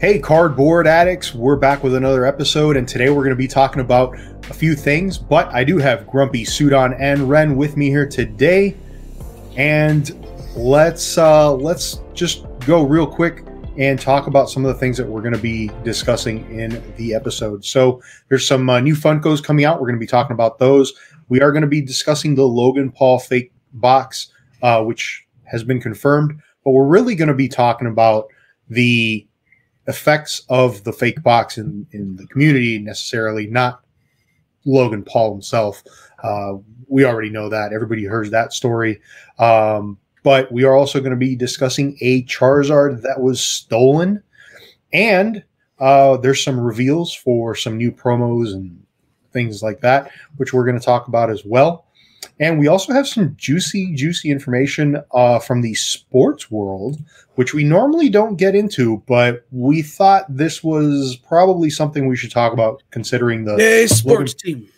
[0.00, 3.80] Hey, cardboard addicts, we're back with another episode, and today we're going to be talking
[3.80, 4.16] about
[4.48, 5.18] a few things.
[5.18, 8.76] But I do have Grumpy, Sudan, and Ren with me here today,
[9.56, 10.24] and
[10.56, 13.44] let's uh, let's just go real quick
[13.76, 17.12] and talk about some of the things that we're going to be discussing in the
[17.12, 17.64] episode.
[17.64, 19.80] So there's some uh, new Funkos coming out.
[19.80, 20.94] We're going to be talking about those.
[21.28, 24.28] We are going to be discussing the Logan Paul fake box,
[24.62, 28.28] uh, which has been confirmed, but we're really going to be talking about
[28.68, 29.26] the
[29.86, 33.80] effects of the fake box in, in the community necessarily, not
[34.64, 35.82] Logan Paul himself.
[36.22, 36.54] Uh,
[36.88, 37.72] we already know that.
[37.72, 39.00] Everybody heard that story.
[39.38, 44.22] Um, but we are also going to be discussing a Charizard that was stolen.
[44.92, 45.42] And
[45.78, 48.82] uh, there's some reveals for some new promos and
[49.32, 51.84] things like that, which we're going to talk about as well.
[52.40, 56.98] And we also have some juicy, juicy information uh, from the sports world,
[57.34, 62.30] which we normally don't get into, but we thought this was probably something we should
[62.30, 64.68] talk about considering the hey, sports Logan, team.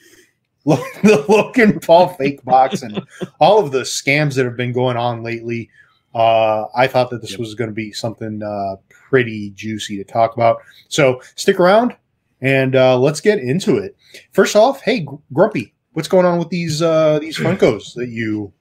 [1.03, 3.03] the Logan Paul fake box and
[3.41, 5.69] all of the scams that have been going on lately.
[6.15, 7.41] Uh, I thought that this Yep.
[7.41, 10.59] was going to be something uh, pretty juicy to talk about.
[10.89, 11.95] So stick around
[12.41, 13.97] and uh, let's get into it.
[14.33, 18.53] First off, hey Grumpy, what's going on with these uh, these Funkos that you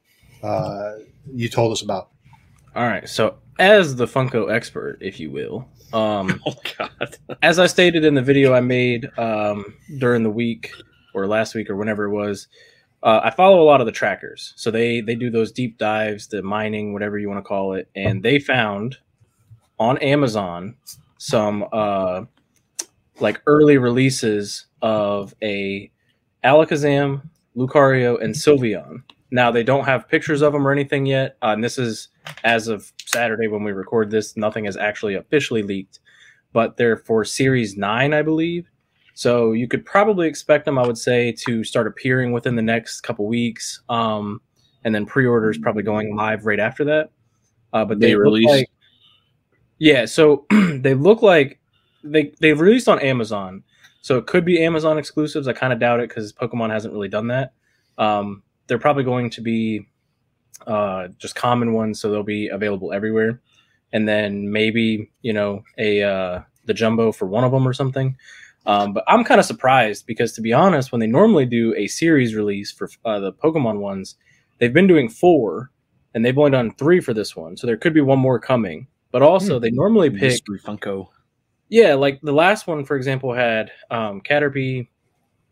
[0.44, 0.94] uh,
[1.34, 2.10] you told us about?
[2.76, 3.08] All right.
[3.08, 7.18] So, as the Funko expert, if you will, um, Oh God.
[7.42, 10.72] as I stated in the video I made um, during the week
[11.14, 12.48] or last week or whenever it was,
[13.02, 14.54] uh, I follow a lot of the trackers.
[14.56, 17.90] So they they do those deep dives, the mining, whatever you want to call it,
[17.96, 18.98] and they found
[19.80, 20.76] on Amazon
[21.18, 22.24] some uh,
[23.22, 25.92] like early releases of a
[26.44, 27.22] Alakazam,
[27.56, 29.04] Lucario, and Sylveon.
[29.32, 32.10] Now they don't have pictures of them or anything yet, uh, and this is
[32.44, 34.36] as of Saturday when we record this.
[34.36, 36.00] Nothing has actually officially leaked,
[36.52, 38.68] but they're for Series Nine, I believe.
[39.14, 43.02] So you could probably expect them, I would say, to start appearing within the next
[43.02, 44.42] couple weeks, um,
[44.84, 47.12] and then pre-orders probably going live right after that.
[47.74, 48.14] Uh, but they
[48.48, 48.70] They like,
[49.78, 50.06] yeah.
[50.06, 51.59] So they look like
[52.04, 53.64] they they released on Amazon,
[54.02, 55.48] so it could be Amazon exclusives.
[55.48, 57.54] I kind of doubt it because Pokemon hasn't really done that.
[57.98, 59.88] Um, they're probably going to be
[60.68, 63.42] uh, just common ones, so they'll be available everywhere.
[63.92, 68.16] And then maybe you know a uh, the jumbo for one of them or something.
[68.66, 71.88] Um, but I'm kind of surprised because to be honest, when they normally do a
[71.88, 74.16] series release for uh, the Pokemon ones,
[74.60, 75.72] they've been doing four,
[76.14, 77.58] and they've only done three for this one.
[77.58, 78.88] So there could be one more coming.
[79.12, 81.08] But also, they normally pick Mystery Funko.
[81.70, 84.88] Yeah, like the last one, for example, had um, Caterpie,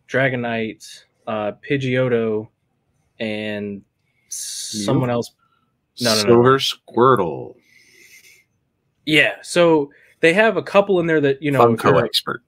[0.09, 2.49] Dragonite, uh, Pidgeotto,
[3.19, 3.83] and
[4.29, 5.31] someone else.
[6.01, 6.27] No, no, no.
[6.27, 7.55] Silver Squirtle.
[9.05, 12.41] Yeah, so they have a couple in there that you know Funko expert.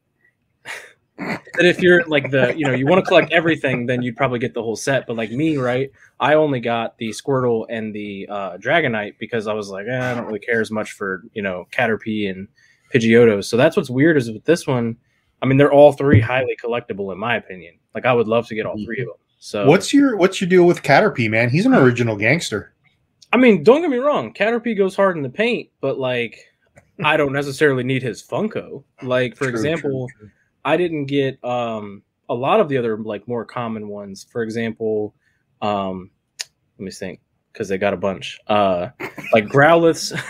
[1.17, 4.39] that if you're like the you know you want to collect everything, then you'd probably
[4.39, 5.05] get the whole set.
[5.05, 5.91] But like me, right?
[6.19, 10.15] I only got the Squirtle and the uh, Dragonite because I was like, eh, I
[10.15, 12.47] don't really care as much for you know Caterpie and
[12.93, 13.43] Pidgeotto.
[13.43, 14.97] So that's what's weird is with this one.
[15.41, 17.75] I mean, they're all three highly collectible in my opinion.
[17.95, 19.15] Like I would love to get all three of them.
[19.39, 21.49] So What's your what's your deal with Caterpie, man?
[21.49, 22.73] He's an original gangster.
[23.31, 26.37] I mean, don't get me wrong, Caterpie goes hard in the paint, but like
[27.03, 28.83] I don't necessarily need his Funko.
[29.01, 30.31] Like for True, example, true, true.
[30.65, 34.25] I didn't get um a lot of the other like more common ones.
[34.29, 35.15] For example,
[35.61, 36.11] um
[36.77, 37.21] let me think
[37.53, 38.39] because they got a bunch.
[38.47, 38.89] Uh
[39.31, 39.47] like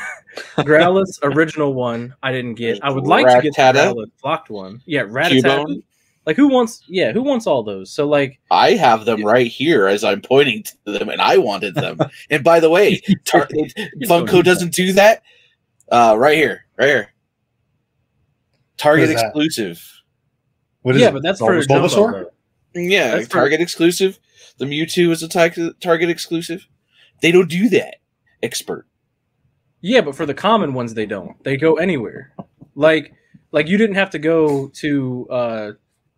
[0.58, 2.84] Growlithe original one I didn't get.
[2.84, 3.94] I would like to get the Rattata?
[3.94, 4.82] Growlithe flocked one.
[4.86, 5.82] Yeah, Rattata.
[6.26, 7.92] Like who wants yeah, who wants all those?
[7.92, 11.74] So like I have them right here as I'm pointing to them, and I wanted
[11.74, 11.98] them.
[12.30, 13.48] and by the way, Tar-
[14.04, 15.24] Funko doesn't do that.
[15.92, 17.10] Uh, right here, right here.
[18.78, 19.26] Target What is that?
[19.28, 20.02] exclusive.
[20.84, 21.14] What is yeah, it?
[21.14, 22.12] but that's Bul- for Bulbasaur?
[22.12, 22.32] though.
[22.82, 24.20] Yeah, That's for- Target exclusive.
[24.58, 26.68] The Mewtwo is a tar- Target exclusive.
[27.22, 27.96] They don't do that.
[28.44, 28.86] Expert.
[29.82, 31.42] Yeah, but for the common ones, they don't.
[31.44, 32.34] They go anywhere.
[32.76, 33.14] Like,
[33.52, 35.72] like you didn't have to go to uh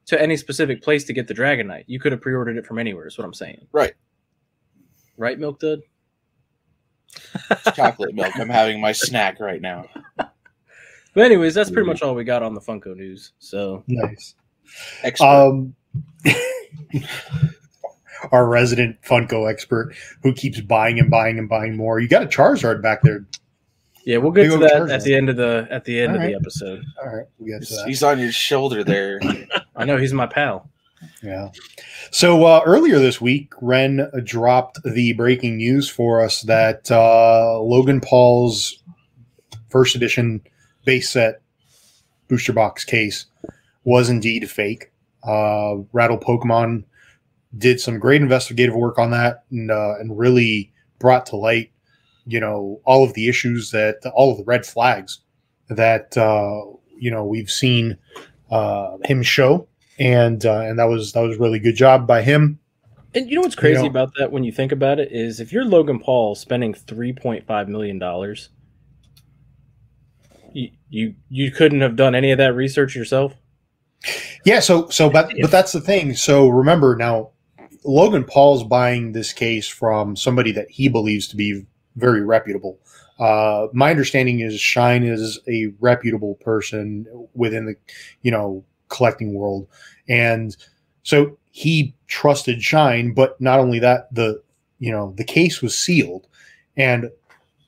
[0.08, 1.86] to any specific place to get the Dragonite.
[1.88, 3.08] You could have pre-ordered it from anywhere.
[3.08, 3.68] Is what I'm saying.
[3.72, 3.94] Right.
[5.18, 5.82] Right, Milk Dud.
[7.76, 8.32] Chocolate milk.
[8.38, 9.86] I'm having my snack right now.
[11.14, 13.34] But anyways, that's pretty much all we got on the Funko news.
[13.40, 14.36] So Nice.
[15.04, 15.26] Expert.
[15.26, 15.76] Um,
[18.32, 19.94] our resident Funko expert
[20.24, 22.00] who keeps buying and buying and buying more.
[22.00, 23.26] You got a Charizard back there.
[24.06, 24.94] Yeah, we'll get Big to that Charizard.
[24.94, 26.32] at the end of the at the end of Alright.
[26.32, 26.84] the episode.
[27.02, 27.88] All right, we got to that.
[27.88, 29.20] He's on your shoulder there.
[29.76, 30.70] I know he's my pal.
[31.24, 31.50] Yeah.
[32.12, 38.02] So uh, earlier this week, Ren dropped the breaking news for us that uh, Logan
[38.02, 38.84] Paul's
[39.70, 40.42] first edition
[40.86, 41.42] base set
[42.28, 43.26] booster box case
[43.84, 44.92] was indeed fake.
[45.24, 46.84] Uh, Rattle Pokemon
[47.58, 51.72] did some great investigative work on that and, uh, and really brought to light,
[52.26, 55.20] you know, all of the issues that all of the red flags
[55.70, 56.62] that uh,
[56.98, 57.98] you know we've seen
[58.50, 59.68] uh, him show,
[60.00, 62.60] and uh, and that was that was a really good job by him.
[63.14, 65.40] And you know what's crazy You know- about that when you think about it is
[65.40, 68.50] if you're Logan Paul spending three point five million dollars,
[70.54, 73.34] you, you you couldn't have done any of that research yourself.
[74.46, 76.16] Yeah, so so but but that's the thing.
[76.16, 77.32] So remember now,
[77.84, 81.66] Logan Paul's buying this case from somebody that he believes to be
[81.96, 82.80] very reputable.
[83.20, 87.76] Uh, my understanding is Shine is a reputable person within the
[88.22, 89.68] you know collecting world,
[90.10, 90.56] and
[91.04, 93.14] so he trusted Shine.
[93.14, 94.42] But not only that, the
[94.80, 96.28] you know the case was sealed
[96.78, 97.10] and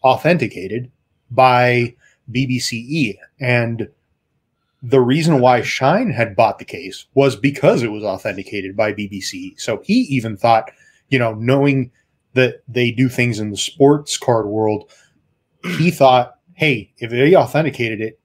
[0.03, 0.91] authenticated
[1.29, 1.95] by
[2.31, 3.89] BBCE, and
[4.83, 9.59] the reason why Shine had bought the case was because it was authenticated by BBC.
[9.59, 10.71] So he even thought,
[11.07, 11.89] you know, knowing
[12.33, 14.91] that they do things in the sports card world,
[15.77, 18.19] he thought, hey, if they authenticated it,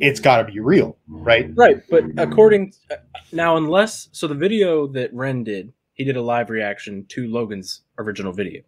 [0.00, 1.50] it's got to be real, right?
[1.54, 2.72] Right, but according
[3.32, 7.82] now, unless so, the video that Ren did, he did a live reaction to Logan's
[7.98, 8.62] original video.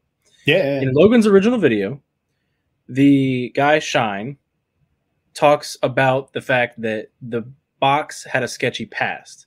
[0.45, 0.81] Yeah.
[0.81, 2.03] In Logan's original video,
[2.89, 4.37] the guy Shine
[5.35, 7.43] talks about the fact that the
[7.79, 9.47] box had a sketchy past.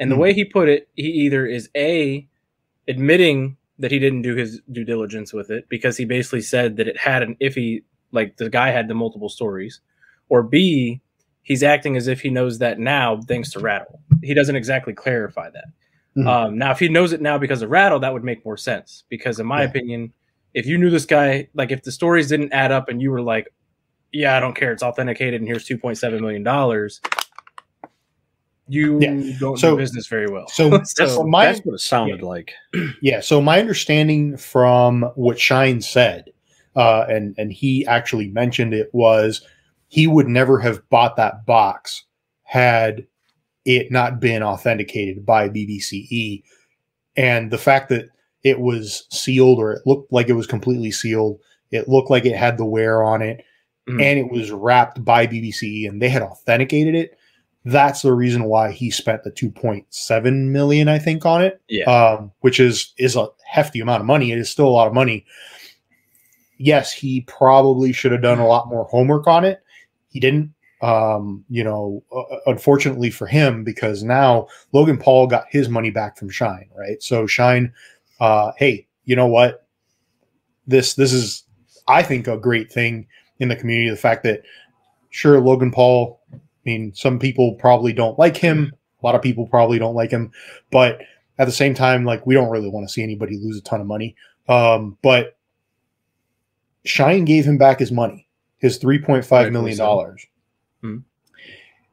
[0.00, 0.22] And the Hmm.
[0.22, 2.26] way he put it, he either is A,
[2.88, 6.88] admitting that he didn't do his due diligence with it because he basically said that
[6.88, 7.82] it had an iffy,
[8.12, 9.80] like the guy had the multiple stories,
[10.28, 11.00] or B,
[11.42, 14.00] he's acting as if he knows that now thanks to Rattle.
[14.22, 15.64] He doesn't exactly clarify that.
[16.16, 16.26] Mhm.
[16.26, 19.04] Um, now, if he knows it now because of Rattle, that would make more sense.
[19.08, 19.68] Because in my Yeah.
[19.68, 20.12] opinion,
[20.54, 23.22] if you knew this guy, like if the stories didn't add up and you were
[23.22, 23.48] like,
[24.12, 27.00] "Yeah, I don't care, it's authenticated, and here's two point seven million dollars,"
[28.68, 29.32] you Yeah.
[29.38, 30.46] don't So- do business very well.
[30.48, 32.52] So, So so my That's what it sounded like.
[33.02, 33.20] Yeah.
[33.20, 36.30] So my understanding from what Shine said,
[36.76, 39.42] uh, and and he actually mentioned it was
[39.88, 42.04] he would never have bought that box
[42.42, 43.06] had
[43.64, 46.42] it not been authenticated by BBCE,
[47.16, 48.08] and the fact that
[48.44, 51.38] it was sealed or it looked like it was completely sealed,
[51.70, 53.44] it looked like it had the wear on it,
[53.88, 54.02] Mhm.
[54.02, 57.17] and it was wrapped by BBCE, and they had authenticated it.
[57.68, 62.32] That's the reason why he spent the 2.7 million, I think, on it yeah, um,
[62.40, 64.32] which is is a hefty amount of money.
[64.32, 65.26] It is still a lot of money.
[66.56, 69.62] Yes, he probably should have done a lot more homework on it.
[70.08, 70.54] He didn't.
[70.80, 76.16] Um, you know, uh, unfortunately for him, because now Logan Paul got his money back
[76.16, 77.02] from Shine, right?
[77.02, 77.72] So Shine,
[78.20, 79.66] uh, hey, you know what?
[80.66, 81.44] This this is,
[81.88, 83.08] I think, a great thing
[83.40, 83.90] in the community.
[83.90, 84.42] The fact that
[85.10, 86.17] sure, Logan Paul.
[86.68, 88.74] I mean, some people probably don't like him.
[89.02, 90.30] A lot of people probably don't like him,
[90.70, 91.00] but
[91.38, 93.80] at the same time, like we don't really want to see anybody lose a ton
[93.80, 94.14] of money.
[94.48, 95.38] Um, but
[96.84, 98.28] Shine gave him back his money,
[98.58, 99.84] his three point five Rightfully million so.
[99.86, 100.26] dollars.
[100.82, 100.98] Hmm.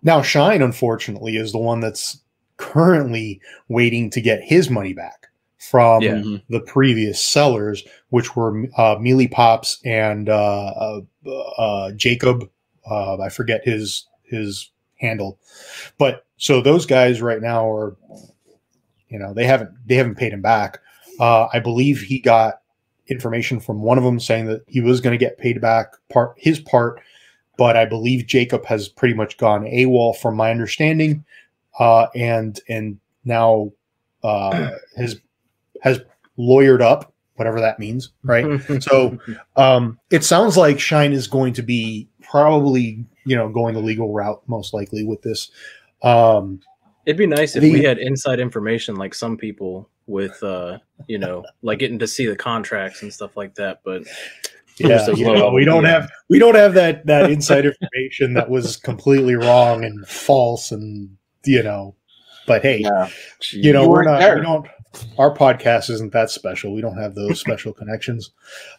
[0.04, 2.20] Now Shine, unfortunately, is the one that's
[2.58, 3.40] currently
[3.70, 5.28] waiting to get his money back
[5.58, 6.16] from Yeah.
[6.16, 6.44] Mhm.
[6.50, 12.50] the previous sellers, which were uh, Mealy Pops and uh, uh, uh, Jacob.
[12.90, 14.06] Uh, I forget his
[14.36, 15.40] his handle,
[15.98, 17.96] but so those guys right now are,
[19.10, 20.80] you know, they haven't they haven't paid him back.
[21.20, 22.62] Uh, I believe he got
[23.08, 26.34] information from one of them saying that he was going to get paid back part
[26.38, 27.02] his part,
[27.58, 31.24] but I believe Jacob has pretty much gone AWOL from my understanding,
[31.80, 33.72] uh, and and now
[34.24, 35.20] uh, has
[35.82, 36.02] has
[36.38, 38.62] lawyered up, whatever that means, right?
[38.82, 39.18] So
[39.56, 44.12] um, it sounds like Shine is going to be probably you know going the legal
[44.12, 45.52] route most likely with this.
[46.04, 46.60] Um,
[47.06, 51.18] It'd be nice if The- we had inside information like some people with, uh, you
[51.18, 53.82] know, like getting to see the contracts and stuff like that.
[53.86, 54.04] But
[54.78, 58.76] yeah, you know, we don't have we don't have that that inside information that was
[58.76, 61.16] completely wrong and false and
[61.46, 61.96] you know.
[62.48, 63.08] But hey, Yeah.
[63.52, 64.36] you know You we're weren't not there.
[64.36, 64.68] we don't
[65.18, 68.32] our podcast isn't that special we don't have those special connections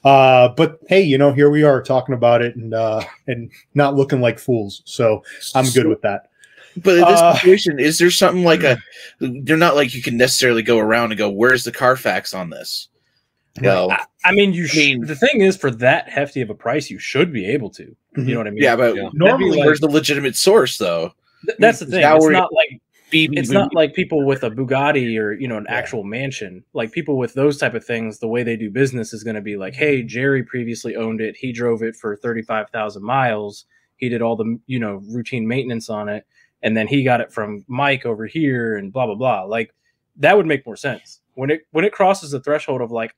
[0.04, 3.94] uh but hey you know here we are talking about it and uh and not
[3.94, 5.22] looking like fools so
[5.54, 6.30] i'm good with that
[6.76, 8.76] But in this Uh, situation, is there something like a?
[9.20, 12.88] They're not like you can necessarily go around and go, "Where's the Carfax on this?"
[13.62, 13.88] No.
[13.90, 14.66] I, I mean, you.
[14.66, 17.70] Sh- mean- the thing is, for that hefty of a price, you should be able
[17.70, 17.96] to.
[18.18, 18.62] You know what I mean?
[18.62, 19.08] Yeah, but Yeah.
[19.14, 21.14] normally where's the legitimate source though?
[21.46, 22.02] Th- that's the thing.
[22.02, 22.78] Now It's not like
[23.12, 26.64] It's not like people with a Bugatti or you know an actual mansion.
[26.72, 29.42] Like people with those type of things, the way they do business is going to
[29.42, 29.82] be like, mm-hmm.
[29.82, 31.36] hey, Jerry previously owned it.
[31.36, 33.66] He drove it for thirty five thousand miles.
[33.96, 36.26] He did all the you know routine maintenance on it,
[36.62, 39.44] and then he got it from Mike over here, and blah blah blah.
[39.44, 39.72] Like
[40.16, 43.14] that would make more sense when it when it crosses the threshold of like.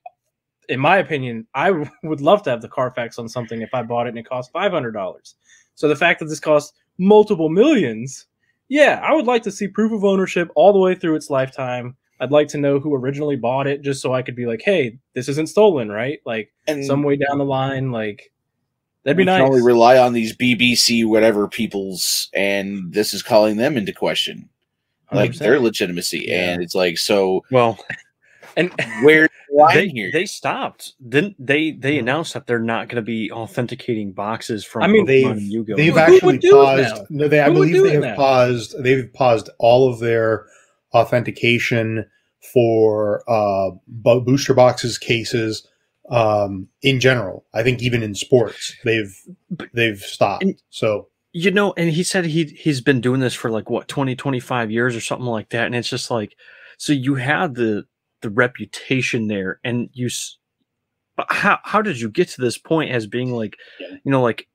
[0.68, 1.70] In my opinion, I
[2.02, 4.52] would love to have the Carfax on something if I bought it and it cost
[4.52, 5.36] five hundred dollars.
[5.76, 8.26] So the fact that this costs multiple millions
[8.68, 11.96] yeah, I would like to see proof of ownership all the way through its lifetime.
[12.20, 14.98] I'd like to know who originally bought it just so I could be like, hey,
[15.14, 16.20] this isn't stolen, right?
[16.26, 18.32] Like and some way down the line, like
[19.04, 19.38] that'd be we nice.
[19.38, 24.48] can only rely on these BBC whatever peoples, and this is calling them into question,
[25.12, 25.38] like 100%.
[25.38, 26.24] their legitimacy.
[26.28, 26.50] Yeah.
[26.50, 27.78] And it's like, so Well,
[28.56, 28.72] and
[29.02, 29.37] where's the line
[29.72, 30.10] they, here?
[30.12, 30.94] they stopped.
[31.08, 31.70] Didn't they?
[31.72, 34.82] They announced that they're not going to be authenticating boxes from.
[34.82, 35.76] I mean, they've- Yu-Gi-Oh!
[35.76, 37.02] They've Who actually do paused.
[37.10, 38.16] No, they I Who would believe they have now?
[38.16, 38.74] paused.
[38.82, 40.46] They've paused all of their
[40.94, 42.04] authentication
[42.52, 45.66] for uh, booster boxes, cases,
[46.10, 47.44] um, in general.
[47.54, 49.14] I think even in sports, they've
[49.50, 50.42] But- they've stopped.
[50.44, 53.86] And- so you know and he said he he's been doing this for like what
[53.86, 56.34] 20 25 years or something like that and it's just like
[56.78, 57.84] so you had the
[58.22, 60.08] the reputation there and you
[61.28, 64.48] how how did you get to this point as being like you know like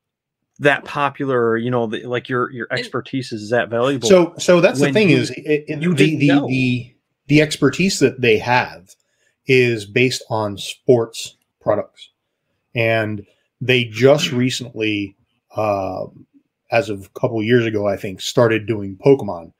[0.59, 4.61] that popular or, you know the, like your your expertise is that valuable so so
[4.61, 6.47] that's the thing you- is it, it- you the the, know.
[6.47, 6.95] the
[7.27, 8.89] the expertise that they have
[9.45, 12.09] is based on sports products.
[12.75, 13.25] And
[13.61, 15.15] they just recently
[15.55, 16.25] um
[16.71, 19.53] as of a couple years ago i think started doing pokemon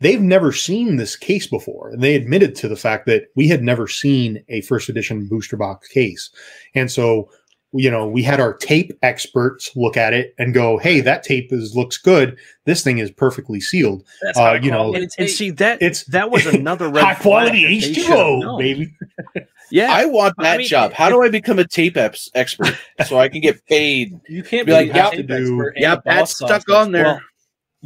[0.00, 1.90] they've never seen this case before.
[1.90, 5.56] And they admitted to the fact that we had never seen a first edition booster
[5.56, 6.30] box case.
[6.74, 7.30] And so
[7.76, 11.52] you know we had our tape experts look at it and go hey that tape
[11.52, 12.38] is looks good.
[12.66, 14.04] This thing is perfectly sealed.
[14.22, 17.62] That's uh, you know, and, and see that it's that was another red high quality
[17.62, 18.94] flag that they should have h2o baby.
[19.70, 19.92] Yeah.
[19.92, 20.92] I want I that mean, job.
[20.92, 24.12] How do I become a tape eps expert so I can get paid?
[24.28, 27.04] you can't Be be like, like, yep, do- expert Yep, that's stuck on there.
[27.04, 27.20] well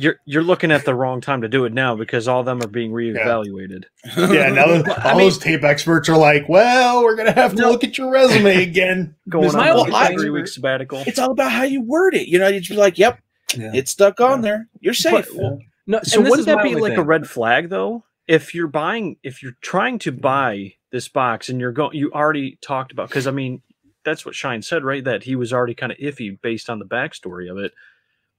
[0.00, 2.62] you're you're looking at the wrong time to do it now because all of them
[2.62, 3.84] are being reevaluated
[4.16, 7.32] yeah now that Well, I all mean- those tape experts are like well we're gonna
[7.32, 7.70] have to No.
[7.70, 11.32] look at your resume again going on My a only three week sabbatical it's all
[11.32, 12.28] about how you word it.
[12.28, 13.18] You know, you just be like, "Yep,
[13.56, 13.72] Yeah.
[13.74, 14.68] it's stuck on there.
[14.80, 18.04] You're safe." But, well, No, So wouldn't that be only like a red flag though?
[18.26, 22.58] If you're buying, if you're trying to buy this box and you're going, you already
[22.60, 23.62] talked about because I mean
[24.04, 25.02] that's what Shine said, right?
[25.04, 27.72] That he was already kind of iffy based on the backstory of it.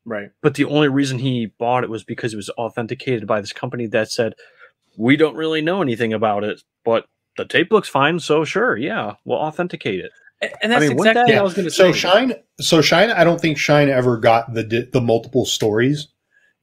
[0.10, 0.30] Right?
[0.42, 3.88] But the only reason he bought it was because it was authenticated by this company
[3.88, 4.34] that said
[4.98, 7.06] we don't really know anything about it, but
[7.38, 10.12] the tape looks fine, so sure, yeah, we'll authenticate it.
[10.42, 11.98] And- And that's mean, wouldn't exactly that- what I was going to so say.
[11.98, 16.08] shine so shine i don't think shine ever got the the multiple stories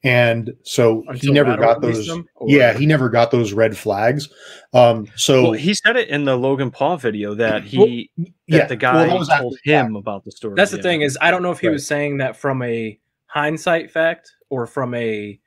[0.03, 4.29] and so he never Rattle got those them, yeah he never got those red flags
[4.73, 8.33] um so Well, he said it in the Logan Paul video that he Well, that
[8.47, 9.97] yeah the well, guy that told him fact.
[9.97, 10.53] about the story.
[10.55, 10.83] That's the yeah.
[10.83, 11.73] thing is I don't know if he Right.
[11.73, 15.39] was saying that from a hindsight fact or from a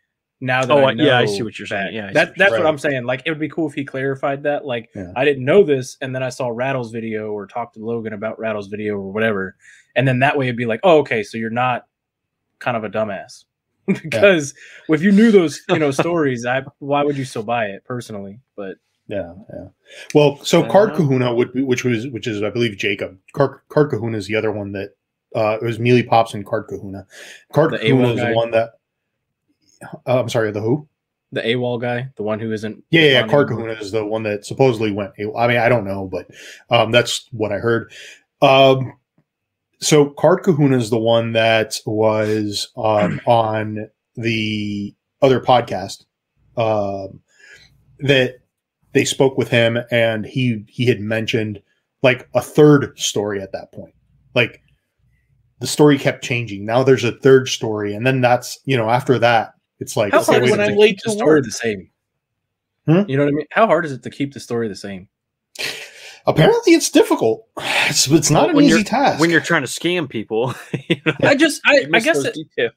[0.43, 1.95] now that Oh, I I- yeah, I see what you're saying.
[1.95, 2.67] Yeah, I that, that's you're what.
[2.69, 3.05] I'm saying.
[3.05, 4.65] Like it would be cool if he clarified that.
[4.65, 5.13] Like Yeah.
[5.17, 8.39] I didn't know this, and then I saw Rattle's video or talked to Logan about
[8.39, 9.57] Rattle's video or whatever,
[9.97, 11.87] and then that way it'd be like, oh, okay, so you're not
[12.59, 13.45] kind of a dumbass
[13.87, 14.55] because
[14.89, 18.41] if you knew those you know stories, I why would you still buy it personally?
[18.57, 18.77] But
[19.09, 19.69] Yeah, yeah.
[20.15, 20.95] Well, so Card.
[20.95, 23.19] Kahuna would be, which was which is I believe Jacob.
[23.35, 24.91] Card, Card Kahuna is the other one that
[25.35, 27.07] uh it was Mealy Pops and Card Kahuna.
[27.53, 28.71] Card The Kahuna AWOL is the one that
[30.07, 30.89] uh, I'm sorry, the who?
[31.33, 33.49] the AWOL guy, the one who isn't Yeah, yeah, Card.
[33.49, 35.13] Kahuna is the one that supposedly went.
[35.37, 36.29] I mean, I don't know, but
[36.71, 37.93] um that's what I heard.
[38.43, 38.95] Um
[39.81, 46.05] so Card Kahuna is the one that was um on the other podcast
[46.57, 47.21] um
[48.01, 48.41] that
[48.93, 51.63] they spoke with him and he he had mentioned
[52.03, 53.95] like a third story at that point
[54.35, 54.63] like
[55.61, 59.19] the story kept changing now there's a third story and then that's you know after
[59.19, 60.81] that it's like How okay, hard is it when to I'm minute.
[60.81, 61.91] late keep the story the same?
[62.87, 63.03] Hmm?
[63.09, 63.47] You know what I mean?
[63.51, 65.09] How hard is it to keep the story the same?
[66.27, 67.47] Apparently it's difficult
[67.89, 70.55] it's, it's not Well, an when easy you're- task when you're trying to scam people.
[70.89, 72.73] you know, I just, I, I guess, it.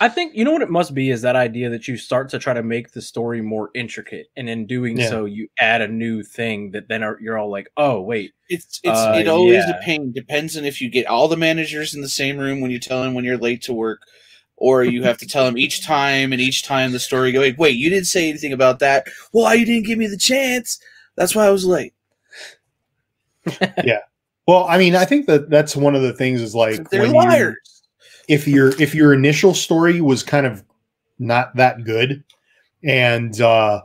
[0.00, 2.38] I think you know what it must be is that idea that you start to
[2.38, 5.08] try to make the story more intricate, and in doing Yeah.
[5.08, 8.80] so, you add a new thing that then are, you're all like, oh wait, It's
[8.82, 9.78] it's Uh, it always yeah.
[9.78, 10.12] a pain.
[10.12, 13.02] Depends on if you get all the managers in the same room when you tell
[13.02, 14.00] them when you're late to work,
[14.56, 17.58] or you have to tell them each time, and each time the story go, wait,
[17.58, 19.06] wait, you didn't say anything about that.
[19.32, 20.78] Well, you didn't give me the chance.
[21.16, 21.92] That's why I was late.
[24.46, 27.10] well i mean i think that that's one of the things is like They're when
[27.14, 27.82] you- liars.
[28.28, 30.64] if your if your initial story was kind of
[31.18, 32.24] not that good
[32.82, 33.80] and uh,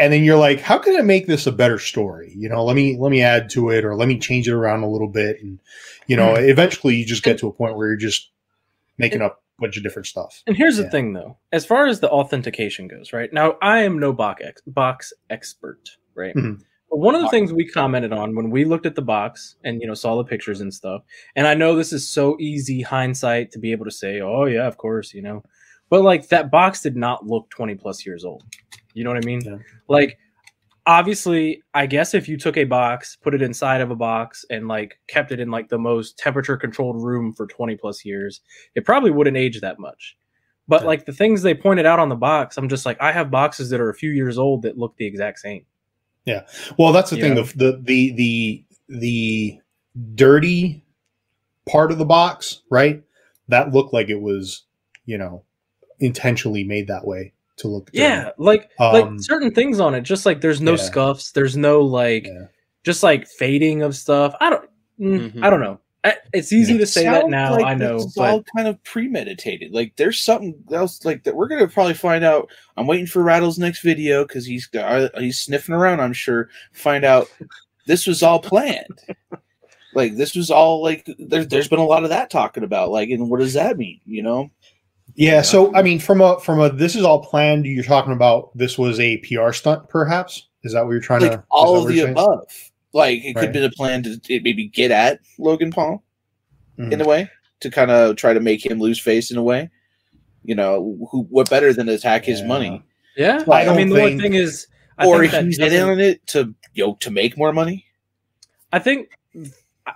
[0.00, 2.32] and then you're like, how can I make this a better story?
[2.36, 4.82] You know, let me let me add to it or let me change it around
[4.82, 5.60] a little bit, and
[6.08, 8.30] you know, eventually you just get to a point where you're just
[8.96, 10.42] making up a bunch of different stuff.
[10.48, 13.98] And here's the thing, though, as far as the authentication goes, right now, I am
[14.00, 16.34] no box ex- box expert, right?
[16.34, 16.62] Mhm.
[16.90, 19.86] One of the things we commented on when we looked at the box and you
[19.86, 21.02] know saw the pictures and stuff,
[21.36, 24.66] and I know this is so easy hindsight to be able to say, oh yeah,
[24.66, 25.42] of course, you know,
[25.90, 28.42] but like that box did not look 20 plus years old.
[28.94, 29.42] You know what I mean?
[29.44, 29.58] Yeah.
[29.88, 30.18] Like
[30.86, 34.66] obviously, I guess if you took a box, put it inside of a box, and
[34.66, 38.40] like kept it in like the most temperature controlled room for 20 plus years,
[38.74, 40.16] it probably wouldn't age that much.
[40.66, 40.86] But Yeah.
[40.88, 43.70] like the things they pointed out on the box, I'm just like, I have boxes
[43.70, 45.64] that are a few years old that look the exact same.
[46.78, 47.34] Well, that's the You thing.
[47.34, 47.42] know?
[47.42, 49.60] The, the the the the
[50.14, 50.84] dirty
[51.68, 53.02] part of the box, right?
[53.48, 54.64] That looked like it was,
[55.06, 55.42] you know,
[56.00, 57.86] intentionally made that way to look.
[57.86, 57.98] dirty.
[57.98, 60.76] Yeah, like Um, like certain things on it, just like there's no yeah.
[60.82, 62.46] scuffs, there's no like Yeah.
[62.84, 64.34] just like fading of stuff.
[64.40, 64.68] I don't,
[65.00, 65.44] mm, Mhm.
[65.44, 65.80] I don't know.
[66.04, 66.78] I- It's easy Yeah.
[66.80, 67.52] to say that now.
[67.52, 69.72] like I know, This is but all kind of premeditated.
[69.72, 71.34] Like there's something else like that.
[71.34, 72.48] We're gonna probably find out.
[72.76, 76.00] I'm waiting for Rattle's next video because he's uh, he's sniffing around.
[76.00, 77.28] I'm sure find out
[77.86, 79.00] this was all planned.
[79.94, 82.90] like this was all like there's there's been a lot of that talking about.
[82.90, 84.00] Like and what does that mean?
[84.06, 84.50] You know?
[85.14, 85.42] Yeah.
[85.42, 87.66] So I mean, from a from a this is all planned.
[87.66, 90.46] You're talking about this was a PR stunt, perhaps?
[90.62, 91.44] Is that what you're trying Like to?
[91.50, 92.10] all of the saying?
[92.12, 92.44] above.
[92.98, 93.44] Like it could Right.
[93.44, 96.02] have been a plan to maybe get at Logan Paul
[96.78, 96.92] Mhm.
[96.92, 99.70] in a way to kind of try to make him lose face in a way.
[100.44, 102.46] You know, who what better than to attack his Yeah.
[102.46, 102.82] money?
[103.16, 104.66] yeah, I I, don't mean, the only think- thing is,
[104.98, 107.84] I or think he's in on it to you know to make more money.
[108.72, 109.08] I think
[109.86, 109.94] I-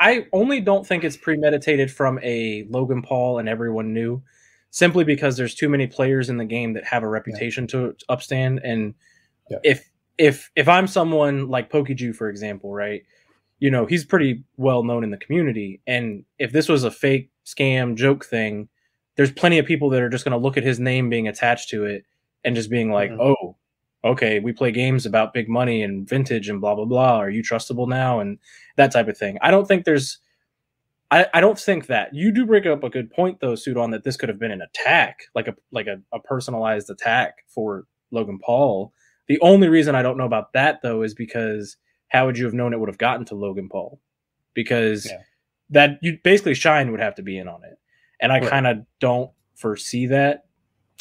[0.00, 4.22] I only don't think it's premeditated from a Logan Paul and everyone knew,
[4.70, 8.60] simply because there's too many players in the game that have a reputation to upstand.
[8.62, 8.94] And
[9.50, 9.58] Yeah.
[9.64, 13.02] if if if I'm someone like PokeJu, for example, right,
[13.60, 17.30] you know he's pretty well known in the community, and if this was a fake
[17.46, 18.68] scam joke thing,
[19.16, 21.70] there's plenty of people that are just going to look at his name being attached
[21.70, 22.04] to it
[22.44, 23.20] and just being like, Mhm.
[23.20, 23.56] oh.
[24.04, 27.16] Okay, we play games about big money and vintage and blah blah blah.
[27.18, 28.20] Are you trustable now?
[28.20, 28.38] And
[28.76, 29.38] that type of thing.
[29.42, 30.18] I don't think there's
[31.10, 34.04] I, I don't think that you do bring up a good point though, Sudon, that
[34.04, 38.38] this could have been an attack, like a like a, a personalized attack for Logan
[38.40, 38.92] Paul.
[39.28, 41.76] The only reason I don't know about that though is because
[42.08, 44.00] how would you have known it would have gotten to Logan Paul?
[44.54, 45.18] Because Yeah.
[45.70, 47.78] that you basically Shine would have to be in on it.
[48.20, 48.48] And I Right.
[48.50, 50.44] kind of don't foresee that.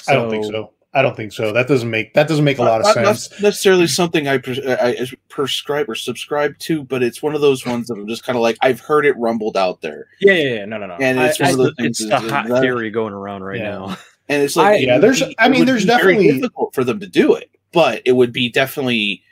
[0.07, 0.73] I don't think so.
[0.93, 1.51] I don't think so.
[1.53, 3.41] That doesn't make that doesn't make a lot of Not- not sense.
[3.41, 7.87] necessarily something I, pres- I prescribe or subscribe to, but it's one of those ones
[7.87, 10.65] that I'm just kind of like I've heard it rumbled out there, Yeah, yeah, yeah.
[10.65, 10.95] No, no, no.
[10.99, 12.09] and it's I- one I- of those It's things.
[12.09, 13.69] the is- is hot that- theory going around right Yeah.
[13.71, 13.97] now.
[14.29, 17.07] and it's like I- Yeah, there's- be- I mean, there's definitely- difficult for them to
[17.07, 19.23] do it, but it would be definitely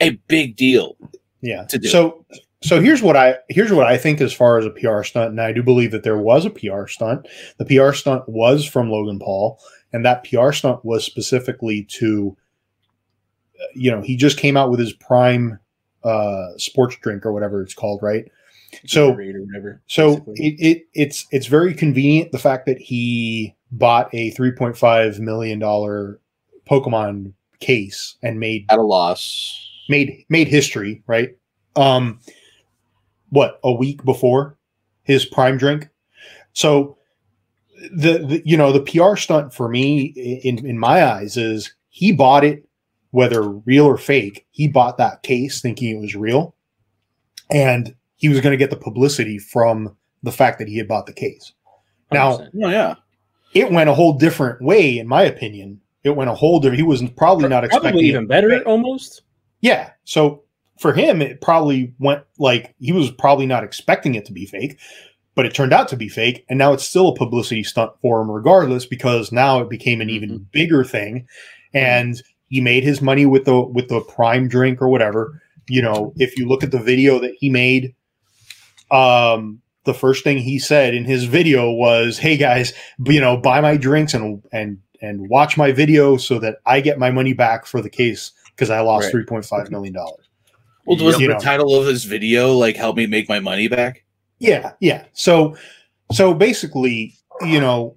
[0.00, 0.96] a big deal.
[1.42, 1.64] Yeah.
[1.64, 1.88] to do.
[1.88, 2.24] So
[2.62, 5.40] so here's what I here's what I think as far as a PR stunt, and
[5.40, 7.26] I do believe that there was a PR stunt.
[7.58, 9.58] The PR stunt was from Logan Paul,
[9.92, 12.36] and that PR stunt was specifically to,
[13.58, 15.58] uh, you know, he just came out with his prime
[16.04, 18.30] uh, sports drink or whatever it's called, right?
[18.86, 19.82] So or whatever.
[19.86, 25.58] so it, it it's it's very convenient the fact that he bought a 3.5 million
[25.58, 26.20] dollar
[26.70, 29.68] Pokemon case and made At a loss.
[29.88, 31.36] made made history, right?
[31.76, 32.20] Um
[33.30, 34.58] what, a week before
[35.04, 35.88] his prime drink.
[36.52, 36.98] So
[37.92, 40.06] the, the you know, the PR stunt for me
[40.44, 42.66] in in my eyes is he bought it
[43.12, 44.46] whether real or fake.
[44.50, 46.54] He bought that case thinking it was real
[47.50, 51.06] and he was going to get the publicity from the fact that he had bought
[51.06, 51.52] the case.
[52.12, 52.50] Now, 100%.
[52.64, 52.94] Oh yeah,
[53.54, 55.80] it went a whole different way in my opinion.
[56.02, 58.66] It went a whole different he was probably not expecting probably it even better fake.
[58.66, 59.22] almost.
[59.60, 59.90] Yeah.
[60.04, 60.44] So
[60.78, 64.78] for him, it probably went like he was probably not expecting it to be fake,
[65.34, 66.44] but it turned out to be fake.
[66.48, 70.08] And now it's still a publicity stunt for him, regardless, because now it became an
[70.08, 71.26] even bigger thing.
[71.74, 75.40] And he made his money with the with the prime drink or whatever.
[75.68, 77.94] You know, if you look at the video that he made,
[78.90, 82.72] um, the first thing he said in his video was, "Hey guys,
[83.04, 86.98] you know, buy my drinks and and and watch my video so that I get
[86.98, 89.10] my money back for the case because I lost Right.
[89.12, 90.28] three point five million dollars."
[90.86, 91.38] well, was the know.
[91.38, 94.04] title of his video like "Help me make my money back"?
[94.38, 95.04] Yeah, yeah.
[95.12, 95.56] So,
[96.12, 97.96] so basically, you know,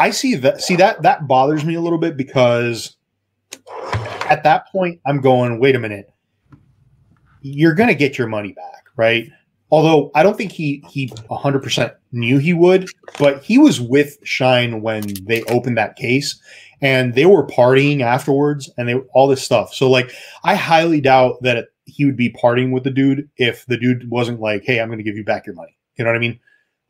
[0.00, 0.60] I see that.
[0.60, 2.96] See that that bothers me a little bit because
[4.28, 6.10] at that point, I'm going, wait a minute,
[7.42, 9.28] you're going to get your money back, right?
[9.72, 14.82] Although I don't think he he 100% knew he would, but he was with Shine
[14.82, 16.38] when they opened that case,
[16.82, 19.72] and they were partying afterwards and they all this stuff.
[19.72, 20.12] So like
[20.44, 24.40] I highly doubt that he would be partying with the dude if the dude wasn't
[24.40, 26.38] like, "Hey, I'm going to give you back your money." You know what I mean?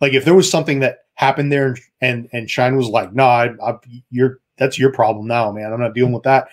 [0.00, 3.50] Like if there was something that happened there and and, Shine was like, "No, I,
[3.64, 3.74] I,
[4.10, 5.72] you're that's your problem now, man.
[5.72, 6.48] I'm not dealing with that."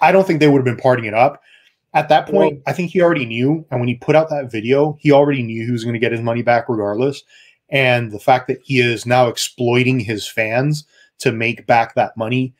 [0.00, 1.42] I don't think they would have been partying it up.
[1.96, 4.52] At that point, Well- I think he already knew, and when he put out that
[4.52, 7.22] video, he already knew he was going to get his money back regardless.
[7.70, 10.84] And the fact that he is now exploiting his fans
[11.18, 12.54] to make back that money,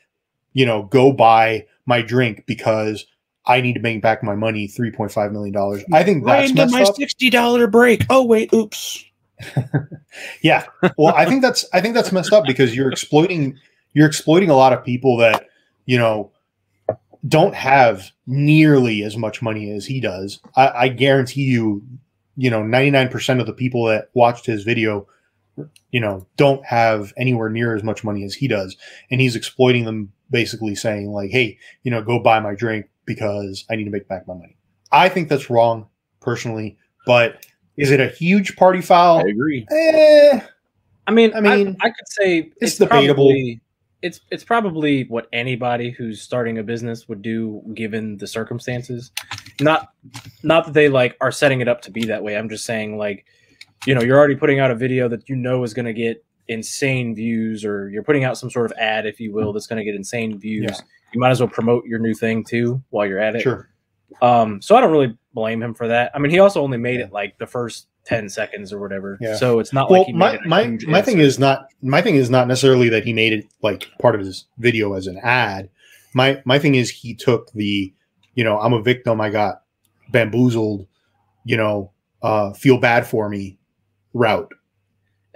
[0.55, 3.07] you know, go buy my drink because
[3.44, 5.85] I need to make back my money, three point five million dollars.
[5.92, 6.96] I think that's Right into my up.
[6.96, 8.05] sixty dollar break.
[8.11, 9.05] Oh wait, oops.
[10.42, 10.64] Yeah.
[10.96, 13.59] Well, I think that's I think that's messed up because you're exploiting
[13.92, 15.46] you're exploiting a lot of people that,
[15.85, 16.31] you know,
[17.27, 20.41] don't have nearly as much money as he does.
[20.55, 21.83] I, I guarantee you,
[22.37, 25.07] you know, 99% of the people that watched his video,
[25.91, 28.77] you know, don't have anywhere near as much money as he does.
[29.11, 33.65] And he's exploiting them basically saying, like, hey, you know, go buy my drink because
[33.71, 34.57] I need to make back my money.
[34.93, 35.87] I think that's wrong
[36.21, 39.19] personally, but is it a huge party foul?
[39.19, 39.67] I agree.
[39.71, 40.41] Eh,
[41.07, 43.27] I mean, I I mean, mean, I, could say it's debatable.
[43.27, 43.61] Probably,
[44.07, 49.11] it's it's probably what anybody who's starting a business would do given the circumstances.
[49.61, 49.88] Not
[50.45, 52.37] not that they like are setting it up to be that way.
[52.37, 53.27] I'm just saying like,
[53.85, 56.25] you know, you're already putting out a video that you know is going to get
[56.47, 59.79] insane views, or you're putting out some sort of ad, if you will, that's going
[59.79, 60.71] to get insane views.
[60.71, 60.77] Yeah.
[61.12, 63.42] You might as well promote your new thing too while you're at it.
[63.42, 63.69] sure.
[64.23, 66.12] Um, so I don't really blame him for that.
[66.14, 69.19] I mean, he also only made it like the first ten seconds or whatever.
[69.21, 69.37] Yeah.
[69.37, 72.01] So it's not Well, like he my made it my, my thing is not my
[72.01, 75.19] thing is not necessarily that he made it like part of his video as an
[75.19, 75.69] ad.
[76.14, 77.92] My my thing is he took the,
[78.35, 79.21] you know, I'm a victim.
[79.21, 79.62] I got
[80.11, 80.87] bamboozled.
[81.45, 81.92] You know,
[82.23, 83.59] uh, feel bad for me
[84.14, 84.53] route.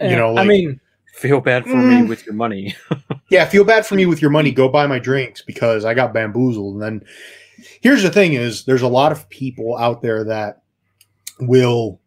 [0.01, 0.81] you know, I mean,
[1.13, 1.89] Feel bad for Mm.
[1.89, 2.75] me with your money.
[3.29, 4.51] Yeah, feel bad for me with your money.
[4.51, 6.75] Go buy my drinks because I got bamboozled.
[6.75, 7.05] And then
[7.81, 10.63] here's the thing: is there's a lot of people out there that
[11.39, 12.01] will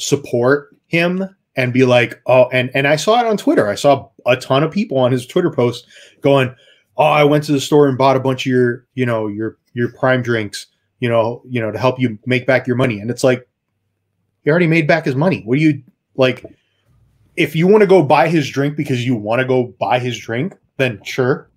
[0.00, 3.68] support him and be like, oh, and and I saw it on Twitter.
[3.68, 5.86] I saw a ton of people on his Twitter post
[6.20, 6.54] going,
[6.96, 9.58] oh, I went to the store and bought a bunch of your, you know, your
[9.74, 10.66] your prime drinks,
[11.00, 13.00] you know, you know, to help you make back your money.
[13.00, 13.48] And it's like,
[14.42, 15.42] he already made back his money.
[15.44, 15.82] What do you
[16.16, 16.44] like?
[17.36, 20.18] If you want to go buy his drink because you want to go buy his
[20.18, 21.50] drink, then sure,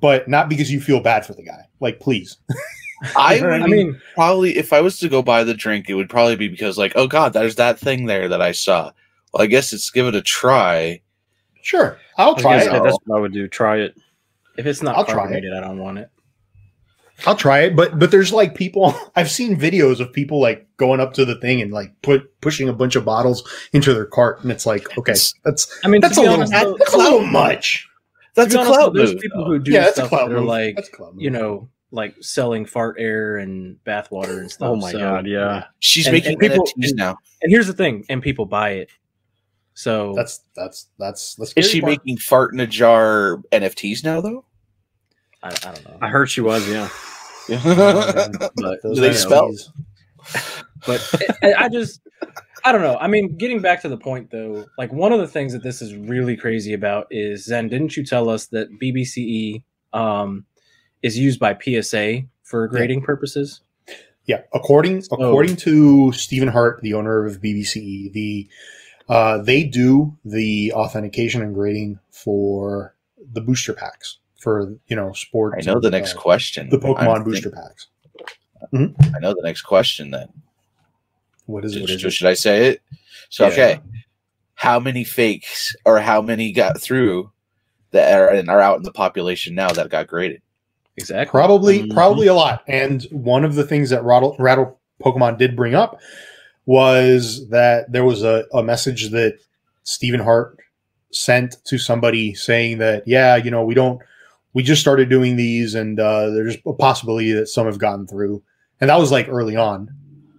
[0.00, 1.66] but not because you feel bad for the guy.
[1.80, 2.36] Like, please.
[3.16, 5.54] I You know what would I mean, probably if I was to go buy the
[5.54, 8.52] drink, it would probably be because like, oh god, there's that thing there that I
[8.52, 8.92] saw.
[9.32, 11.00] Well, I guess it's give it a try.
[11.62, 12.70] Sure, I'll try it.
[12.70, 13.48] that's what I would do.
[13.48, 13.96] Try it.
[14.56, 15.44] if it's not I'll try it.
[15.52, 16.10] I don't want it.
[17.26, 21.00] I'll try it, but but there's like people I've seen videos of people like going
[21.00, 24.42] up to the thing and like put pushing a bunch of bottles into their cart,
[24.42, 27.24] and it's like, okay, that's I mean, that's a be little honest, that's a little
[27.24, 27.88] much.
[28.34, 29.22] That's a be honest, clout There's move.
[29.22, 30.48] people who do yeah, that's a stuff clout that are move.
[30.48, 31.22] like, that's a clout move.
[31.22, 34.68] you know, like selling fart air and bathwater and stuff.
[34.70, 35.64] Oh my So- god, yeah.
[35.80, 37.16] She's and- making and people- NFTs now.
[37.42, 38.90] And here's the thing, and people buy it.
[39.74, 41.92] So that's that's that's the Is she part.
[41.92, 44.44] making fart in a jar NFTs now though?
[45.42, 45.98] I, I don't know.
[46.00, 46.88] I heard she was, yeah.
[47.48, 49.14] but Do they NFTs.
[49.14, 49.50] spell?
[50.86, 52.00] but I, I just
[52.64, 52.96] I don't know.
[52.98, 55.82] I mean, getting back to the point though, like one of the things that this
[55.82, 57.68] is really crazy about is Zen.
[57.68, 60.46] Didn't you tell us that BBCE um,
[61.06, 63.60] is used by PSA for grading purposes?
[64.26, 68.48] Yeah, according So- according to Stephen Hart, the owner of BBCE, the
[69.08, 72.94] uh, they do the authentication and grading for
[73.32, 75.54] the booster packs for you know sport.
[75.58, 76.68] I know the next uh, question.
[76.70, 77.86] the Pokemon I'm booster think- packs.
[78.72, 80.28] I know the next question then.
[81.46, 81.82] What is it?
[81.82, 82.10] What Should, it?
[82.10, 82.82] should I say it?
[83.30, 83.52] So Yeah.
[83.52, 83.80] okay.
[84.54, 87.30] How many fakes or how many got through
[87.92, 90.42] that are and are out in the population now that got graded?
[90.96, 91.30] Exactly.
[91.30, 91.92] Probably, Mhm.
[91.94, 92.62] probably a lot.
[92.68, 96.00] And one of the things that Rattle, Rattle Pokemon did bring up
[96.64, 99.38] was that there was a, a message that
[99.84, 100.58] Stephen Hart
[101.12, 104.00] sent to somebody saying that, yeah, you know, we don't,
[104.54, 108.42] we just started doing these, and uh, there's a possibility that some have gotten through,
[108.80, 109.90] and that was like early on.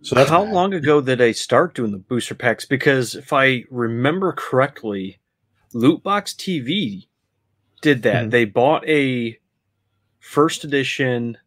[0.02, 0.54] So that's How bad.
[0.54, 2.65] long ago did they start doing the booster packs?
[2.65, 5.20] Because if I remember correctly,
[5.74, 7.08] Lootbox TV
[7.82, 8.26] did that.
[8.26, 8.32] Mhm.
[8.32, 9.38] They bought a
[10.28, 11.38] first edition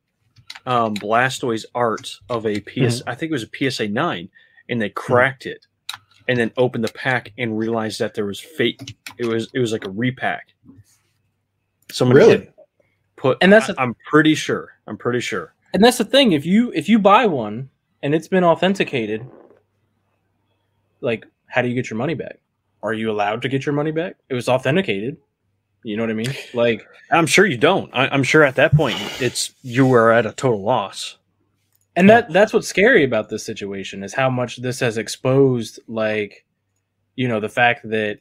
[0.66, 3.02] um, Blastoise art of a PS.
[3.06, 4.28] I think it was a PSA nine,
[4.68, 5.66] and they cracked it,
[6.28, 8.96] and then opened the pack and realized that there was fake.
[9.18, 10.48] It was it was like a repack.
[11.90, 12.50] Somebody Really?
[13.16, 14.74] put, And that's I, a- I'm pretty sure.
[14.86, 15.54] I'm pretty sure.
[15.74, 16.32] And that's the thing.
[16.32, 17.70] If you if you buy one
[18.02, 19.26] and it's been authenticated,
[21.00, 22.38] like how do you get your money back?
[22.82, 24.16] Are you allowed to get your money back?
[24.28, 25.16] It was authenticated.
[25.82, 26.34] You know what I mean?
[26.54, 27.90] Like I'm sure you don't.
[27.94, 31.16] I, I'm sure at that point it's you were at a total loss.
[31.96, 36.44] and that that's what's scary about this situation is how much this has exposed like
[37.16, 38.18] you know the fact that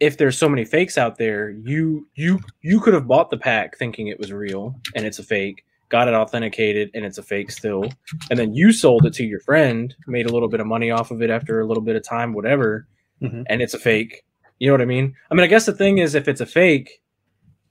[0.00, 3.76] if there's so many fakes out there you you you could have bought the pack
[3.76, 7.50] thinking it was real and it's a fake got it authenticated and it's a fake
[7.50, 7.84] still
[8.30, 11.10] and then you sold it to your friend made a little bit of money off
[11.10, 12.86] of it after a little bit of time whatever
[13.20, 13.44] Mhm.
[13.48, 14.22] and it's a fake
[14.58, 15.14] you know what i mean?
[15.30, 17.00] I mean i guess the thing is if it's a fake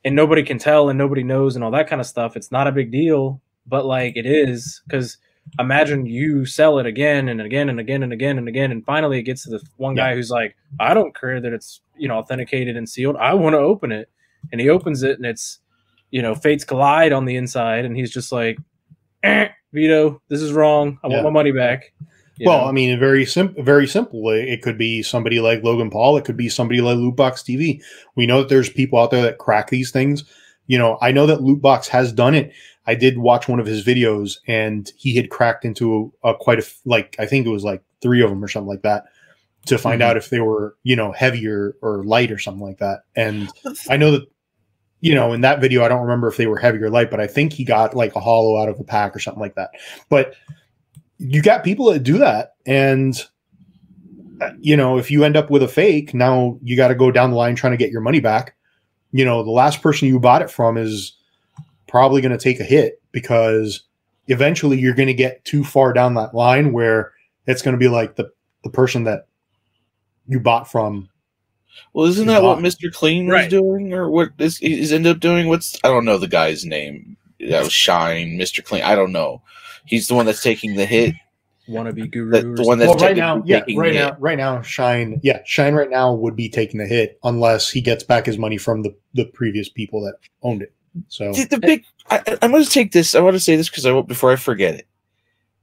[0.06, 2.68] and nobody can tell and nobody knows and all that kind of stuff it's not
[2.68, 5.18] a big deal but like it is because
[5.60, 9.20] imagine you sell it again and again and again and again and again and finally
[9.20, 12.18] it gets to the one guy who's like i don't care that it's you know
[12.18, 13.16] authenticated and sealed.
[13.18, 14.08] I want to open it.
[14.52, 15.60] And he opens it and it's
[16.12, 18.58] you know fates collide on the inside and he's just like
[19.24, 21.00] eh, vito this is wrong.
[21.04, 21.16] I Yeah.
[21.16, 21.92] want my money back
[22.46, 22.68] well, know?
[22.68, 23.64] I mean, very simple.
[23.64, 24.30] Very simple.
[24.30, 26.18] It could be somebody like Logan Paul.
[26.18, 27.82] It could be somebody like Lootbox TV.
[28.16, 30.24] We know that there's people out there that crack these things.
[30.68, 32.52] You know, I know that Lootbox has done it.
[32.86, 36.66] I did watch one of his videos, and he had cracked into a, quite a
[36.86, 39.06] like I think it was like three of them or something like that
[39.66, 40.06] to find Mhm.
[40.06, 43.02] out if they were you know heavier or light or something like that.
[43.16, 43.50] And
[43.90, 44.22] I know that
[45.02, 47.20] you know in that video I don't remember if they were heavy or light, but
[47.20, 49.72] I think he got like a hollow out of a pack or something like that.
[50.10, 50.36] But
[51.20, 53.24] you got people that do that and
[54.42, 57.12] uh, you know if you end up with a fake now you got to go
[57.12, 58.56] down the line trying to get your money back
[59.12, 61.14] you know the last person you bought it from is
[61.88, 63.82] probably going to take a hit because
[64.28, 67.14] eventually you're going to get too far down that line where
[67.48, 68.30] it's going to be like the
[68.64, 69.28] the person that
[70.28, 71.08] you bought from
[71.94, 72.60] Well, isn't that what.
[72.60, 72.92] Mr.
[72.94, 73.50] Clean was Right.
[73.50, 75.48] doing, or what is he's ended up doing?
[75.48, 77.16] What's I don't know the guy's name.
[77.40, 78.64] That was Shine, Mr.
[78.64, 78.84] Clean.
[78.84, 79.42] I don't know.
[79.88, 81.16] He's the one that's taking the hit.
[81.68, 84.06] wannabe guru The- or the one that's well right now yeah taking right the now
[84.12, 84.16] hit.
[84.20, 88.04] right now shine yeah shine right now would be taking the hit unless he gets
[88.06, 90.74] back his money from the the previous people that owned it
[91.10, 91.84] so The, the big.
[92.10, 93.14] I, I- I'm going to take this.
[93.16, 94.88] I want to say this because I won't before I forget it.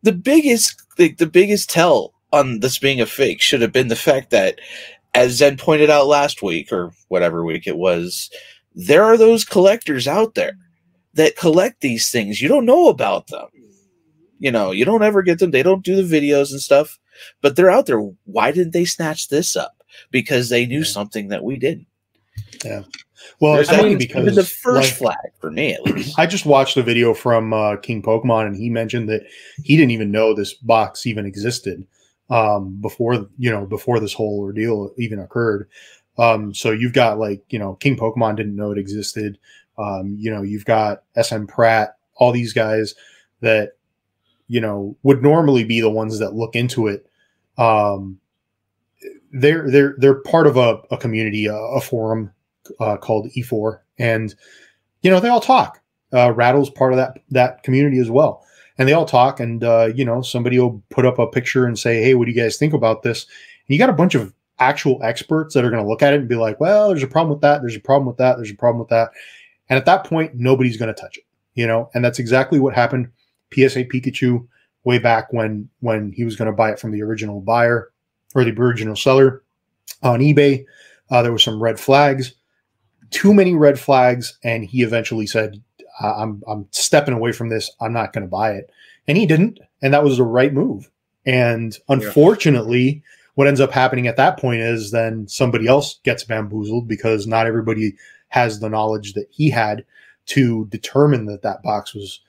[0.02, 3.96] The biggest, the, the biggest tell on this being a fake should have been the
[3.96, 4.60] fact that,
[5.14, 8.30] as Zen pointed out last week or whatever week it was,
[8.74, 10.56] there are those collectors out there
[11.14, 12.40] that collect these things.
[12.42, 13.46] You don't know about them.
[14.44, 15.52] You know, you don't ever get them.
[15.52, 16.98] They don't do the videos and stuff,
[17.40, 17.98] but they're out there.
[18.24, 19.82] Why didn't they snatch this up?
[20.10, 20.84] Because they knew Yeah.
[20.84, 21.86] something that we didn't.
[22.62, 22.82] Yeah.
[23.40, 26.18] Well There's I mean, because the first like- flag for me, at least.
[26.18, 29.22] I just watched a video from uh, King Pokemon, and he mentioned that
[29.62, 31.86] he didn't even know this box even existed
[32.28, 35.70] um, before you know before this whole ordeal even occurred.
[36.18, 39.38] Um, so you've got like you know King Pokemon didn't know it existed.
[39.78, 42.94] Um, you know you've got SM Pratt, all these guys
[43.40, 43.70] that
[44.48, 47.06] you know would normally be the ones that look into it.
[47.58, 48.18] Um,
[49.32, 52.32] they're they're they're part of a, a community, a, a forum
[52.80, 54.34] uh, called E4, and
[55.02, 55.80] you know they all talk
[56.14, 58.46] uh, Rattle's part of that that community as well,
[58.78, 59.40] and they all talk.
[59.40, 62.30] And uh, you know, somebody will put up a picture and say, "Hey, what do
[62.30, 65.70] you guys think about this?" And you got a bunch of actual experts that are
[65.70, 67.60] going to look at it and be like, "Well, there's a problem with that.
[67.60, 68.36] There's a problem with that.
[68.36, 69.10] There's a problem with that."
[69.68, 71.24] And at that point, nobody's going to touch it.
[71.54, 73.08] You know, and that's exactly what happened.
[73.54, 74.46] PSA Pikachu
[74.84, 77.90] way back when when he was going to buy it from the original buyer
[78.34, 79.42] or the original seller
[80.02, 80.64] on eBay.
[81.10, 82.34] Uh, there were some red flags,
[83.10, 85.62] too many red flags, and he eventually said,
[86.00, 87.70] I'm I'm stepping away from this.
[87.80, 88.70] I'm not going to buy it,
[89.06, 90.90] and he didn't, and that was the right move.
[91.26, 93.02] And unfortunately,
[93.34, 97.46] what ends up happening at that point is then somebody else gets bamboozled because not
[97.46, 97.94] everybody
[98.28, 99.84] has the knowledge that he had
[100.26, 102.20] to determine that that box was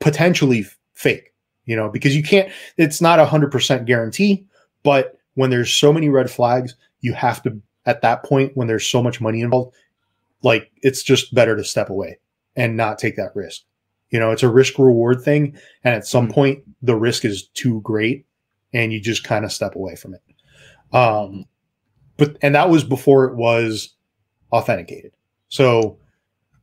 [0.00, 1.32] potentially fake.
[1.66, 2.50] You know, because you can't.
[2.78, 4.44] It's not a hundred percent guarantee,
[4.82, 8.86] but when there's so many red flags, you have to at that point when there's
[8.86, 9.74] so much money involved
[10.42, 12.18] like it's just better to step away
[12.56, 13.62] and not take that risk.
[14.10, 15.56] You know, it's a risk reward thing.
[15.84, 16.32] And at some Mhm.
[16.32, 18.26] point, the risk is too great
[18.72, 20.22] and you just kind of step away from it.
[20.96, 21.44] Um,
[22.16, 23.94] but, and that was before it was
[24.52, 25.12] authenticated.
[25.48, 25.98] So,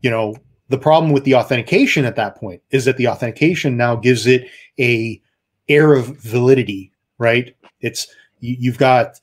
[0.02, 0.36] you know,
[0.70, 4.48] the problem with the authentication at that point is that the authentication now gives it
[4.80, 5.22] a
[5.70, 7.56] air of validity, right?
[7.82, 8.08] It's,
[8.40, 9.20] you, you've got,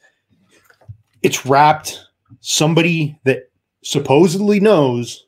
[1.22, 2.00] it's wrapped.
[2.40, 3.50] Somebody that
[3.82, 5.26] supposedly knows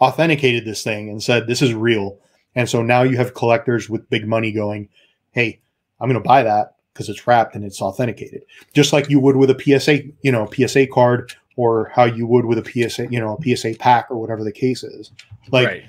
[0.00, 2.18] authenticated this thing and said this is real.
[2.54, 4.88] And so now you have collectors with big money going
[5.32, 5.60] hey
[6.00, 8.42] i'm going to buy that because it's wrapped and it's authenticated.
[8.74, 12.46] Just like you would with a psa you know psa card or how you would
[12.46, 15.10] with a psa you know a psa pack or whatever the case is
[15.50, 15.84] like right.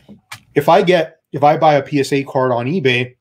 [0.56, 3.16] if I get if I buy a PSA card on eBay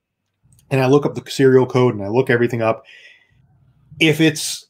[0.70, 2.84] and I look up the serial code and I look everything up,
[4.00, 4.66] if it's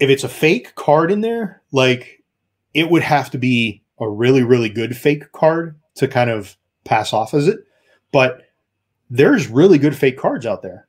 [0.00, 2.22] if it's a fake card in there, like
[2.74, 7.12] it would have to be a really, really good fake card to kind of pass
[7.12, 7.60] off as it.
[8.10, 8.42] But
[9.10, 10.88] there's really good fake cards out there.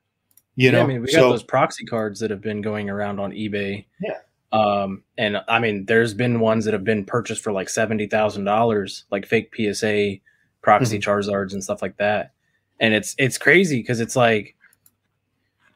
[0.56, 2.90] You know, yeah, I mean, we got so those proxy cards that have been going
[2.90, 3.86] around on eBay.
[4.00, 4.20] Yeah.
[4.54, 8.46] Um, and I mean, there's been ones that have been purchased for like seventy thousand
[8.46, 10.18] dollars, like fake PSA
[10.62, 11.10] proxy Mm-hmm.
[11.10, 12.32] Charizards and stuff like that.
[12.80, 14.56] And it's it's crazy because it's like,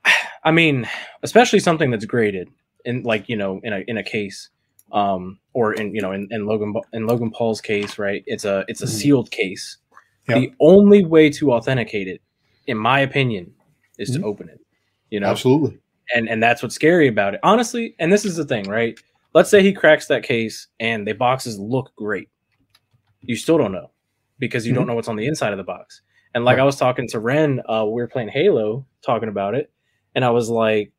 [0.43, 0.87] I mean,
[1.23, 2.49] especially something that's graded
[2.85, 4.49] in like you know in a in a case,
[4.91, 8.23] um, or in you know in, in Logan in Logan Paul's case, right?
[8.27, 8.89] It's a it's a Mhm.
[8.89, 9.77] sealed case.
[10.29, 10.39] Yeah.
[10.39, 12.21] The only way to authenticate it,
[12.67, 13.53] in my opinion,
[13.97, 14.21] is Mhm.
[14.21, 14.59] to open it.
[15.09, 15.79] You know, absolutely.
[16.13, 17.39] And and that's what's scary about it.
[17.43, 18.99] Honestly and this is the thing right?
[19.33, 22.29] Let's say he cracks that case and the boxes look great.
[23.21, 23.91] You still don't know
[24.39, 26.01] because you don't know what's on the inside of the box.
[26.33, 26.61] And like Right.
[26.63, 29.71] i was talking to ren uh we were playing halo talking about it
[30.13, 30.91] and i was like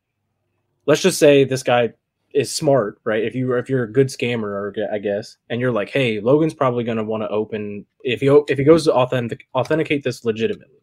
[0.85, 1.93] let's just say this guy
[2.33, 3.23] is smart right?
[3.23, 6.53] If you if you're a good scammer or i guess and you're like hey logan's
[6.53, 10.25] probably going to want to open if he if he goes to authentic authenticate this
[10.25, 10.75] legitimately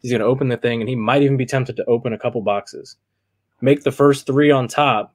[0.00, 2.18] he's going to open the thing and he might even be tempted to open a
[2.18, 2.96] couple boxes
[3.62, 5.14] make the first three on top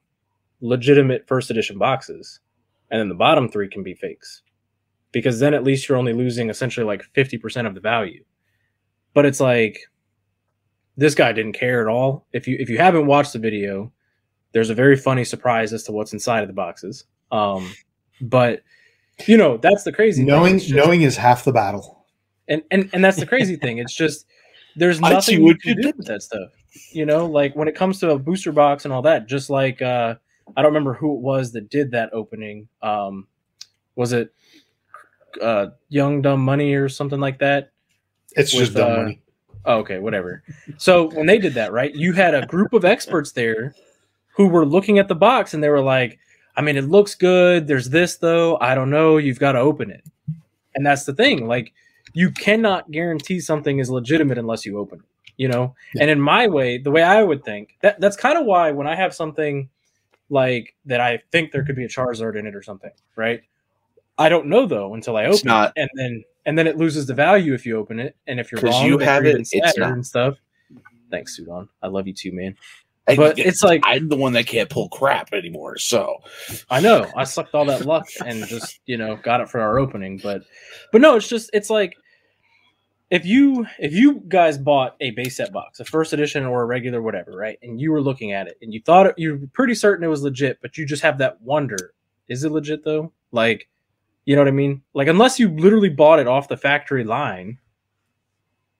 [0.60, 2.40] legitimate first edition boxes
[2.90, 4.42] and then the bottom three can be fakes
[5.12, 8.24] because then at least you're only losing essentially like 50% of the value
[9.12, 9.80] but it's like
[10.96, 13.92] this guy didn't care at all if you if you haven't watched the video
[14.52, 17.70] there's a very funny surprise as to what's inside of the boxes um
[18.22, 18.62] but
[19.26, 20.24] you know that's the crazy.
[20.24, 22.04] Knowing just- knowing is half the battle.
[22.48, 23.78] and and and that's the crazy thing.
[23.78, 24.26] It's just
[24.76, 26.50] there's nothing you what can do with that stuff.
[26.92, 29.26] You know, like when it comes to a booster box and all that.
[29.26, 30.14] Just like uh,
[30.56, 32.68] I don't remember who it was that did that opening.
[32.82, 33.26] Um,
[33.94, 34.32] was it
[35.40, 37.72] uh, Young Dumb Money or something like that?
[38.32, 39.22] It's With, just dumb uh, money.
[39.64, 40.44] Oh, okay, whatever.
[40.76, 43.74] So when they did that, right, you had a group of experts there
[44.36, 46.18] who were looking at the box and they were like,
[46.56, 47.66] I mean, it looks good.
[47.66, 48.58] There's this though.
[48.60, 49.16] I don't know.
[49.16, 50.04] You've got to open it.
[50.74, 51.48] And that's the thing.
[51.48, 51.72] Like,
[52.12, 55.04] you cannot guarantee something is legitimate unless you open it.
[55.36, 55.74] You know?
[55.94, 56.02] Yeah.
[56.02, 58.86] And in my way, the way I would think, that that's kind of why when
[58.86, 59.68] I have something
[60.28, 63.42] like that I think there could be a Charizard in it or something, right?
[64.18, 65.72] I don't know though until I open It's not.
[65.76, 65.82] it.
[65.82, 68.16] And then and then it loses the value if you open it.
[68.26, 69.92] And if you're wrong, you have it, it's not.
[69.92, 70.36] and stuff.
[71.10, 71.68] Thanks, Sudan.
[71.82, 72.56] I love you too, man.
[73.06, 75.78] But it's like I'm the one that can't pull crap anymore.
[75.78, 76.16] So
[76.68, 79.78] I know I sucked all that luck and just you know got it for our
[79.78, 80.42] opening, but
[80.90, 81.96] but no, it's just it's like
[83.10, 86.66] if you if you guys bought a base set box, a first edition or a
[86.66, 89.74] regular whatever, right, and you were looking at it and you thought it, you're pretty
[89.74, 91.94] certain it was legit, but you just have that wonder,
[92.28, 93.12] is it legit though?
[93.32, 93.68] Like,
[94.24, 94.82] you know what I mean?
[94.94, 97.58] Like unless you literally bought it off the factory line,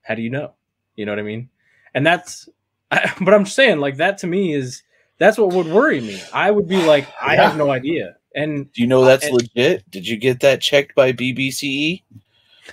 [0.01, 0.53] how do you know?
[0.95, 1.49] You know what I mean?
[1.93, 2.49] And that's,
[2.89, 4.83] but I'm saying like that to me is
[5.19, 6.21] that's what would worry me.
[6.33, 7.47] I would be like, I Yeah.
[7.49, 8.17] have no idea.
[8.35, 9.89] And do you know that's and- legit?
[9.89, 12.03] Did you get that checked by BBCE?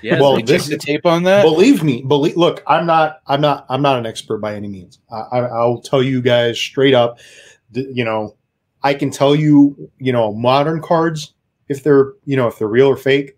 [0.03, 1.43] Yeah, Well, this- the tape on that.
[1.43, 4.99] believe me believe look i'm not i'm not i'm not an expert by any means.
[5.11, 7.19] I, I, i'll tell you guys straight up
[7.73, 8.37] you know
[8.83, 11.35] i can tell you you know modern cards
[11.69, 13.37] if they're you know if they're real or fake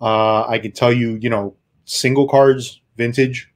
[0.00, 3.48] uh i can tell you you know single cards vintage.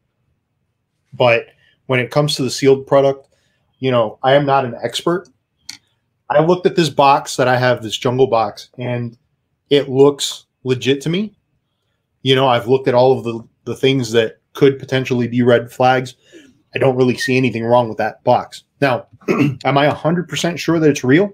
[1.13, 1.47] But
[1.87, 3.29] when it comes to the sealed product
[3.79, 5.29] you know i am not an expert.
[6.29, 9.17] I looked at this box that i have this jungle box and
[9.71, 11.36] it looks legit to me
[12.27, 15.71] you know, I've looked at all of the, the things that could potentially be red
[15.71, 16.17] flags.
[16.75, 18.65] I don't really see anything wrong with that box.
[18.81, 21.33] Now, am I 100% sure that it's real?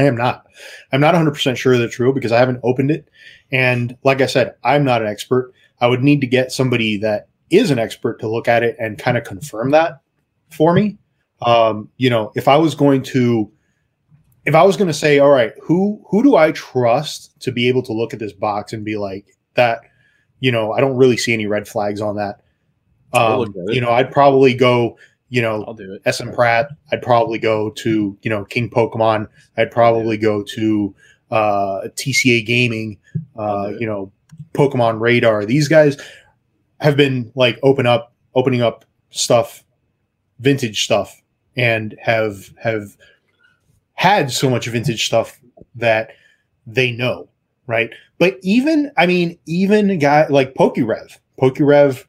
[0.00, 0.46] I am not.
[0.90, 3.08] I'm not 100% sure that it's real because I haven't opened it.
[3.52, 5.52] And like I said, I'm not an expert.
[5.80, 8.98] I would need to get somebody that is an expert to look at it and
[8.98, 10.00] kind of confirm that
[10.50, 10.98] for me.
[11.40, 13.48] Um, you know, if I was going to
[14.44, 17.68] if I was going to say, all right, who who do I trust to be
[17.68, 19.82] able to look at this box and be like that?
[20.40, 22.40] You know, I don't really see any red flags on that.
[23.12, 23.74] Um, look at it.
[23.74, 24.98] you know, I'd probably go.
[25.28, 26.14] You know, I'll do it.
[26.14, 26.70] SM Pratt.
[26.90, 29.28] I'd probably go to you know King Pokemon.
[29.56, 30.94] I'd probably go to
[31.30, 32.98] uh, TCA Gaming.
[33.36, 34.10] Uh, you know,
[34.54, 35.44] Pokemon Radar.
[35.44, 35.96] These guys
[36.80, 39.64] have been like open up, opening up stuff,
[40.40, 41.20] vintage stuff,
[41.56, 42.96] and have have
[43.94, 45.38] had so much vintage stuff
[45.74, 46.12] that
[46.66, 47.28] they know,
[47.70, 47.90] right?
[48.18, 52.04] But even, I mean, even guy like PokeRev, PokeRev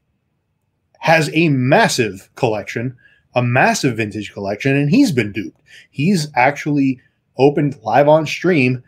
[1.00, 2.98] has a massive collection,
[3.34, 5.62] a massive vintage collection, and he's been duped.
[5.90, 7.00] He's actually
[7.38, 8.84] opened live on stream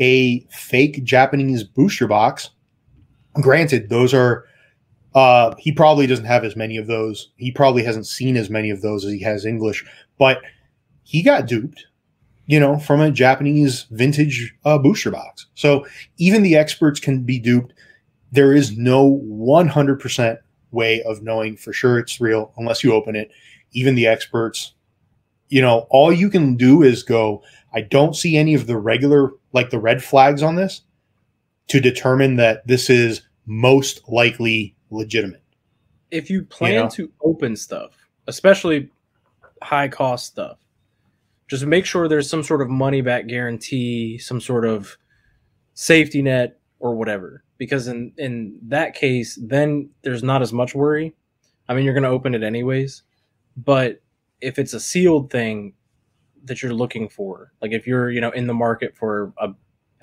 [0.00, 2.50] a fake Japanese booster box.
[3.40, 4.46] Granted, those are
[5.14, 7.30] uh, he probably doesn't have as many of those.
[7.36, 9.84] He probably hasn't seen as many of those as he has English,
[10.18, 10.42] but
[11.04, 11.86] he got duped.
[12.46, 15.46] You know, from a Japanese vintage uh, booster box.
[15.54, 15.86] So
[16.18, 17.72] even the experts can be duped.
[18.32, 20.38] There is no 100%
[20.70, 23.30] way of knowing for sure it's real unless you open it.
[23.72, 24.74] Even the experts,
[25.48, 27.42] you know, all you can do is go,
[27.72, 30.82] I don't see any of the regular, like the red flags on this
[31.68, 35.42] to determine that this is most likely legitimate.
[36.10, 36.88] If you plan know?
[36.90, 37.92] to open stuff,
[38.26, 38.90] especially
[39.62, 40.58] high cost stuff,
[41.48, 44.96] just make sure there's some sort of money back guarantee, some sort of
[45.74, 47.44] safety net or whatever.
[47.58, 51.14] Because in in that case, then there's not as much worry.
[51.68, 53.02] I mean, you're going to open it anyways,
[53.56, 54.02] but
[54.40, 55.74] if it's a sealed thing
[56.44, 59.54] that you're looking for, like if you're you know in the market for a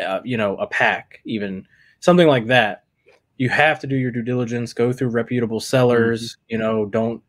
[0.04, 1.68] uh, you know a pack, even
[2.00, 2.86] something like that,
[3.38, 4.74] you have to do your due diligence.
[4.74, 6.38] Go through reputable sellers.
[6.48, 7.22] You know, don't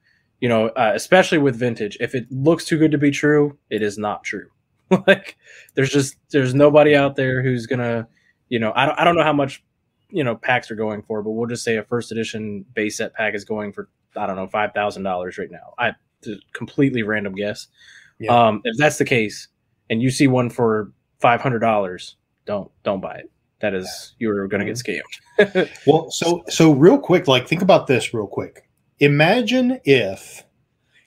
[0.43, 1.97] you know, uh, especially with vintage.
[2.01, 4.49] If it looks too good to be true, it is not true.
[5.07, 5.37] like
[5.75, 8.07] there's just there's nobody out there who's gonna
[8.51, 9.65] you know I don't, I don't know how much
[10.11, 13.15] you know packs are going for but we'll just say a first edition base set
[13.15, 15.93] pack is going for i don't know five thousand dollars right now i
[16.53, 17.69] completely random guess
[18.19, 18.49] Yeah.
[18.49, 19.49] um if that's the case
[19.89, 23.31] and you see one for five hundred dollars don't don't buy it
[23.61, 28.13] that is you're gonna get scammed Well, so so real quick, like think about this
[28.13, 28.69] real quick.
[29.03, 30.45] Imagine if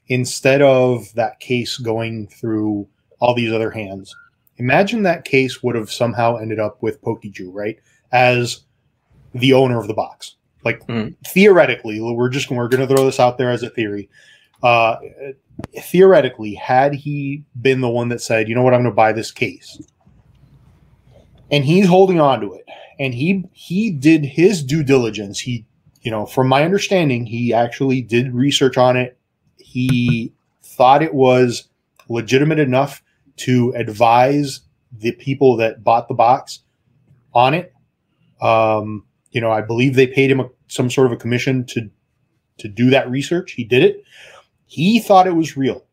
[0.10, 2.89] instead of that case going through
[3.22, 4.14] all these other hands,
[4.58, 7.80] imagine that case would have somehow ended up with Pokeju, right?
[8.12, 8.66] As
[9.34, 10.36] the owner of the box.
[10.66, 11.16] Like Mhm.
[11.26, 14.10] theoretically, we're just we're going to throw this out there as a theory.
[14.62, 14.98] Uh,
[15.80, 19.14] theoretically, had he been the one that said, "You know what, I'm going to buy
[19.14, 19.82] this case,"
[21.50, 22.66] and he's holding on to it,
[23.00, 25.39] and he he did his due diligence.
[25.39, 25.66] He,
[26.06, 29.18] you know, from my understanding, he actually did research on it.
[29.58, 30.32] He
[30.62, 31.68] thought it was
[32.08, 33.01] legitimate enough
[33.38, 34.62] to advise
[34.95, 36.60] the people that bought the box
[37.34, 37.74] on it.
[38.39, 41.89] Um, you know, I believe they paid him a, some sort of a commission to
[42.60, 43.53] to do that research.
[43.53, 44.03] He did it.
[44.68, 45.84] He thought it was real.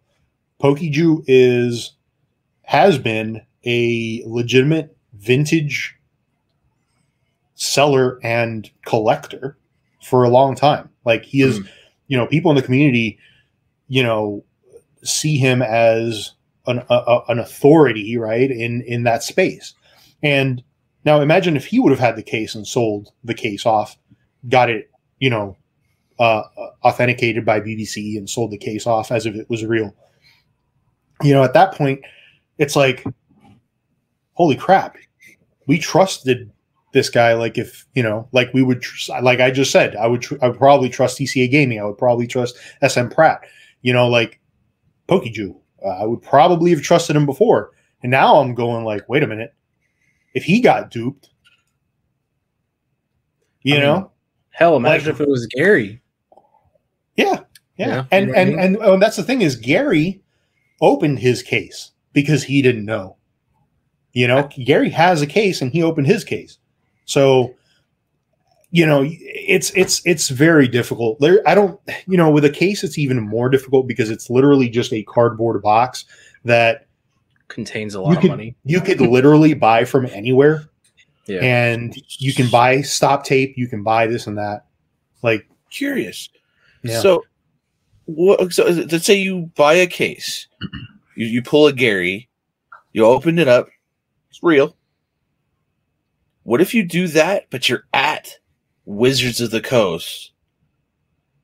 [0.62, 1.94] Pokeju is
[2.64, 5.96] has been a legitimate vintage
[7.54, 9.56] seller and collector
[10.02, 10.88] for a long time.
[11.04, 11.60] Like he is,
[12.08, 13.18] you know, people in the community,
[13.88, 14.44] you know,
[15.02, 16.32] see him as
[16.66, 19.74] an a, a- an authority, right in in that space.
[20.22, 20.62] And
[21.04, 23.96] now imagine if he would have had the case and sold the case off,
[24.48, 25.56] got it, you know,
[26.20, 26.42] uh,
[26.84, 29.92] authenticated by BBCE and sold the case off as if it was real.
[31.22, 32.00] You know, at that point,
[32.58, 33.04] it's like,
[34.34, 34.96] holy crap,
[35.66, 36.51] we trusted
[36.92, 37.34] this guy.
[37.34, 40.36] Like if you know, like we would, tr- like I just said, I would, tr-
[40.42, 41.80] I would probably trust TCA Gaming.
[41.80, 43.40] I would probably trust SM Pratt.
[43.82, 44.40] You know, like
[45.08, 45.56] Pokeju.
[45.84, 47.72] Uh, I would probably have trusted him before,
[48.02, 49.52] and now I'm going like, wait a minute,
[50.34, 51.30] if he got duped,
[53.62, 54.12] you I mean, know,
[54.50, 56.00] hell imagine Like- if it was gary
[57.16, 57.40] Yeah,
[57.76, 58.58] yeah, Yeah, and you know what I and mean?
[58.60, 60.22] and oh, that's the thing is Gary
[60.80, 63.16] opened his case because he didn't know.
[64.12, 66.58] You know, Gary has a case and he opened his case,
[67.04, 67.54] so
[68.70, 71.20] you know it's it's it's very difficult.
[71.20, 74.68] There, I don't, you know, with a case it's even more difficult because it's literally
[74.68, 76.04] just a cardboard box
[76.44, 76.86] that
[77.48, 80.68] contains a lot of could- money you could literally buy from anywhere,
[81.26, 84.64] yeah and you can buy stop tape, you can buy this and that,
[85.22, 86.28] like Curious.
[86.82, 87.00] Yeah.
[87.00, 87.24] So,
[88.04, 90.46] what, so let's say you buy a case,
[91.16, 92.28] you, you pull a Gary,
[92.92, 93.68] you open it up,
[94.28, 94.76] it's real.
[96.44, 98.38] What if you do that, but you're at
[98.84, 100.32] Wizards of the Coast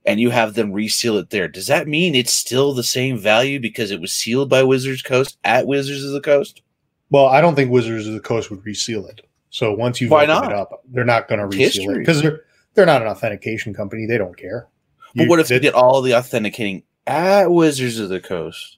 [0.05, 1.49] and you have them reseal it there?
[1.49, 5.38] Does that mean it's still the same value because it was sealed by Wizards Coast
[5.44, 6.62] at Wizards of the Coast?
[7.11, 9.20] Well, I don't think Wizards of the Coast would reseal it.
[9.51, 10.53] So once you've Why opened not?
[10.53, 11.94] it up, they're not going to reseal History.
[11.94, 12.40] it because they're
[12.74, 14.07] they're not an authentication company.
[14.07, 14.68] They don't care.
[15.14, 18.78] But You- what if they- you did all the authenticating at Wizards of the Coast?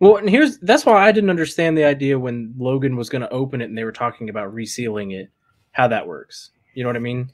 [0.00, 3.30] Well, and here's that's why I didn't understand the idea when Logan was going to
[3.30, 5.30] open it and they were talking about resealing it,
[5.72, 6.50] how that works.
[6.74, 7.32] You know what I mean?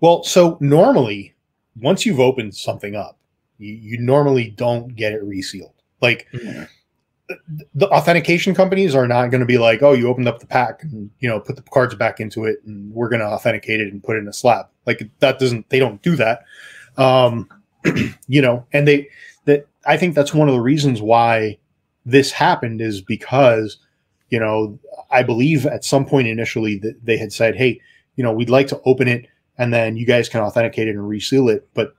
[0.00, 1.34] Well, so normally,
[1.80, 3.18] once you've opened something up,
[3.58, 5.72] you, you normally don't get it resealed.
[6.00, 6.66] Like Yeah.
[7.74, 10.84] the authentication companies are not going to be like, "Oh, you opened up the pack
[10.84, 13.92] and you know put the cards back into it, and we're going to authenticate it
[13.92, 15.68] and put it in a slab." Like that doesn't.
[15.70, 16.44] They don't do that.
[16.96, 17.48] Um,
[18.28, 19.08] you know, and they
[19.46, 21.58] that I think that's one of the reasons why
[22.06, 23.76] this happened is because
[24.30, 24.78] you know
[25.10, 27.80] I believe at some point initially that they had said, "Hey,
[28.16, 29.26] you know, we'd like to open it."
[29.58, 31.66] and then you guys can authenticate it and reseal it.
[31.72, 31.96] But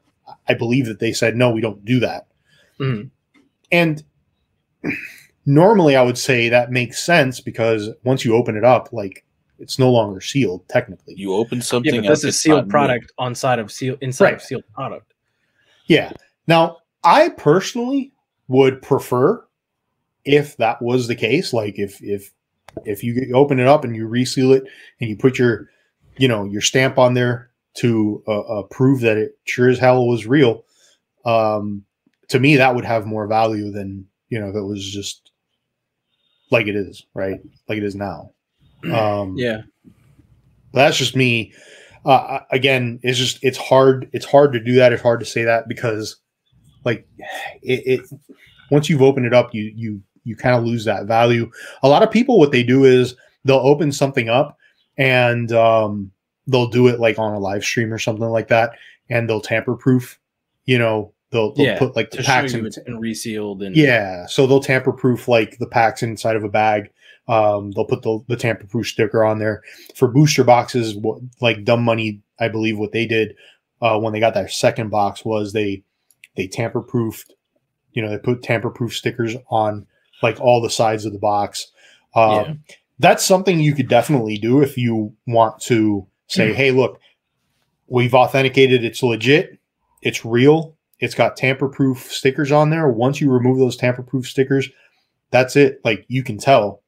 [0.48, 2.28] I believe that they said no, we don't do that.
[2.80, 3.10] Mhm.
[3.72, 4.04] And
[5.46, 9.26] normally I would say that makes sense because once you open it up, like
[9.60, 11.16] it's no longer sealed technically.
[11.18, 11.96] You open something.
[11.96, 12.70] Yeah, but this is sealed not new.
[12.72, 14.34] product on side of seal inside Right.
[14.36, 15.14] of sealed product.
[15.88, 16.12] Yeah.
[16.46, 18.12] Now, I personally
[18.50, 19.44] would prefer
[20.28, 22.32] if that was the case, like if if
[22.86, 24.64] if you open it up and you reseal it
[25.00, 25.70] and you put your
[26.18, 30.08] you know your stamp on there to uh, uh, prove that it sure as hell
[30.08, 30.64] was real.
[31.26, 31.84] Um,
[32.30, 35.32] to me, that would have more value than you know if it was just
[36.52, 37.40] like it is, right?
[37.68, 38.32] Like it is now.
[38.92, 39.62] Um, Yeah.
[40.74, 41.54] that's just me.
[42.06, 44.10] Uh, again, it's just it's hard.
[44.14, 44.94] It's hard to do that.
[44.94, 46.16] It's hard to say that because,
[46.86, 47.06] like,
[47.62, 48.20] it, it
[48.72, 51.50] once you've opened it up, you you you kind of lose that value.
[51.82, 53.16] A lot of people, what they do is
[53.46, 54.58] they'll open something up
[54.98, 56.12] and um,
[56.48, 58.72] they'll do it like on a live stream or something like that,
[59.10, 60.20] and they'll tamper proof.
[60.66, 64.46] You know, they'll, they'll Yeah, put like the packs in, been resealed and yeah, so
[64.46, 66.92] they'll tamper proof like the packs inside of a bag.
[67.30, 69.62] Um, they'll put the, the tamper proof sticker on there
[69.96, 70.96] for booster boxes.
[70.96, 73.36] What like Dumb Money, I believe what they did
[73.82, 75.84] uh, when they got their second box was they
[76.36, 77.34] they tamper proofed.
[77.94, 79.88] You know, they put tamper proof stickers on
[80.22, 81.72] like all the sides of the box.
[82.16, 82.54] Um, Yeah.
[83.00, 87.00] That's something you could definitely do if you want to say, "Hey, look,
[87.88, 89.60] we've authenticated it's legit,
[90.02, 92.90] it's real, it's got tamper proof stickers on there.
[92.90, 94.68] Once you remove those tamper proof stickers,
[95.30, 95.80] that's it.
[95.86, 96.82] Like you can tell.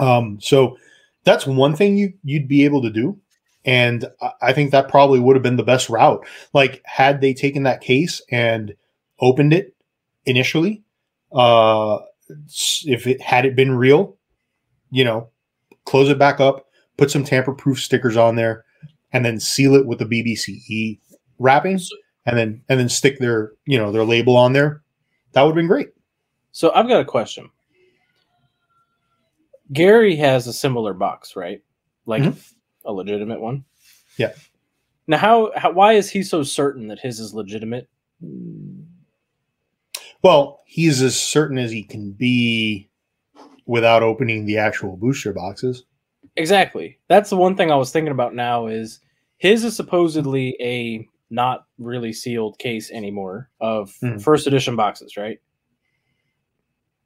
[0.00, 0.76] Um, so
[1.24, 3.18] that's one thing you you'd be able to do.
[3.64, 4.04] And
[4.40, 6.26] I- think that probably would have been the best route.
[6.52, 8.74] Like had they taken that case and
[9.20, 9.76] opened it
[10.26, 10.82] initially,
[11.30, 11.98] uh,
[12.84, 14.16] if it had it been real,
[14.90, 15.28] you know,
[15.84, 16.66] close it back up,
[16.96, 18.64] put some tamper proof stickers on there,
[19.12, 20.98] and then seal it with the BBCE
[21.38, 21.80] wrapping
[22.26, 24.82] and then and then stick their you know their label on there
[25.32, 25.90] that would have been great
[26.52, 27.50] So I've got a question.
[29.72, 31.62] Gary has a similar box, right?
[32.04, 32.22] Like
[32.84, 33.58] a legitimate one.
[33.58, 34.22] Mm-hmm.
[34.22, 34.32] Yeah.
[35.06, 37.88] Now, how, how why is he so certain that his is legitimate?
[40.22, 42.88] Well he's as certain as he can be
[43.66, 45.84] without opening the actual booster boxes
[46.36, 46.98] Exactly.
[47.08, 49.00] That's the one thing I was thinking about now is
[49.36, 54.16] his is supposedly a not really sealed case anymore of Hmm.
[54.16, 55.40] first edition boxes, right?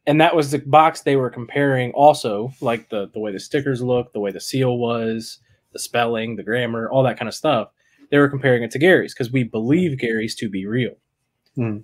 [0.06, 3.82] And that was the box they were comparing also, like the the way the stickers
[3.82, 5.40] look, the way the seal was,
[5.72, 7.70] the spelling, the grammar, all that kind of stuff.
[8.12, 10.94] They were comparing it to Gary's because we believe Gary's to be real.
[11.56, 11.78] Hmm.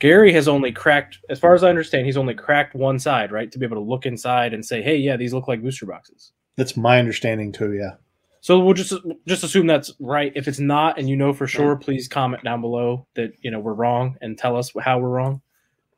[0.00, 3.50] Gary has only cracked, as far as I understand, he's only cracked one side, right?
[3.52, 6.32] To be able to look inside and say, hey, yeah, these look like booster boxes.
[6.56, 7.92] that's my understanding too yeah
[8.40, 8.94] So we'll just
[9.28, 10.32] just assume that's right.
[10.34, 13.60] If it's not, and you know for sure, please comment down below that you know
[13.60, 15.42] we're wrong and tell us how we're wrong.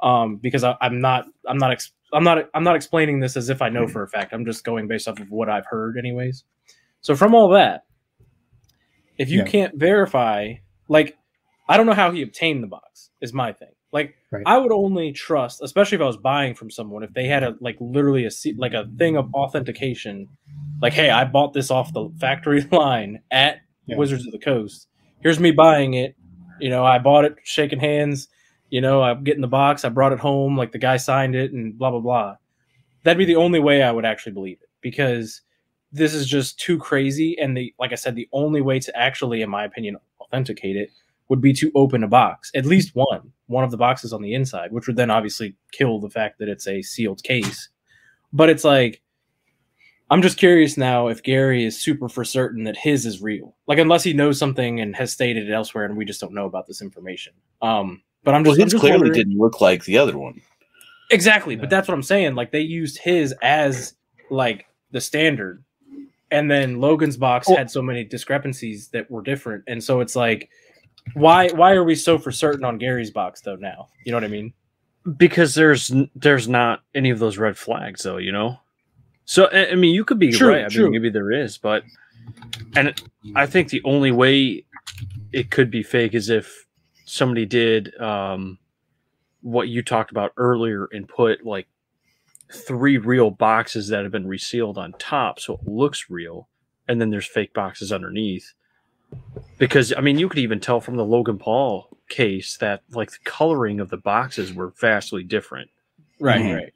[0.02, 3.48] Um, because I, I'm not, I'm not, ex- I'm not, I'm not explaining this as
[3.50, 4.32] if I know for a fact.
[4.32, 6.42] I'm just going based off of what I've heard, anyways.
[7.02, 7.84] So from all that,
[9.16, 9.44] if you Yeah.
[9.44, 10.54] can't verify,
[10.88, 11.16] like,
[11.68, 13.10] I don't know how he obtained the box.
[13.20, 13.68] Is my thing.
[13.92, 14.42] Like, Right.
[14.46, 17.54] I would only trust, especially if I was buying from someone, if they had a
[17.60, 20.28] like literally a like a thing of authentication
[20.80, 23.96] like, hey, I bought this off the factory line at Yeah.
[23.96, 24.88] Wizards of the Coast.
[25.20, 26.16] Here's me buying it.
[26.60, 28.28] You know, I bought it, shaking hands.
[28.70, 29.84] You know, I'm getting the box.
[29.84, 30.56] I brought it home.
[30.56, 32.36] Like the guy signed it, and blah blah blah.
[33.04, 35.42] That'd be the only way I would actually believe it because
[35.92, 37.36] this is just too crazy.
[37.38, 40.90] And the like I said, the only way to actually, in my opinion, authenticate it
[41.32, 44.34] would be to open a box, at least one, one of the boxes on the
[44.34, 47.70] inside, which would then obviously kill the fact that it's a sealed case.
[48.34, 49.00] But it's like
[50.10, 53.56] I'm just curious now if Gary is super for certain that his is real.
[53.66, 56.44] Like unless he knows something and has stated it elsewhere and we just don't know
[56.44, 57.32] about this information.
[57.62, 60.42] Um but I'm Well, just, I'm just clearly wondering- didn't look like the other one.
[61.10, 62.34] Exactly, but that's what I'm saying.
[62.34, 63.94] Like they used his as
[64.30, 65.64] like the standard,
[66.30, 70.14] and then Logan's box Well- had so many discrepancies that were different, and so it's
[70.14, 70.50] like,
[71.14, 73.56] why why are we so for certain on Gary's box though?
[73.56, 74.52] Now you know what I mean?
[75.16, 78.58] because there's there's not any of those red flags though you know
[79.24, 80.84] so i I mean you could be True, right i true.
[80.84, 81.82] mean maybe there is but
[82.76, 83.00] and
[83.34, 84.64] i think the only way
[85.32, 86.66] it could be fake is if
[87.04, 88.58] somebody did um
[89.40, 91.66] what you talked about earlier and put like
[92.52, 96.48] three real boxes that have been resealed on top so it looks real
[96.86, 98.52] and then there's fake boxes underneath
[99.58, 103.18] because i mean you could even tell from the logan paul case that like the
[103.24, 105.68] coloring of the boxes were vastly different
[106.20, 106.56] Right, Mhm.
[106.56, 106.72] right.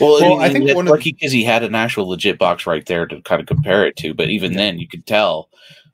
[0.00, 2.64] Well, Well, I think one of the- lucky because he had an actual legit box
[2.66, 4.14] right there to kind of compare it to.
[4.14, 5.50] But even then, you could tell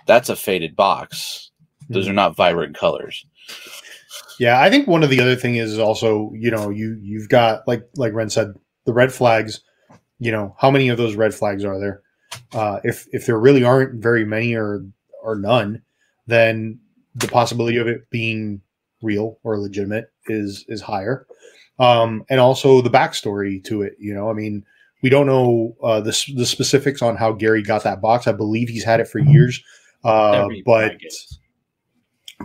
[0.07, 1.51] that's a faded box.
[1.89, 2.11] Those Mm-hmm.
[2.11, 3.25] are not vibrant colors.
[4.39, 7.67] Yeah, I think one of the other thing is also, you know, you you've got
[7.67, 8.53] like like Ren said,
[8.85, 9.61] the red flags.
[10.19, 12.03] You know, how many of those red flags are there?
[12.53, 14.85] Uh, if if there really aren't very many or
[15.23, 15.83] or none,
[16.27, 16.79] then
[17.15, 18.61] the possibility of it being
[19.03, 21.27] real or legitimate is is higher.
[21.79, 23.97] Um, and also the backstory to it.
[23.99, 24.65] You know, I mean,
[25.03, 28.27] we don't know uh, the the specifics on how Gary got that box.
[28.27, 29.63] I believe he's had it for years,
[30.05, 30.97] uh, but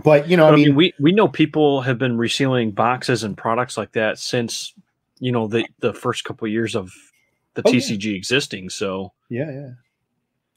[0.03, 3.38] but you know, But, I mean, we we know people have been resealing boxes and
[3.38, 4.73] products like that since
[5.19, 6.91] you know the the first couple of years of
[7.55, 7.80] the Oh, yeah.
[7.80, 8.69] TCG existing.
[8.69, 9.69] So yeah, yeah,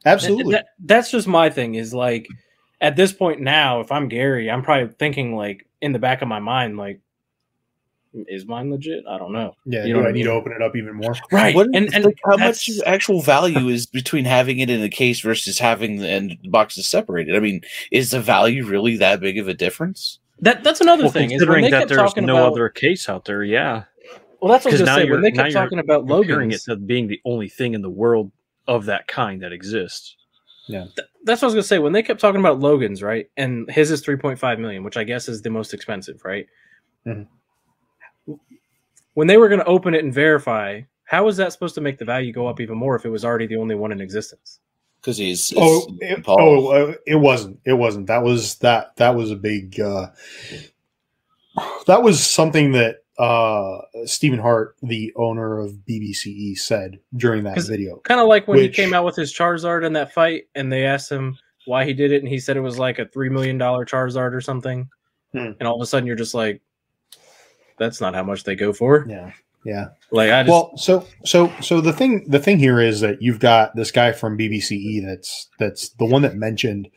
[0.06, 0.52] absolutely.
[0.54, 1.74] That- that's just my thing.
[1.74, 2.28] Is like
[2.80, 6.28] at this point now, if I'm Gary, I'm probably thinking like in the back of
[6.28, 7.00] my mind, like,
[8.14, 9.04] is mine legit?
[9.08, 9.54] I don't know.
[9.66, 11.14] yeah, you do know I what I need to open it up even more?
[11.30, 11.54] Right.
[11.54, 15.20] What, and and like, how much actual value is between having it in a case
[15.20, 17.36] versus having the and boxes separated?
[17.36, 17.60] I mean,
[17.92, 20.18] is the value really that big of a difference?
[20.40, 22.52] that that's another well, thing considering they that there's no about.
[22.52, 23.84] other case out there, yeah,
[24.40, 25.62] well, that's what I was 'cause gonna now say when you're- they now kept you're
[25.62, 26.54] talking about comparing Logan's.
[26.68, 28.30] it to being the only thing in the world
[28.68, 30.16] of that kind that exists.
[30.94, 31.78] Th- that's what I was gonna say.
[31.78, 33.28] When they kept talking about Logan's, right?
[33.36, 36.46] And his is three point five million, which I guess is the most expensive, right?
[37.06, 37.26] Mhm.
[39.14, 42.04] When they were gonna open it and verify, how was that supposed to make the
[42.04, 44.60] value go up even more if it was already the only one in existence?
[45.00, 47.58] Because he's Oh, it, oh, uh, it wasn't.
[47.64, 48.08] It wasn't.
[48.08, 48.94] That was that.
[48.96, 49.80] That was a big.
[49.80, 50.08] Uh,
[51.86, 57.96] that was something that uh, Stephen Hart, the owner of BBCE, said during that video.
[58.04, 60.70] Kind of like when Which- he came out with his Charizard in that fight, and
[60.72, 63.28] they asked him why he did it, and he said it was like a three
[63.28, 64.88] million dollar Charizard or something.
[65.32, 65.52] Hmm.
[65.58, 66.62] And all of a sudden, you're just like,
[67.78, 69.32] "That's not how much they go for." Yeah,
[69.64, 69.88] yeah.
[70.10, 73.40] Like I just Well, so so so the thing the thing here is that you've
[73.40, 76.88] got this guy from BBCE that's that's the one that mentioned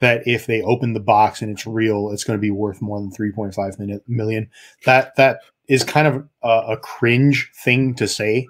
[0.00, 3.00] that if they open the box and it's real, it's going to be worth more
[3.00, 4.50] than 3.5 million- million.
[4.84, 8.46] That that is kind of a, a cringe thing to say.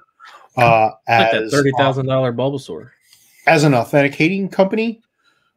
[0.57, 2.91] Uh, like as that thirty thousand dollar Bulbasaur.
[3.47, 5.01] as an authenticating company,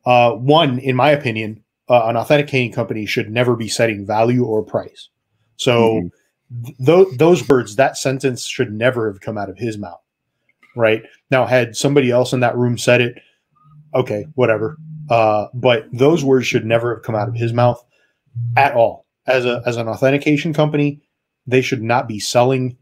[0.06, 4.64] uh, one, in my opinion, uh, an authenticating company should never be setting value or
[4.64, 5.10] price.
[5.56, 6.10] So
[6.86, 10.02] th- those words, that sentence should never have come out of his mouth.
[10.76, 13.20] Right now, had somebody else in that room said it,
[13.96, 14.78] okay, whatever.
[15.10, 17.84] Uh, but those words should never have come out of his mouth
[18.56, 19.06] at all.
[19.26, 21.02] As a as an authentication company,
[21.50, 22.78] they should not be selling,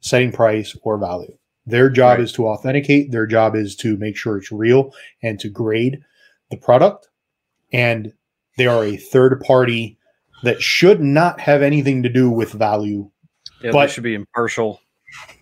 [0.00, 1.36] setting price or value.
[1.66, 2.24] Their job Right.
[2.24, 3.12] is to authenticate.
[3.12, 4.92] Their job is to make sure it's real
[5.22, 5.98] and to grade
[6.50, 7.08] the product.
[7.72, 8.12] And
[8.58, 9.98] they are a third party
[10.42, 13.10] that should not have anything to do with value.
[13.62, 14.80] Yeah, But- they should be impartial.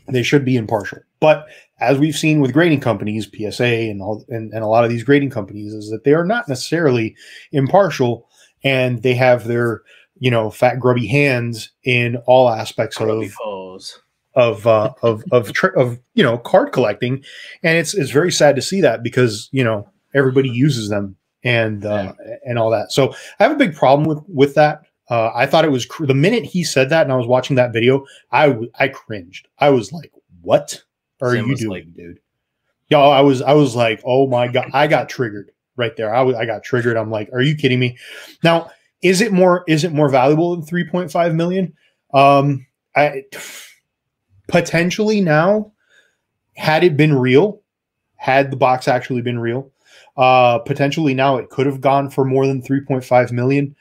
[0.09, 0.99] They should be impartial.
[1.21, 1.47] But
[1.81, 5.05] as we've seen with grading companies, PSA and all and, and a lot of these
[5.05, 7.17] grading companies, is that they are not necessarily
[7.53, 8.29] impartial
[8.63, 9.83] and they have their,
[10.21, 14.01] you know, fat grubby hands in all aspects Grubby of foes.
[14.37, 17.25] of uh, of of tr- of you know card collecting,
[17.65, 21.85] and it's it's very sad to see that because you know everybody uses them and
[21.85, 22.13] uh,
[22.45, 22.93] and all that.
[22.93, 24.83] So I have a big problem with with that.
[25.09, 27.57] Uh, I thought it was cr- the minute he said that, and I was watching
[27.57, 29.49] that video, I w- I cringed.
[29.59, 30.13] I was like,
[30.43, 30.85] "What
[31.21, 32.21] are Sam you doing, like- dude?"
[32.91, 36.15] Yo, I was I was like, "Oh my god!" I got triggered right there.
[36.15, 36.97] I was I got triggered.
[36.97, 37.97] I'm like, "Are you kidding me?"
[38.45, 38.71] Now,
[39.03, 41.73] is it more is it more valuable than 3.5 million?
[42.13, 43.25] Um, I
[44.49, 45.73] potentially now,
[46.57, 47.61] had it been real,
[48.17, 49.71] had the box actually been real,
[50.17, 53.75] uh, potentially now it could have gone for more than 3.5 million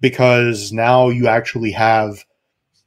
[0.00, 2.24] because now you actually have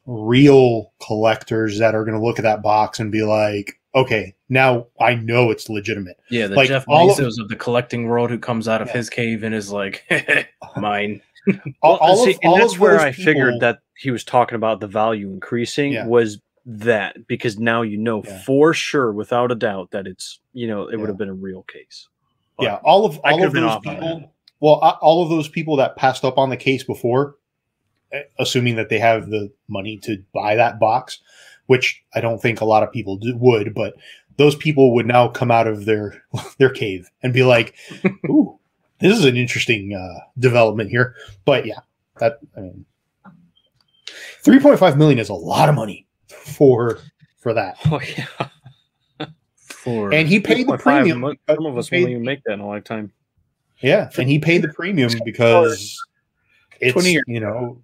[0.05, 4.85] real collectors that are going to look at that box and be like, okay, now
[4.99, 6.17] I know it's legitimate.
[6.29, 8.93] Yeah, the Like, Jeff all of- of, the collecting world who comes out of Yeah.
[8.95, 10.03] his cave and is like,
[10.77, 11.21] mine.
[11.81, 14.23] All, all see, of, and all that's of where I people- figured that he was
[14.23, 16.05] talking about the value increasing Yeah.
[16.07, 18.41] was that because now you know Yeah.
[18.43, 20.97] for sure, without a doubt, that it's you know it Yeah.
[20.99, 22.07] would have been a real case.
[22.59, 24.31] yeah, all of all of those people.
[24.61, 27.35] Well, all of those people that passed up on the case before,
[28.13, 31.19] eh, assuming that they have the money to buy that box,
[31.67, 33.95] which I don't think a lot of people do, would, but
[34.37, 36.23] those people would now come out of their
[36.57, 37.75] their cave and be like,
[38.29, 38.44] "Ooh,
[38.99, 41.15] this is an interesting uh, development here."
[41.45, 41.79] But yeah,
[42.19, 42.85] that I mean,
[44.41, 46.99] three point five million is a lot of money for
[47.37, 49.27] for that, Oh yeah,
[49.57, 51.19] For and he paid the premium.
[51.21, 53.11] mo- Some of us won't even make that in a lifetime.
[53.81, 56.01] Yeah, and he paid the premium because
[56.81, 57.23] it's 20 years.
[57.27, 57.81] you know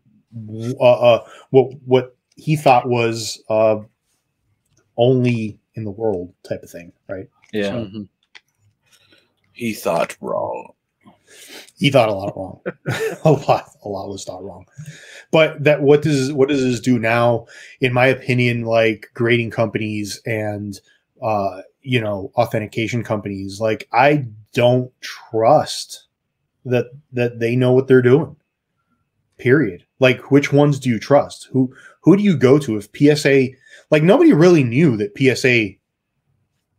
[0.80, 0.84] uh,
[1.16, 3.80] uh, what what he thought was uh,
[4.98, 7.30] only in the world type of thing, right?
[7.54, 7.72] yeah.
[7.74, 8.08] Mhm.
[9.54, 10.72] He thought wrong.
[11.78, 12.62] He thought a lot wrong.
[13.26, 14.66] a lot, a lot was thought wrong.
[15.32, 17.48] But that what does what does this do now?
[17.80, 20.80] In my opinion, like grading companies and
[21.22, 26.08] uh, you know authentication companies, like I don't trust
[26.66, 28.36] that that they know what they're doing.
[29.38, 29.86] Period.
[30.00, 31.48] Like which ones do you trust?
[31.52, 33.50] Who who do you go to if PSA
[33.90, 35.76] like nobody really knew that PSA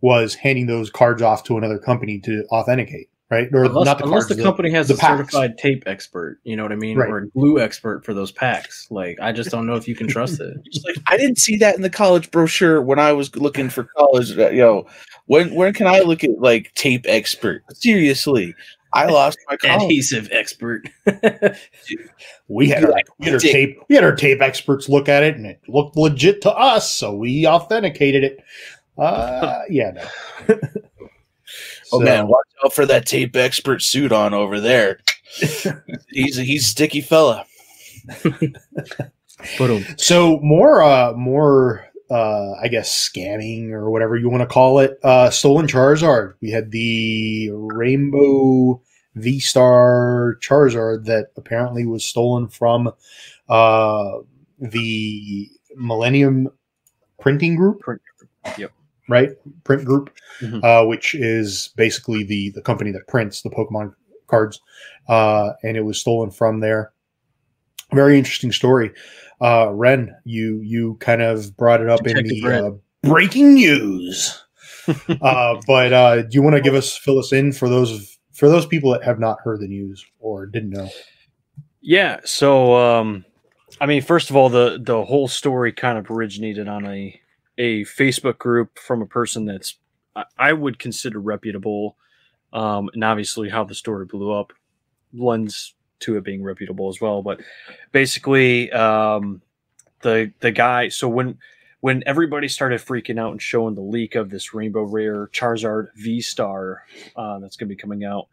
[0.03, 3.49] was handing those cards off to another company to authenticate, right?
[3.53, 5.19] Or unless, not the unless cards, the company has the a packs.
[5.33, 7.09] certified tape expert, you know what I mean, Right.
[7.11, 8.87] or a glue expert for those packs.
[8.91, 10.55] Like, I just don't know if you can trust it.
[10.85, 14.39] Like I didn't see that in the college brochure when I was looking for college.
[14.39, 14.87] uh, You know,
[15.27, 17.63] when when can I look at like tape expert?
[17.73, 18.55] Seriously,
[18.93, 19.83] I lost my college.
[19.85, 20.89] Adhesive expert.
[22.49, 23.79] We had, our, we had our tape.
[23.89, 27.15] We had our tape experts look at it, and it looked legit to us, so
[27.15, 28.41] we authenticated it.
[28.99, 30.55] Uh, yeah, no.
[31.93, 35.01] Oh So, man, watch out for that tape expert suit on over there.
[36.09, 37.47] he's a, he's a sticky fella.
[39.97, 44.99] So more, uh, more, uh, I guess scamming or whatever you want to call it.
[45.03, 46.35] Uh, stolen Charizard.
[46.41, 48.83] We had the Rainbow
[49.15, 52.93] V Star Charizard that apparently was stolen from
[53.49, 54.19] uh,
[54.59, 56.49] the Millennium
[57.21, 57.81] Printing Group.
[58.59, 58.73] Yep.
[59.09, 59.31] Right,
[59.65, 60.63] Print Group, Mhm.
[60.63, 63.95] uh, which is basically the the company that prints the Pokemon
[64.29, 64.61] cards,
[65.09, 66.93] uh, and it was stolen from there.
[67.93, 68.93] Very interesting story.
[69.41, 74.45] Uh, Ren, you you kind of brought it up in the uh, breaking news.
[75.21, 78.49] uh, but uh, do you want to give us fill us in for those for
[78.49, 80.89] those people that have not heard the news or didn't know?
[81.81, 82.21] Yeah.
[82.25, 83.25] So, um,
[83.81, 87.21] I mean, first of all, the the whole story kind of originated on a
[87.59, 89.77] a Facebook group from a person that's
[90.39, 91.97] I, would consider reputable,
[92.53, 94.53] um, and obviously how the story blew up
[95.15, 97.23] lends to it being reputable as well.
[97.23, 97.41] But
[97.93, 99.41] basically, um,
[100.03, 100.89] the the guy.
[100.89, 101.39] So when
[101.81, 106.21] when everybody started freaking out and showing the leak of this Rainbow Rare Charizard V
[106.21, 106.85] Star
[107.17, 108.29] uh, that's going to be coming out,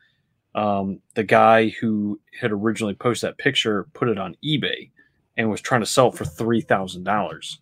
[0.55, 4.89] um, the guy who had originally posted that picture put it on eBay
[5.37, 7.59] and was trying to sell it for three thousand dollars.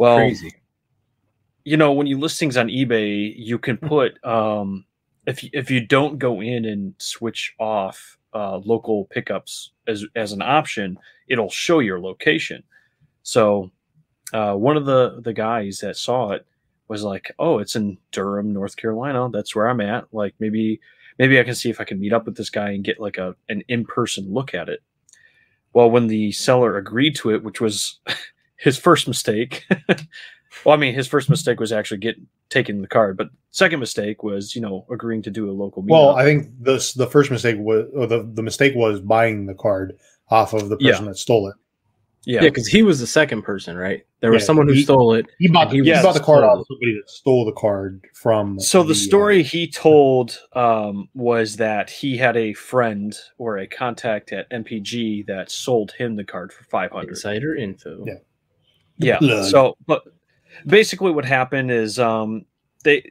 [0.00, 0.54] Well, Crazy.
[1.62, 4.86] you know, when you list things on eBay, you can put um,
[5.26, 10.32] if you, if you don't go in and switch off uh, local pickups as as
[10.32, 10.98] an option,
[11.28, 12.62] it'll show your location.
[13.24, 13.70] So
[14.32, 16.46] uh, one of the the guys that saw it
[16.88, 19.28] was like, "Oh, it's in Durham, North Carolina.
[19.30, 20.06] That's where I'm at.
[20.12, 20.80] Like maybe
[21.18, 23.18] maybe I can see if I can meet up with this guy and get like
[23.18, 24.80] a an in person look at it."
[25.74, 28.00] Well, when the seller agreed to it, which was
[28.60, 29.66] his first mistake.
[30.64, 34.22] well, I mean, his first mistake was actually getting taking the card, but second mistake
[34.22, 35.90] was you know agreeing to do a local meetup.
[35.90, 39.54] Well, I think the the first mistake was or the the mistake was buying the
[39.54, 39.94] card
[40.30, 40.92] off of the Yeah.
[40.92, 41.54] person that stole it.
[42.24, 44.02] yeah, Yeah, because he was the second person, right?
[44.20, 45.26] There was Yeah, someone who he- stole it.
[45.38, 48.04] He bought And he he, bought the card stole off somebody that stole the card
[48.14, 48.60] from.
[48.60, 53.66] So the uh, story he told um, was that he had a friend or a
[53.66, 57.08] contact at MPG that sold him the card for five hundred.
[57.10, 58.04] Insider info.
[58.06, 58.14] Yeah.
[59.00, 59.18] Yeah.
[59.18, 59.50] Blood.
[59.50, 60.04] So, but
[60.66, 62.44] basically, what happened is um,
[62.84, 63.10] they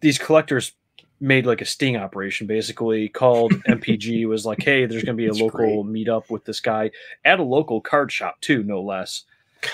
[0.00, 0.72] these collectors
[1.20, 2.46] made like a sting operation.
[2.46, 6.44] Basically, called MPG was like, "Hey, there's going to be a That's local meetup with
[6.44, 6.90] this guy
[7.24, 9.24] at a local card shop too, no less."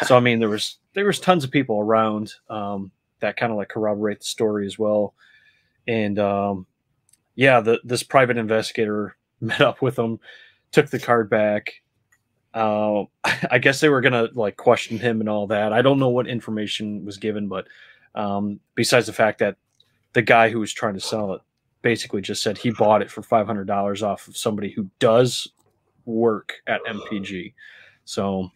[0.04, 2.90] So I mean, there was there was tons of people around um,
[3.20, 5.14] that kind of like corroborate the story as well,
[5.86, 6.66] and um,
[7.34, 10.18] yeah, the this private investigator met up with them,
[10.72, 11.74] took the card back.
[12.56, 13.04] Uh,
[13.50, 15.72] I guess they were gonna like question him and all that.
[15.72, 17.66] I don't know what information was given, but
[18.14, 19.56] um, besides the fact that
[20.14, 21.42] the guy who was trying to sell it
[21.82, 25.48] basically just said he bought it for five hundred dollars off of somebody who does
[26.06, 27.52] work at MPG.
[28.06, 28.50] So,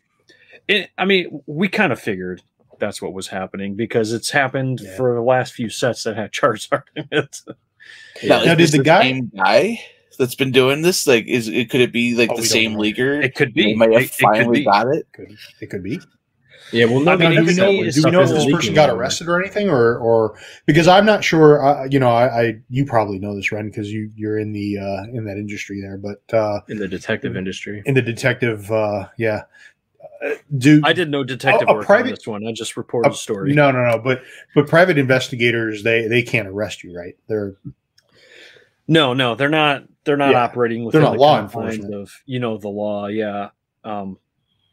[0.68, 2.40] it, I mean, we kind of figured
[2.78, 4.96] that's what was happening because it's happened Yeah.
[4.96, 7.40] for the last few sets that had Charizard in it.
[8.24, 9.80] Now, Now, did the guy- guy
[10.20, 11.08] that's been doing this?
[11.08, 12.78] Like, is it could it be like Oh, the same know.
[12.78, 13.20] leaguer?
[13.20, 13.64] It could be.
[13.64, 14.64] They might have It- it could finally be.
[14.64, 15.06] got it.
[15.12, 15.98] Could, it could be.
[16.72, 17.64] Yeah, well, I mean, do we know?
[17.72, 20.86] not- Do it's we know if this person got arrested or anything, or or because
[20.86, 21.60] I'm not sure.
[21.66, 24.78] Uh, you know, I, I you probably know this, Ren, because you you're in the
[24.78, 25.96] uh, in that industry there.
[25.98, 27.82] But uh, in the detective industry.
[27.86, 29.42] in the detective, uh, yeah,
[30.24, 32.46] uh, do I did no detective A- a work private- on this one.
[32.46, 33.52] I just reported a the story.
[33.52, 33.98] No, no, no.
[33.98, 34.22] But
[34.54, 37.16] but private investigators, they they can't arrest you, right?
[37.26, 37.54] They're
[38.86, 39.84] No, no, they're not.
[40.04, 40.44] They're not Yeah.
[40.44, 41.94] operating within not the law confines enforcement.
[41.94, 43.06] of you know the law.
[43.08, 43.50] Yeah,
[43.84, 44.18] um,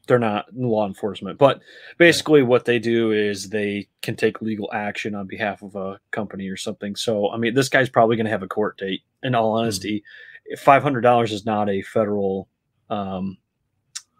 [0.08, 1.60] they're not law enforcement, but
[1.98, 6.48] basically what they do is they can take legal action on behalf of a company
[6.48, 6.96] or something.
[6.96, 9.02] So I mean, this guy's probably going to have a court date.
[9.24, 9.60] In all Hmm.
[9.64, 10.04] honesty,
[10.60, 12.48] five hundred dollars is not a federal
[12.90, 13.38] um,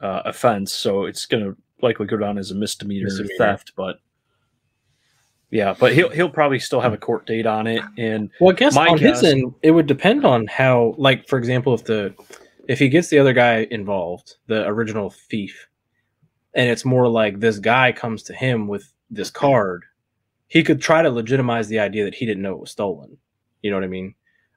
[0.02, 3.36] uh, offense, so it's going to likely go down as a misdemeanor, Misdemeanor.
[3.38, 3.72] theft.
[3.78, 4.00] But
[5.50, 8.58] yeah, but he'll he'll probably still have a court date on it, and Well, I
[8.58, 11.84] guess My on guess- his end, it would depend on how, like, for example, if
[11.86, 12.14] the
[12.68, 15.68] if he gets the other guy involved, the original thief,
[16.54, 19.86] and it's more like this guy comes to him with this card,
[20.48, 23.18] he could try to legitimize the idea that he didn't know it was stolen.
[23.62, 24.16] You know what I mean?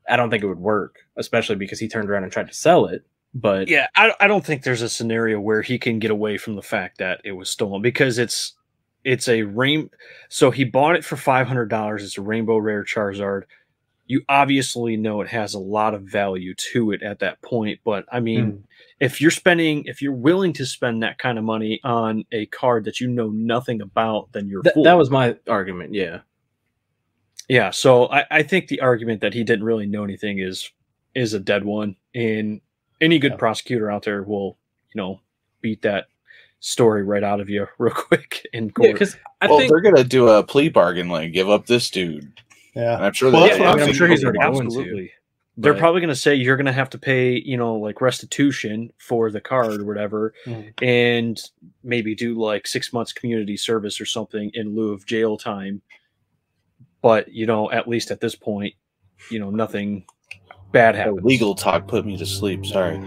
[0.08, 2.86] I don't think it would work, especially because he turned around and tried to sell
[2.86, 3.04] it.
[3.32, 6.56] But yeah, I, I don't think there's a scenario where he can get away from
[6.56, 8.54] the fact that it was stolen because it's
[9.04, 9.90] it's a rain.
[10.28, 12.04] So he bought it for five hundred dollars.
[12.04, 13.42] It's a rainbow rare Charizard.
[14.06, 18.04] You obviously know it has a lot of value to it at that point, but
[18.10, 18.56] I mean, Hmm.
[18.98, 22.84] if you're spending, if you're willing to spend that kind of money on a card
[22.86, 24.82] that you know nothing about, then you're th- fool.
[24.84, 25.94] that was my argument.
[25.94, 26.20] Yeah.
[27.48, 30.70] Yeah, so I, I think the argument that he didn't really know anything is
[31.14, 32.60] is a dead one, and
[33.00, 33.38] any good Yeah.
[33.38, 34.56] prosecutor out there will,
[34.94, 35.20] you know,
[35.60, 36.06] beat that
[36.60, 38.92] story right out of you real quick in court.
[38.92, 42.24] because I well, think they're gonna do a plea bargain, like give up this dude.
[42.24, 42.96] And Yeah.
[42.98, 43.32] I'm sure.
[43.32, 43.94] Well, they- that's what I'm I'm thinking.
[43.96, 44.62] sure he's already going to.
[44.66, 45.12] absolutely.
[45.56, 48.00] They're but- probably going to say you're going to have to pay, you know, like
[48.00, 50.72] restitution for the card or whatever, Mhm.
[50.82, 51.40] and
[51.82, 55.82] maybe do like six months community service or something in lieu of jail time.
[57.02, 58.74] But you know, at least at this point,
[59.30, 60.04] you know, nothing
[60.72, 61.24] bad The happens.
[61.24, 62.64] legal talk put me to sleep.
[62.66, 62.98] Sorry.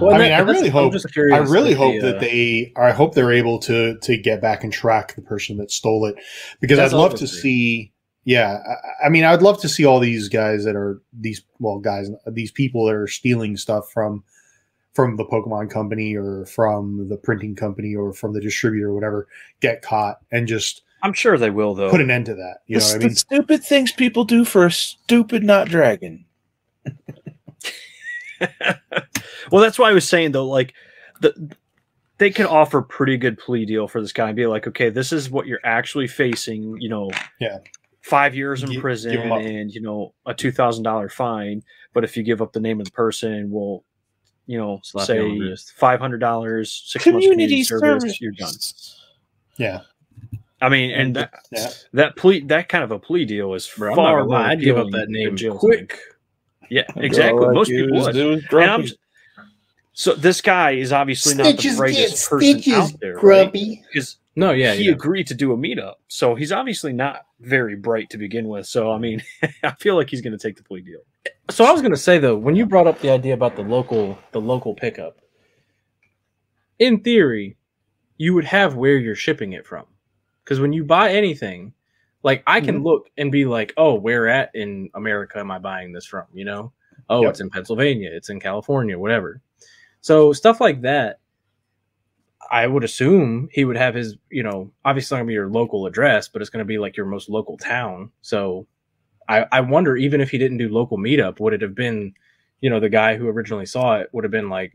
[0.00, 0.94] Well, I mean, I really hope-
[1.32, 4.40] I really if hope the, that uh, they, I hope they're able to to get
[4.42, 6.16] back and track the person that stole it,
[6.60, 7.92] because I'd love to it see.
[8.24, 8.58] Yeah,
[9.02, 12.10] I, I mean, I'd love to see all these guys that are these well guys,
[12.26, 14.24] these people that are stealing stuff from
[14.94, 19.28] from the Pokemon company or from the printing company or from the distributor or whatever
[19.60, 21.90] get caught and just I'm sure they will, though.
[21.90, 22.58] put an end to that.
[22.66, 23.14] You know what I the mean?
[23.14, 26.24] stupid things people do for a stupid not dragon.
[29.50, 30.74] Well, that's why I was saying though, like
[31.20, 31.54] the
[32.18, 34.88] they can offer a pretty good plea deal for this guy and be like, okay,
[34.88, 36.80] this is what you're actually facing.
[36.80, 37.10] You know,
[37.40, 37.58] Yeah.
[38.02, 39.40] five years in Gi- prison give 'em up.
[39.40, 41.62] and you know a two thousand dollar fine.
[41.92, 43.84] But if you give up the name of the person, we'll
[44.46, 48.32] you know Slap you on the say five hundred dollars, six months community service, you're
[48.32, 48.52] done.
[49.58, 49.80] Yeah,
[50.60, 51.70] I mean, and that yeah.
[51.94, 54.38] that plea that kind of a plea deal is Bro, I'm not far gonna lie,
[54.42, 55.58] more I'd give up that name jail time.
[55.60, 55.98] quick.
[56.68, 57.48] Yeah, exactly.
[57.48, 58.16] Most people would.
[58.16, 58.86] And I'm
[59.92, 63.50] so this guy is obviously not the brightest person out there, right?
[63.50, 64.92] Because No, yeah, he yeah.
[64.92, 68.66] agreed to do a meetup, so he's obviously not very bright to begin with.
[68.66, 69.22] So I mean,
[69.62, 71.00] I feel like he's going to take the plea deal.
[71.48, 74.18] So I was gonna say though, when you brought up the idea about the local
[74.32, 75.18] the local pickup,
[76.78, 77.56] in theory,
[78.18, 79.86] you would have where you're shipping it from.
[80.44, 81.72] Because when you buy anything,
[82.26, 82.84] like I can Mhm.
[82.84, 86.24] look and be like, oh, where at in America am I buying this from?
[86.34, 86.72] You know?
[87.08, 87.30] Oh, Yep.
[87.30, 89.40] it's in Pennsylvania, it's in California, whatever.
[90.00, 91.20] So stuff like that,
[92.50, 95.86] I would assume he would have his, you know, obviously not gonna be your local
[95.86, 98.10] address, but it's gonna be like your most local town.
[98.22, 98.66] So
[99.28, 102.12] I, I wonder even if he didn't do local meetup, would it have been,
[102.60, 104.72] you know, the guy who originally saw it would have been like,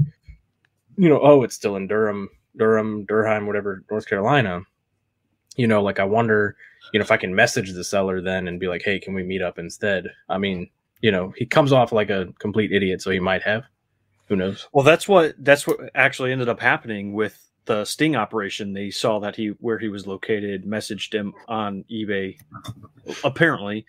[0.98, 4.62] you know, oh, it's still in Durham, Durham, Durham, whatever, North Carolina.
[5.58, 6.56] You know, like I wonder,
[6.92, 9.24] you know, if I can message the seller then and be like, hey, can we
[9.24, 10.08] meet up instead?
[10.30, 10.70] I mean,
[11.02, 13.64] you know, he comes off like a complete idiot, so he might have.
[14.28, 14.68] Who knows?
[14.72, 18.74] Well, that's what that's what actually ended up happening with the sting operation.
[18.74, 22.38] They saw that he where he was located, messaged him on eBay,
[23.24, 23.86] apparently,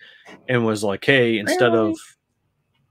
[0.49, 1.95] and was like, "Hey, instead of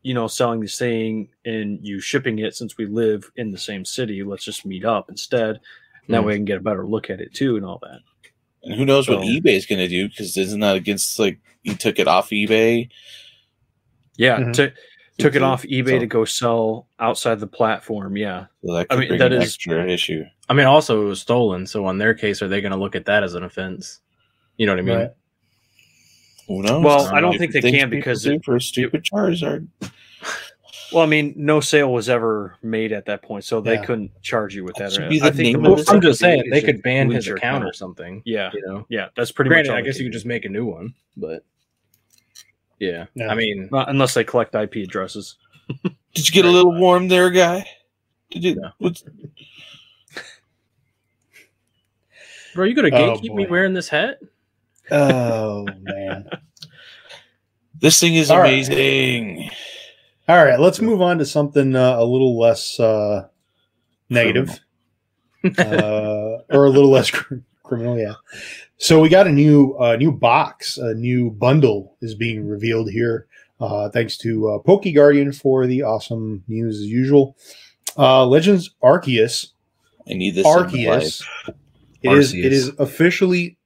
[0.03, 3.85] you know selling this thing and you shipping it, since we live in the same
[3.85, 5.61] city, let's just meet up instead.
[6.09, 6.27] That Hmm.
[6.27, 8.01] way, I can get a better look at it too, and all that."
[8.65, 10.09] And who knows what eBay is going to do?
[10.09, 12.89] Because isn't that against like he took it off eBay?
[14.17, 14.53] Yeah, Mhm.
[14.55, 14.73] to,
[15.19, 18.17] took it off eBay So- to go sell outside the platform.
[18.17, 20.25] Yeah, So that I could mean, bring that an is- extra issue.
[20.49, 22.95] I mean, also it was stolen, so on their case, are they going to look
[22.95, 24.01] at that as an offense?
[24.59, 24.97] You know what I mean?
[24.99, 25.11] Right.
[26.49, 26.85] Who knows?
[26.85, 29.67] Well, I don't think they can because do it- for a stupid Charizard.
[30.93, 33.84] Well, I mean, no sale was ever made at that point, so they Yeah.
[33.84, 35.22] couldn't charge you with That that.
[35.22, 37.64] I think the well, I'm they just could saying they could ban his your account
[37.64, 38.22] or something.
[38.24, 39.74] Yeah, You know, yeah, that's pretty granted, much.
[39.74, 41.45] all I guess you could just make a new one, but
[42.78, 43.28] yeah, Yeah.
[43.28, 45.36] I mean, Not unless they collect IP addresses.
[46.14, 47.64] Did you get a little warm there, guy?
[48.30, 48.55] Did you?
[48.57, 48.70] No.
[48.78, 49.05] what's-
[52.55, 54.18] bro, you gonna Oh, gatekeep me wearing this hat?
[54.90, 56.28] Oh man.
[57.80, 58.64] This thing is All right.
[60.29, 60.39] Amazing.
[60.41, 63.29] All right, let's move on to something uh, a little less uh,
[64.09, 64.59] negative,
[65.59, 67.99] uh, or a little less cr- criminal.
[67.99, 68.14] Yeah.
[68.79, 73.27] So we got a new uh, new box, a new bundle is being revealed here
[73.61, 77.37] Uh, thanks to uh, Poke Guardian for the awesome news as usual.
[77.97, 79.53] Uh, Legends Arceus.
[80.09, 80.45] I need this.
[80.47, 80.61] in my
[80.97, 81.05] life.
[81.05, 81.20] Arceus.
[82.03, 83.57] it is it is officially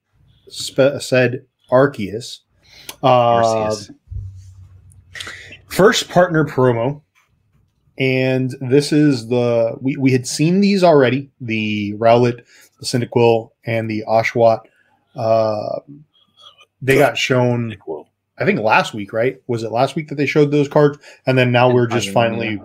[0.49, 2.41] spe- said Arceus.
[3.03, 3.09] Uh,
[3.43, 3.91] Arceus.
[5.77, 7.03] First partner promo
[7.99, 12.41] and this is the we, we had seen these already the rowlet
[12.81, 14.61] the Cyndaquil, and the oshawott
[15.15, 15.81] uh
[16.83, 17.75] they got shown
[18.39, 19.41] i think last week right?
[19.47, 20.99] Was it last week that they showed those cards?
[21.27, 22.61] And then now we're just finally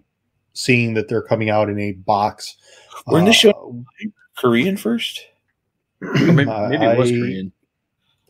[0.53, 2.57] seeing that they're coming out in a box.
[3.07, 3.85] Weren't they Uh, show-
[4.37, 5.25] Korean first?
[6.01, 7.51] Or maybe, maybe it was I- Korean.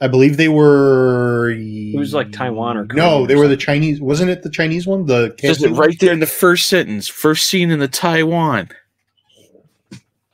[0.01, 1.51] I believe they were.
[1.51, 3.55] It was like Taiwan or no, Korean or they were the.
[3.57, 4.01] Chinese.
[4.01, 5.05] Wasn't it the Chinese one?
[5.05, 7.07] The Says KFC it right there in the first sentence.
[7.07, 8.69] First seen in the Taiwan.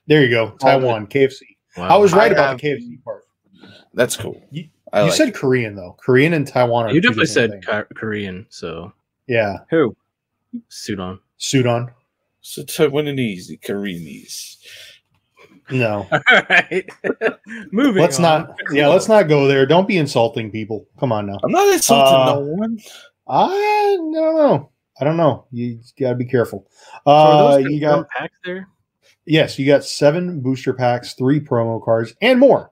[0.08, 1.42] There you go, Taiwan KFC.
[1.76, 1.90] Wow.
[1.90, 3.24] I was right I about have- the KFC part.
[3.94, 4.42] That's cool.
[4.52, 5.36] You- I you like said it.
[5.36, 5.98] Korean though.
[6.00, 7.66] Korean and Taiwan are You definitely said things.
[7.66, 8.94] Ka- Korean, so
[9.28, 9.58] yeah.
[9.70, 9.98] Who?
[10.70, 11.10] Sudan.
[11.10, 11.20] on.
[11.36, 11.92] Sudan.
[12.40, 14.56] so Taiwanese, the Koreanese.
[15.70, 16.86] No, All right,
[17.72, 18.02] moving.
[18.02, 18.22] let's on.
[18.24, 18.56] not.
[18.72, 19.66] Yeah, let's not go there.
[19.66, 20.88] Don't be insulting people.
[21.00, 21.40] Come on now.
[21.44, 22.80] I'm not insulting Uh, no one.
[23.28, 24.72] I don't know.
[25.00, 25.46] I don't know.
[25.52, 26.68] You got to be careful.
[26.72, 28.68] So are Uh, those you confirmed got packs there.
[29.26, 32.72] yes, you got seven booster packs, three promo cards, and more.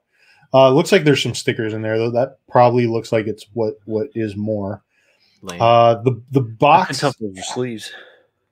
[0.53, 2.11] Uh, looks like there's some stickers in there though.
[2.11, 4.83] That probably looks like it's what what is more.
[5.41, 5.61] Lame.
[5.61, 7.91] Uh, the the I can box tell those are sleeves.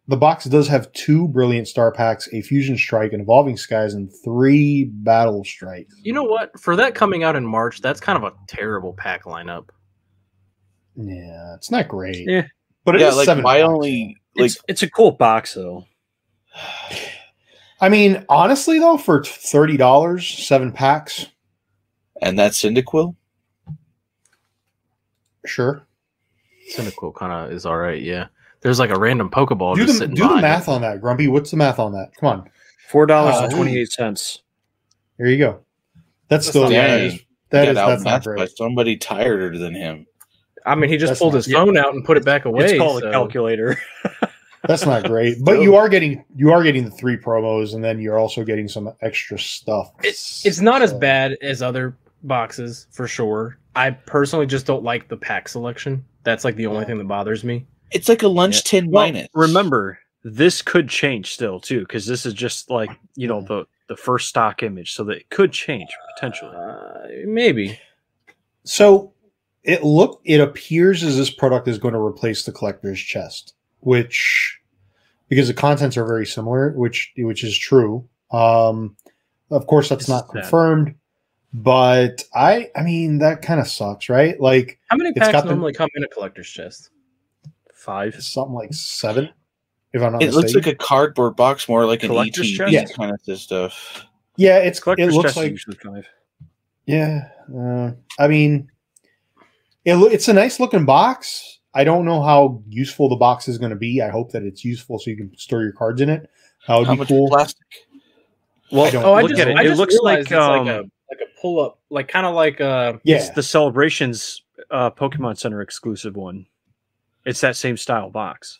[0.08, 4.12] The box does have two brilliant star packs, a fusion strike, an evolving skies, and
[4.24, 5.96] three battle strikes.
[6.04, 6.58] you know what?
[6.60, 9.70] For that coming out in March, that's kind of a terrible pack lineup.
[10.96, 12.28] Yeah, it's not great.
[12.28, 12.46] Yeah.
[12.86, 13.44] but it yeah, is like seven.
[13.44, 13.68] my packs.
[13.70, 15.86] only like It's it's a cool box though.
[17.82, 21.26] I mean, honestly though, for thirty dollars, seven packs,
[22.22, 23.16] and that's Cyndaquil.
[25.46, 25.86] sure.
[26.76, 28.02] Cyndaquil kind of is all right.
[28.02, 28.28] Yeah,
[28.64, 31.28] there's like a random Pokeball do just the do the math on that, Grumpy.
[31.28, 32.12] What's the math on that?
[32.20, 32.50] Come on,
[32.90, 34.42] Four dollars Uh, and twenty eight cents.
[35.18, 35.60] there you go.
[36.30, 37.00] That's That's still not yeah, bad.
[37.02, 37.14] that is,
[37.50, 40.08] that Got is that's not outmatched by somebody tighter than him.
[40.66, 42.66] I mean, he just That's pulled not- his phone out and put it back away.
[42.66, 43.78] It's called so- a calculator.
[44.66, 45.44] That's not great.
[45.44, 48.70] But you are getting you are getting the three promos, and then you're also getting
[48.70, 49.92] some extra stuff.
[50.04, 53.58] It's it's not as bad as other boxes for sure.
[53.76, 56.06] I personally just don't like the pack selection.
[56.24, 56.86] That's like the only Yeah.
[56.86, 57.66] thing that bothers me.
[57.94, 58.62] It's like a lunch Yeah.
[58.66, 59.28] tin Well, minus.
[59.34, 63.98] remember, this could change still too, because this is just like you know the the
[63.98, 66.56] first stock image, so that it could change potentially.
[66.56, 67.80] Uh, maybe.
[68.64, 69.14] So
[69.64, 74.60] it look it appears as this product is going to replace the collector's chest, which
[75.30, 78.08] because the contents are very similar, which which is true.
[78.32, 78.96] Um,
[79.52, 80.42] of course, that's This not is sad.
[80.42, 80.96] confirmed,
[81.54, 84.40] but I I mean that kind of sucks, right?
[84.40, 86.90] Like How many It's packs got the- normally come in a collector's chest?
[87.84, 88.16] Five.
[88.24, 89.30] something like seven,
[89.92, 92.72] if I'm not it looks like a cardboard box, more like an Collector's ETB chest?
[92.72, 92.86] Yeah.
[92.96, 94.06] kind of stuff.
[94.38, 96.08] yeah, it's it Collector's looks chest like usually five.
[96.86, 98.70] Yeah, uh, I mean,
[99.86, 101.60] it, loo- it's a nice looking box.
[101.74, 104.02] I don't know how useful the box is going to be.
[104.02, 106.30] I hope that it's useful so you can store your cards in it.
[106.68, 107.28] That would How be much cool.
[107.30, 107.66] plastic?
[108.72, 109.58] Well, I don't- Oh, I look just, it.
[109.58, 110.80] I It looks like it's um, like a
[111.10, 115.62] like a pull up, like kind of like uh Yeah, the Celebrations uh, Pokemon Center
[115.62, 116.46] exclusive one.
[117.26, 118.60] It's that same style box.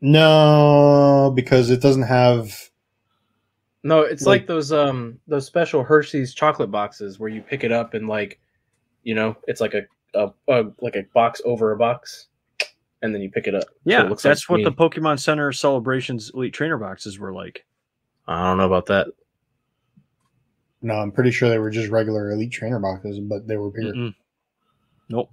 [0.00, 2.52] no, because it doesn't have.
[3.82, 7.72] no, it's Like- like, those um those special Hershey's chocolate boxes where you pick it
[7.72, 8.38] up and like,
[9.02, 9.82] you know, it's like a,
[10.14, 12.26] a, a like a box over a box,
[13.02, 13.62] and then you pick it up.
[13.64, 14.64] So Yeah, it looks like that's what me.
[14.64, 17.64] the Pokemon Center Celebrations Elite Trainer boxes were like.
[18.28, 19.06] I don't know about that.
[20.82, 23.92] No, I'm pretty sure they were just regular Elite Trainer boxes, but they were bigger.
[23.92, 24.14] Mm-mm.
[25.08, 25.30] Nope.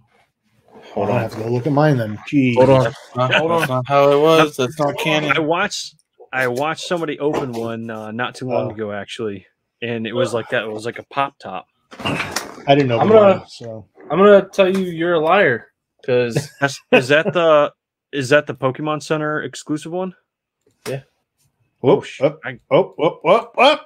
[0.92, 2.20] Hold on, I'll have to go look at mine then.
[2.28, 2.94] Gee, Hold on.
[3.16, 3.78] Not, Hold that's on.
[3.78, 4.56] not how it was.
[4.58, 5.96] That's not I watched
[6.32, 8.72] I watched somebody open one uh, not too long Oh.
[8.74, 9.46] ago actually,
[9.82, 10.64] and it was like that.
[10.64, 11.68] It was like a pop top.
[12.00, 13.00] I didn't know.
[13.00, 15.68] I'm gonna- so I'm gonna tell you you're a liar
[16.02, 16.36] because
[16.92, 17.72] is that the
[18.12, 20.14] is that the Pokemon Center exclusive one?
[21.82, 23.86] Whoop, sh- up, I- up.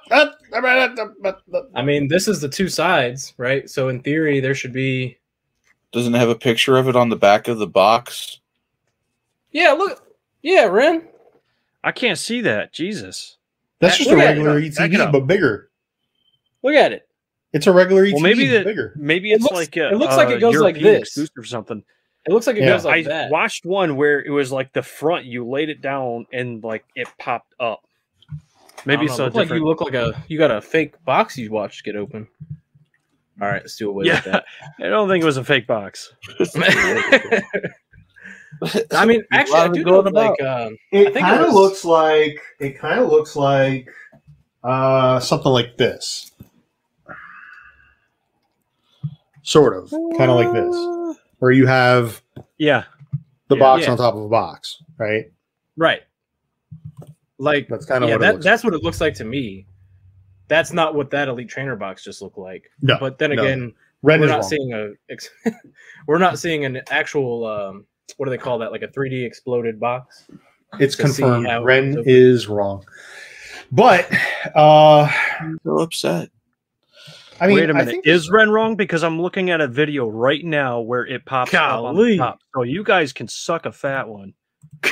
[1.74, 3.68] I mean this is the two sides, right?
[3.68, 5.17] So in theory there should be.
[5.92, 8.40] Doesn't it have a picture of it on the back of the box?
[9.52, 10.02] Yeah, look.
[10.42, 11.02] Yeah, Ren.
[11.82, 12.72] I can't see that.
[12.72, 13.36] Jesus.
[13.80, 15.12] That's just a Look at regular Back it ETB, up.
[15.12, 15.70] but bigger.
[16.62, 17.08] Look at it.
[17.52, 18.92] It's a regular ETB, Well, maybe but bigger.
[18.96, 21.16] maybe It it's looks- like a, it looks like it uh, goes like this.
[21.36, 21.82] or something.
[22.26, 22.70] It looks like it Yeah.
[22.70, 23.30] goes like I that.
[23.30, 25.24] watched one where it was like the front.
[25.24, 27.84] You laid it down and like it popped up.
[28.84, 31.38] Maybe I it's don't a like you look like a you got a fake box
[31.38, 32.28] you watched get open.
[33.40, 34.34] All right, let's do away yeah, with
[34.80, 36.12] I don't think it was a fake box.
[38.92, 40.66] I mean, actually, I do know, going like, about.
[40.66, 43.88] um, It think it kind of looks like it kind of looks like
[44.64, 46.32] uh, something like this,
[49.42, 50.74] sort of, kind of like this,
[51.38, 52.20] where you have
[52.56, 52.84] Yeah,
[53.46, 53.60] the Yeah.
[53.60, 53.92] box Yeah.
[53.92, 55.30] on top of a box, right?
[55.76, 56.02] right.
[57.40, 58.44] Like, That's kind of yeah, what it that, looks.
[58.44, 59.67] that's what it looks like to me.
[60.48, 62.70] That's not what that elite trainer box just looked like.
[62.80, 63.42] No, but then no.
[63.42, 64.48] again, Ren we're not wrong.
[64.48, 65.50] seeing a
[66.06, 67.86] we're not seeing an actual um,
[68.16, 68.72] what do they call that?
[68.72, 70.26] Like a 3D exploded box.
[70.78, 71.46] It's confirmed.
[71.64, 72.84] Ren is wrong,
[73.70, 74.10] but
[74.54, 76.30] uh, I'm so upset.
[77.40, 77.90] I mean, wait a minute.
[77.90, 78.74] think Is Ren wrong?
[78.76, 82.18] Because I'm looking at a video right now where it pops up on the Golly.
[82.18, 82.40] top.
[82.54, 84.34] So you guys can suck a fat one.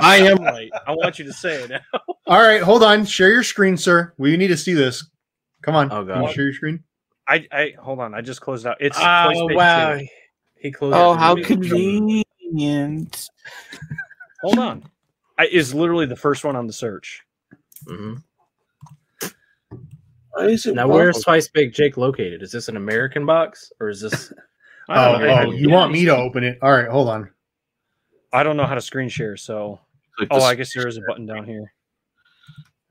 [0.00, 0.70] I am right.
[0.86, 1.70] I want you to say it.
[1.70, 1.80] now.
[2.26, 3.04] All right, hold on.
[3.04, 4.12] Share your screen, sir.
[4.18, 5.08] We need to see this.
[5.62, 5.90] Come on.
[5.90, 6.34] Oh, Can you God.
[6.34, 6.84] share your screen?
[7.26, 8.14] I, I hold on.
[8.14, 8.76] I just closed out.
[8.80, 10.06] It's Oh wow, Two.
[10.60, 10.96] he closed.
[10.96, 11.18] Oh, it.
[11.18, 13.28] how convenient.
[14.42, 14.84] Hold on.
[15.36, 17.22] I is literally the first one on the search.
[17.86, 18.14] Mm-hmm.
[20.30, 20.96] Why is it Now, wrong?
[20.96, 22.42] where's Spice Bake Jake located?
[22.42, 24.32] Is this an American box or is this?
[24.88, 25.48] I Oh, don't, know.
[25.48, 26.58] oh, you want me to open it?
[26.62, 27.30] All right, hold on.
[28.32, 29.36] I don't know how to screen share.
[29.36, 29.80] So,
[30.16, 31.72] Click oh, I guess there is a button down here.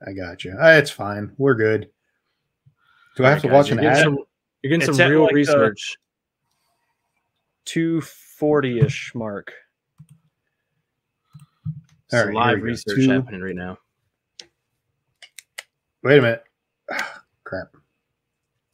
[0.06, 0.52] I got you.
[0.60, 1.32] Uh, It's fine.
[1.38, 1.90] We're good.
[3.16, 4.04] Do I have to Alright, watch guys, an you're getting ad?
[4.04, 4.18] Some,
[4.62, 5.96] you're getting It's some real like, research.
[7.64, 9.52] Two forty ish mark.
[12.12, 13.76] All Some live research Two- happening right now.
[16.02, 16.44] Wait a minute.
[16.90, 17.68] Ah, Crap.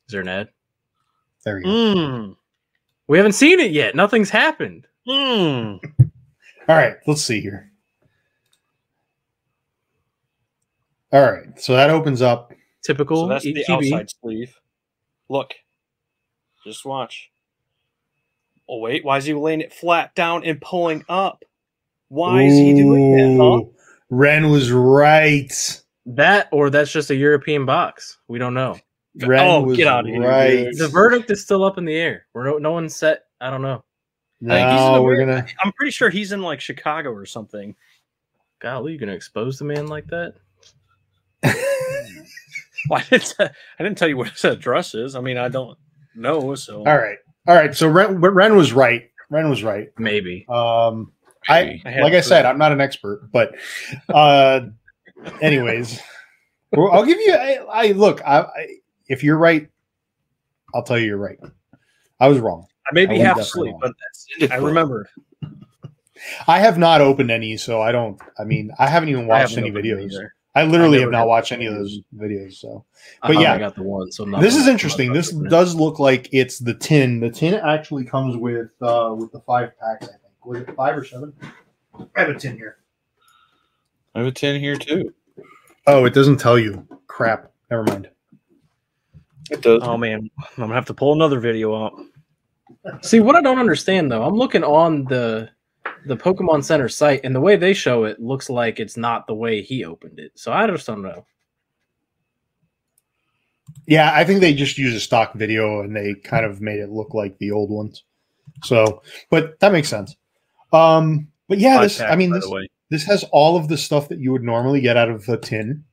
[0.07, 0.49] Is there an ad?
[1.45, 1.69] There we go.
[1.69, 2.37] Mm.
[3.09, 3.95] We haven't seen it yet.
[3.95, 4.87] Nothing's happened.
[5.09, 5.81] Mm.
[6.69, 7.71] All right, let's see here.
[11.13, 12.53] All right, so that opens up.
[12.83, 13.25] Typical.
[13.25, 13.93] So that's the ETB.
[13.93, 14.55] outside sleeve.
[15.29, 15.55] Look,
[16.65, 17.31] just watch.
[18.69, 21.45] Oh wait, why is he laying it flat down and pulling up?
[22.09, 23.43] Why is he doing that?
[23.43, 23.71] Huh?
[24.11, 25.53] Ren was right.
[26.07, 28.19] That or that's just a European box.
[28.29, 28.79] We don't know.
[29.17, 30.69] Ren Oh, was get outta here, right.
[30.73, 32.27] The verdict is still up in the air.
[32.35, 33.25] We're no, no one's set.
[33.41, 33.85] I don't know.
[34.47, 35.47] No, the we're weird- gonna.
[35.65, 37.75] I'm pretty sure he's in like Chicago or something.
[38.61, 40.35] Golly, you gonna expose the man like that?
[42.91, 45.17] Well, I didn't, I didn't tell you what his address is.
[45.17, 45.79] I mean, I don't
[46.15, 46.55] know.
[46.55, 47.17] So All right,
[47.49, 47.75] all right.
[47.75, 49.11] So Ren, Ren was right.
[49.31, 49.89] Ren was right.
[49.99, 50.45] Maybe.
[50.51, 51.11] Um,
[51.49, 53.55] I I like I to- said, I'm not an expert, but
[54.11, 54.67] uh,
[55.41, 55.99] anyways,
[56.73, 57.33] well, I'll give you.
[57.35, 58.21] I, I look.
[58.23, 58.67] I, I,
[59.09, 59.67] if you're right,
[60.75, 61.39] I'll tell you you're right.
[62.21, 62.67] I was wrong.
[62.89, 65.09] I may I be was half asleep, but that's, I remembered.
[66.47, 68.21] I have not opened any, so I don't.
[68.39, 70.13] I mean, I haven't even watched haven't any videos.
[70.13, 70.35] either.
[70.57, 72.55] I literally I have not watched any of those videos.
[72.55, 72.85] So
[73.23, 73.55] I But thought yeah.
[73.55, 74.13] I got the one.
[74.13, 75.13] So I'm not this is interesting.
[75.13, 75.49] This it.
[75.49, 77.21] does look like it's the tin.
[77.21, 80.07] The tin actually comes with uh with the five packs.
[80.07, 81.33] I think was it five or seven?
[82.17, 82.79] I have a tin here.
[84.15, 85.13] I have a tin here too.
[85.89, 86.87] Oh, it doesn't tell you.
[87.09, 87.51] Crap.
[87.71, 88.09] Never mind.
[89.51, 89.81] It does.
[89.83, 91.95] Oh man, I'm gonna have to pull another video out.
[93.03, 94.23] See what I don't understand though.
[94.23, 95.51] I'm looking on the
[96.07, 99.35] the Pokemon Center site, and the way they show it looks like it's not the
[99.35, 100.33] way he opened it.
[100.35, 101.27] So I just don't know.
[103.87, 106.91] Yeah, I think they just used a stock video and they kind of made it
[106.91, 108.05] look like the old ones.
[108.63, 110.17] So, but that makes sense.
[110.73, 112.51] Um, but yeah, Five this I mean this
[112.91, 115.85] this has all of the stuff that you would normally get out of a tin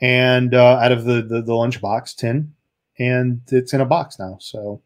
[0.00, 2.54] and uh, out of the, the the lunchbox tin,
[2.98, 4.36] and it's in a box now.
[4.40, 4.80] So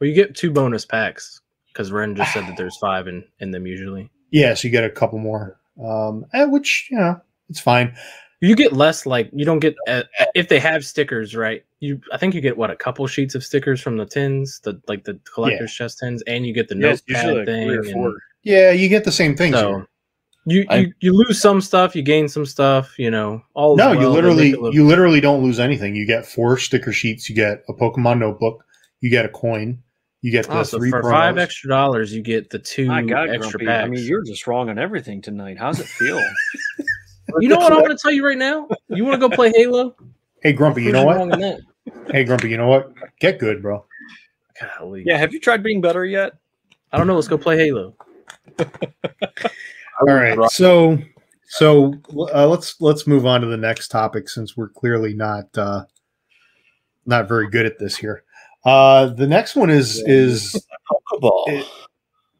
[0.00, 1.40] Well, you get two bonus packs
[1.72, 4.10] because Ren just said that there's five in in them usually.
[4.30, 7.94] yeah, so you get a couple more, um, eh, which you know it's fine.
[8.40, 10.04] You get less like you don't get uh,
[10.34, 11.62] if they have stickers, right?
[11.80, 14.80] You I think you get what a couple sheets of stickers from the tins, the
[14.88, 17.68] like the collector's chest tins, and you get the Yeah, notepad usually like thing.
[17.68, 19.52] three or and- Yeah, you get the same thing.
[19.52, 19.86] So here.
[20.46, 23.42] you, I- you you lose some stuff, you gain some stuff, you know.
[23.52, 25.94] All No, as you literally make you literally don't lose anything.
[25.94, 27.28] You get four sticker sheets.
[27.28, 28.64] You get a Pokemon notebook.
[29.02, 29.82] You get a coin.
[30.22, 31.10] You get the Oh, so three for promos.
[31.10, 33.84] five extra dollars, you get the two My God, extra Grumpy, packs.
[33.84, 35.58] I mean, you're just wrong on everything tonight.
[35.58, 36.22] How's it feel?
[37.40, 38.68] you know what I want to tell you right now?
[38.88, 39.96] You want to go play Halo?
[40.42, 41.16] Hey Grumpy, you know what?
[41.16, 41.60] wrong that?
[42.10, 42.92] Hey Grumpy, you know what?
[43.18, 43.84] Get good, bro.
[44.78, 45.04] Golly.
[45.06, 46.34] yeah, have you tried being better yet?
[46.92, 47.14] I don't know.
[47.14, 47.94] Let's go play Halo.
[48.58, 50.98] All right, so
[51.46, 51.94] so
[52.34, 55.84] uh, let's let's move on to the next topic since we're clearly not uh,
[57.06, 58.24] not very good at this here.
[58.64, 60.66] Uh, the next one is is
[61.12, 61.44] Pokeball.
[61.48, 61.66] it-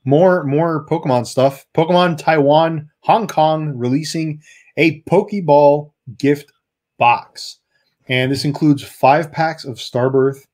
[0.05, 1.67] more more Pokemon stuff.
[1.75, 4.41] Pokemon Taiwan, Hong Kong releasing
[4.77, 6.51] a Pokeball gift
[6.99, 7.59] box,
[8.09, 10.47] and this includes five packs of Starbirth,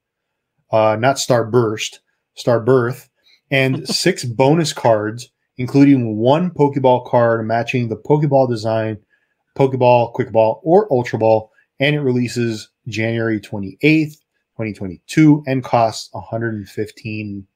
[0.73, 1.99] uh, not Starburst,
[2.37, 3.09] Starbirth,
[3.51, 8.99] and six bonus cards, including one Pokeball card matching the Pokeball design,
[9.57, 14.17] Pokeball, Quickball, or Ultra Ball, and it releases January 28th,
[14.57, 17.47] 2022, and costs 115.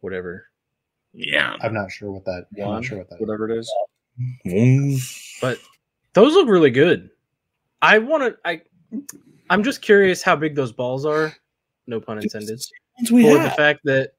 [0.00, 0.46] Whatever.
[1.12, 1.56] Yeah.
[1.60, 2.46] I'm not sure what that.
[2.52, 3.20] Yeah, I'm not sure what that.
[3.20, 3.72] Whatever it is.
[4.46, 5.40] Mm.
[5.40, 5.58] But
[6.14, 7.10] those look really good.
[7.82, 8.36] I want to.
[8.44, 8.62] I.
[9.50, 11.32] I'm just curious how big those balls are.
[11.86, 12.60] No pun intended.
[12.98, 14.12] Ones we For the fact that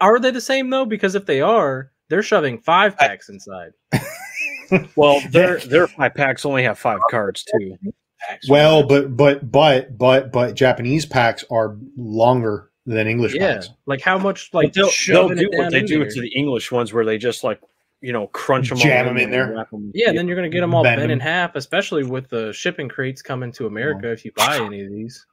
[0.00, 0.84] are they the same though?
[0.84, 3.72] Because if they are, they're shoving five packs inside.
[4.96, 7.76] Well, their their five packs only have five cards too.
[8.48, 13.70] Well, but but but but but Japanese packs are longer than English Yeah, packs.
[13.86, 16.10] like how much Like like they'll, they'll do it what they do there.
[16.10, 17.60] to the English ones, where they just like
[18.00, 19.44] you know crunch them, Jam all 'em in there.
[19.46, 19.90] and wrap 'em.
[19.94, 22.88] Yeah, then you're gonna get them all Bend bent in half, especially with the shipping
[22.88, 24.10] crates coming to America.
[24.12, 25.24] If you buy any of these,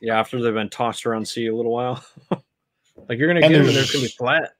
[0.00, 0.18] yeah.
[0.20, 2.04] After they've been tossed around sea a little while.
[3.08, 4.52] like you're gonna And get them and there's- they're gonna be flat.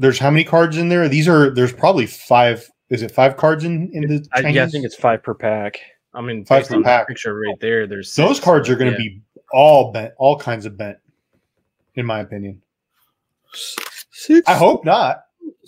[0.00, 1.08] There's how many cards in there?
[1.08, 2.70] These are there's probably five.
[2.88, 4.26] Is it five cards in in the?
[4.32, 5.80] I, yeah, I think it's five per pack.
[6.14, 7.08] I mean, Five based per on the pack.
[7.08, 9.08] picture right there, there's those six, cards are going to yeah.
[9.08, 9.22] be
[9.52, 10.98] all bent, all kinds of bent,
[11.94, 12.62] in my opinion.
[14.46, 15.24] I hope not.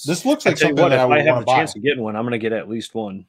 [0.06, 1.56] This looks like something what, that I if would I have a buy.
[1.56, 3.26] chance of getting one, I'm going to get at least one.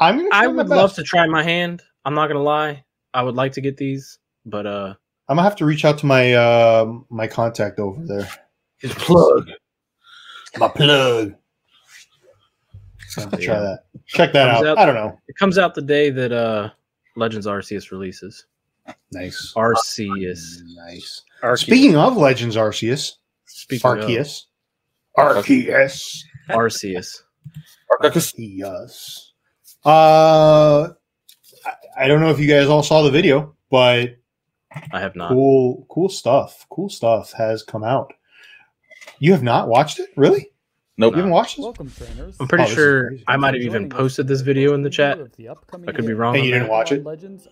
[0.00, 0.28] I'm gonna.
[0.32, 1.82] I would love to try my hand.
[2.06, 2.84] I'm not gonna lie.
[3.12, 4.94] I would like to get these, but uh,
[5.28, 8.28] I'm gonna have to reach out to my uh, my contact over there.
[8.78, 9.50] his plug.
[10.56, 11.34] My plug.
[13.10, 13.60] So try Yeah.
[13.60, 13.84] that.
[14.06, 14.66] Check that out.
[14.66, 15.18] out- I don't know.
[15.28, 16.70] It comes out the day that uh,
[17.16, 18.46] Legends Arceus releases.
[19.12, 19.52] Nice.
[19.56, 20.62] Arceus.
[20.74, 21.22] Nice.
[21.42, 21.58] Arceus.
[21.58, 23.14] Speaking of Legends Arceus,
[23.46, 24.44] Speaking of Arceus,
[25.18, 27.22] Arceus, Arceus,
[28.00, 29.18] Arceus.
[29.84, 30.88] Uh,
[31.66, 34.16] I, I don't know if you guys all saw the video, but
[34.92, 35.30] I have not.
[35.30, 36.66] cool, cool stuff.
[36.70, 38.12] Cool stuff has come out.
[39.18, 40.50] You have not watched it, really?
[41.00, 41.12] Nope.
[41.14, 41.62] You haven't watched it?
[41.62, 42.36] Welcome, trainers.
[42.38, 43.24] I'm pretty Oh, this is sure crazy.
[43.26, 45.18] I might have even posted this video in the chat.
[45.18, 46.36] I could be wrong.
[46.36, 46.70] And you didn't that.
[46.70, 47.02] watch it?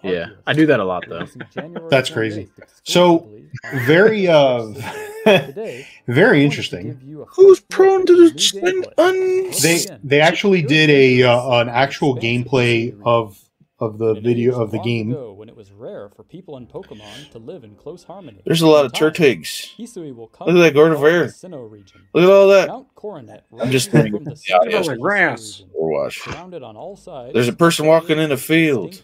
[0.02, 1.26] Yeah, I do that a lot though.
[1.88, 2.48] That's crazy.
[2.84, 3.26] So,
[3.86, 4.66] Very, uh,
[6.06, 7.24] very interesting.
[7.30, 12.94] Who's prone to the spin un- They they actually did a uh, an actual gameplay
[13.04, 13.38] of
[13.80, 15.12] of the video of the game.
[15.36, 18.42] when it was rare for people in Pokemon to live in close harmony.
[18.44, 19.76] There's a lot of In time, Turtigs.
[19.78, 21.24] Hisui will come Look at that Gord of the Air.
[21.26, 22.02] Sinnoh region.
[22.12, 22.68] Look at all that.
[22.68, 24.92] Mount Coronet I'm just thinking from the the center audio.
[24.92, 25.40] of grass.
[25.40, 26.18] Hisui region, Or watch.
[26.20, 29.00] surrounded on all sides There's a person walking in a field.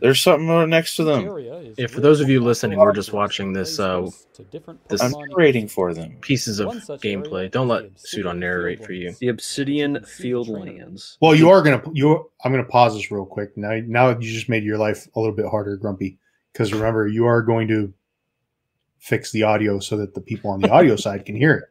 [0.00, 1.26] There's something right next to them.
[1.26, 4.88] area Yeah, for those of you listening, we're just watching this, uh, places to different
[4.88, 6.16] this- I'm narrating for them.
[6.22, 7.50] Pieces of One such area gameplay.
[7.50, 9.12] Don't let the Obsidian Sudan narrate for you.
[9.20, 10.48] The Obsidian You can see the Field.
[10.48, 11.18] Lands.
[11.20, 12.30] Well, you are gonna you.
[12.42, 13.54] I'm gonna pause this real quick.
[13.58, 16.16] Now, now you just made your life a little bit harder, Grumpy.
[16.54, 17.92] Because remember, you are going to
[18.98, 21.64] fix the audio so that the people on the audio side can hear it.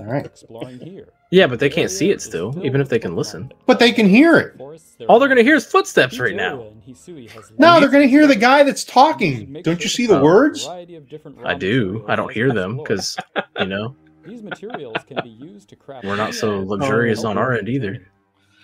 [0.00, 1.08] All right, Exploring here.
[1.30, 3.52] Yeah, but they can't see it still, even if they can listen.
[3.66, 4.60] but they can hear it.
[5.08, 6.66] All they're gonna hear is footsteps right now.
[7.58, 9.60] No, they're gonna hear the guy that's talking.
[9.62, 10.22] Don't you see the Oh.
[10.22, 10.66] words?
[10.68, 12.04] I do.
[12.08, 13.16] I don't hear them because
[13.60, 13.94] you know
[14.26, 17.68] these materials can be used to craft we're not so luxurious oh, on our end
[17.68, 18.04] either.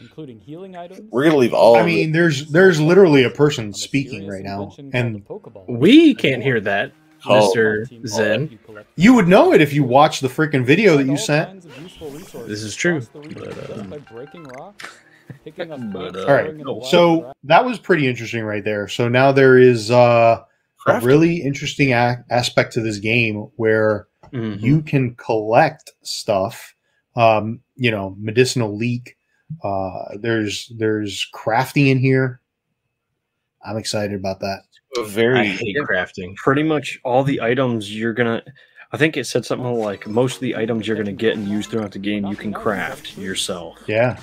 [0.01, 1.01] including healing items.
[1.11, 1.77] We're gonna leave all.
[1.77, 1.90] I of it.
[1.90, 5.23] mean, there's there's literally a person speaking right now, and
[5.69, 6.93] We can't hear that,
[7.26, 7.47] Oh.
[7.47, 8.59] Mister Zen.
[8.97, 11.62] you would know it if you watched the freaking video that you sent.
[12.47, 14.88] This is true, but, uh, by breaking rocks,
[15.44, 18.44] picking up but, uh, All right, growing in the wild So that was pretty interesting
[18.44, 18.88] right there.
[18.88, 20.42] So now there is uh,
[20.86, 24.60] a really interesting a- aspect to this game where Mhm.
[24.60, 26.74] you can collect stuff.
[27.16, 29.16] Um, you know, medicinal leek.
[29.64, 32.40] Uh, there's there's crafting in here.
[33.64, 34.60] I'm excited about that.
[34.96, 36.34] A I very hate crafting.
[36.36, 38.42] Pretty much all the items you're gonna.
[38.92, 41.66] I think it said something like most of the items you're gonna get and use
[41.66, 43.78] throughout the game you can craft yourself.
[43.86, 44.18] Yeah.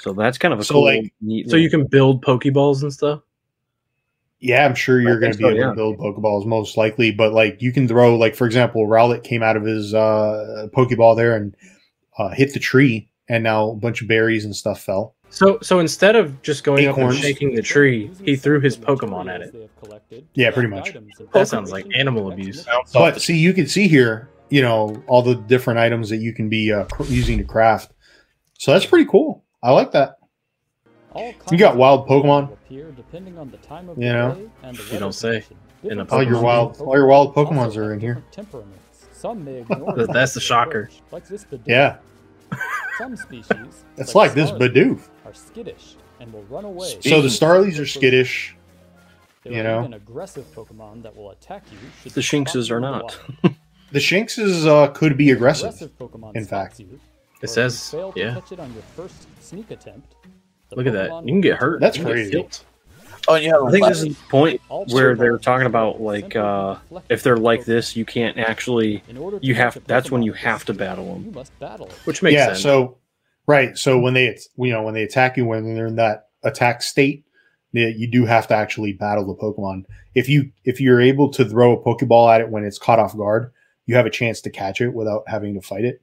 [0.00, 1.50] So that's kind of a So, cool, like- neat.
[1.50, 3.20] So you can build Pokeballs and stuff.
[4.40, 7.32] Yeah, I'm sure you're going to be so, able to build Pokeballs most likely, but
[7.32, 11.34] like you can throw, like for example, Rowlet came out of his uh, Pokeball there
[11.34, 11.56] and
[12.18, 15.16] uh, hit the tree, and now a bunch of berries and stuff fell.
[15.30, 19.32] So so instead of just going up and shaking the tree, he threw his Pokemon
[19.32, 19.70] at it.
[20.34, 20.96] Yeah, pretty much.
[21.32, 22.66] That sounds like animal abuse.
[22.92, 26.48] But see, you can see here, you know, all the different items that you can
[26.48, 27.92] be uh, cr- using to craft.
[28.58, 29.44] So that's pretty cool.
[29.62, 30.16] I like that.
[31.50, 32.56] You got wild Pokemon?
[32.68, 32.92] You
[33.96, 34.50] You know?
[34.92, 35.44] You don't say.
[35.82, 38.22] In a All your wild, all your wild Pokemons are in here.
[39.12, 40.90] Some may ignore that's the shocker.
[41.10, 41.96] Like this Yeah,
[42.98, 45.08] Some species, it's like this Starly, Bidoof.
[45.24, 46.98] are skittish and will run away.
[47.00, 48.56] So the Starlies are skittish.
[49.44, 49.80] There you know?
[49.80, 51.78] even aggressive Pokemon that will attack you.
[52.02, 53.18] should The Shinxes are not.
[53.92, 55.74] the Shinxes uh, could be aggressive.
[55.98, 56.80] Pokemon in fact.
[56.80, 56.98] you,
[57.40, 58.34] It says- you fail to yeah.
[58.34, 60.16] catch it on your first sneak attempt,
[60.70, 61.10] the Look at that.
[61.24, 61.80] You can get hurt.
[61.80, 62.46] That's You can crazy.
[63.22, 63.26] Killed.
[63.28, 66.36] Oh, and you have I think this is the point where they're talking about like
[66.36, 66.76] uh,
[67.08, 69.02] if they're like this, you can't actually.
[69.08, 69.78] In order to You have.
[69.86, 71.24] That's when you have to battle them.
[71.26, 71.90] You must battle.
[72.04, 72.46] Which makes yeah.
[72.46, 72.62] sense.
[72.62, 72.98] So,
[73.46, 73.76] right.
[73.76, 77.24] So when they you know when they attack you when they're in that attack state,
[77.72, 79.84] you do have to actually battle the Pokemon.
[80.14, 83.16] If you if you're able to throw a Pokeball at it when it's caught off
[83.16, 83.52] guard,
[83.86, 86.02] you have a chance to catch it without having to fight it.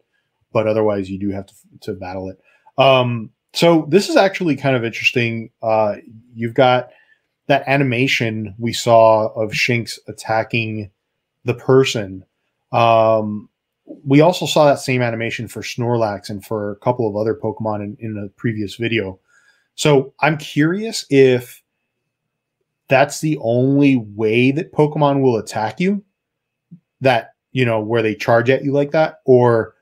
[0.51, 2.39] But otherwise, you do have to to battle it.
[2.77, 5.49] Um, so this is actually kind of interesting.
[5.61, 5.95] Uh,
[6.33, 6.89] you've got
[7.47, 10.91] that animation we saw of Shinx attacking
[11.43, 12.25] the person.
[12.71, 13.49] Um,
[13.85, 17.83] we also saw that same animation for Snorlax and for a couple of other Pokemon
[17.83, 19.19] in, in a previous video.
[19.75, 21.61] So I'm curious if
[22.87, 26.03] that's the only way that Pokemon will attack you.
[27.01, 29.75] That, you know, where they charge at you like that, or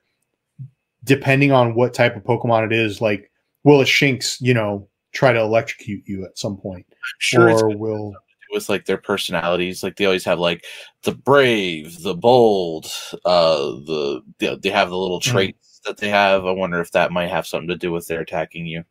[1.03, 3.31] depending on what type of Pokemon it is, like
[3.63, 6.85] will a Shinx, you know, try to electrocute you at some point?
[7.19, 8.15] Sure or will
[8.51, 9.83] with like their personalities.
[9.83, 10.63] Like they always have like
[11.03, 12.85] the brave, the bold,
[13.25, 15.23] uh, the they, they have the little Mhm.
[15.23, 16.45] traits that they have.
[16.45, 18.83] I wonder if that might have something to do with their attacking you.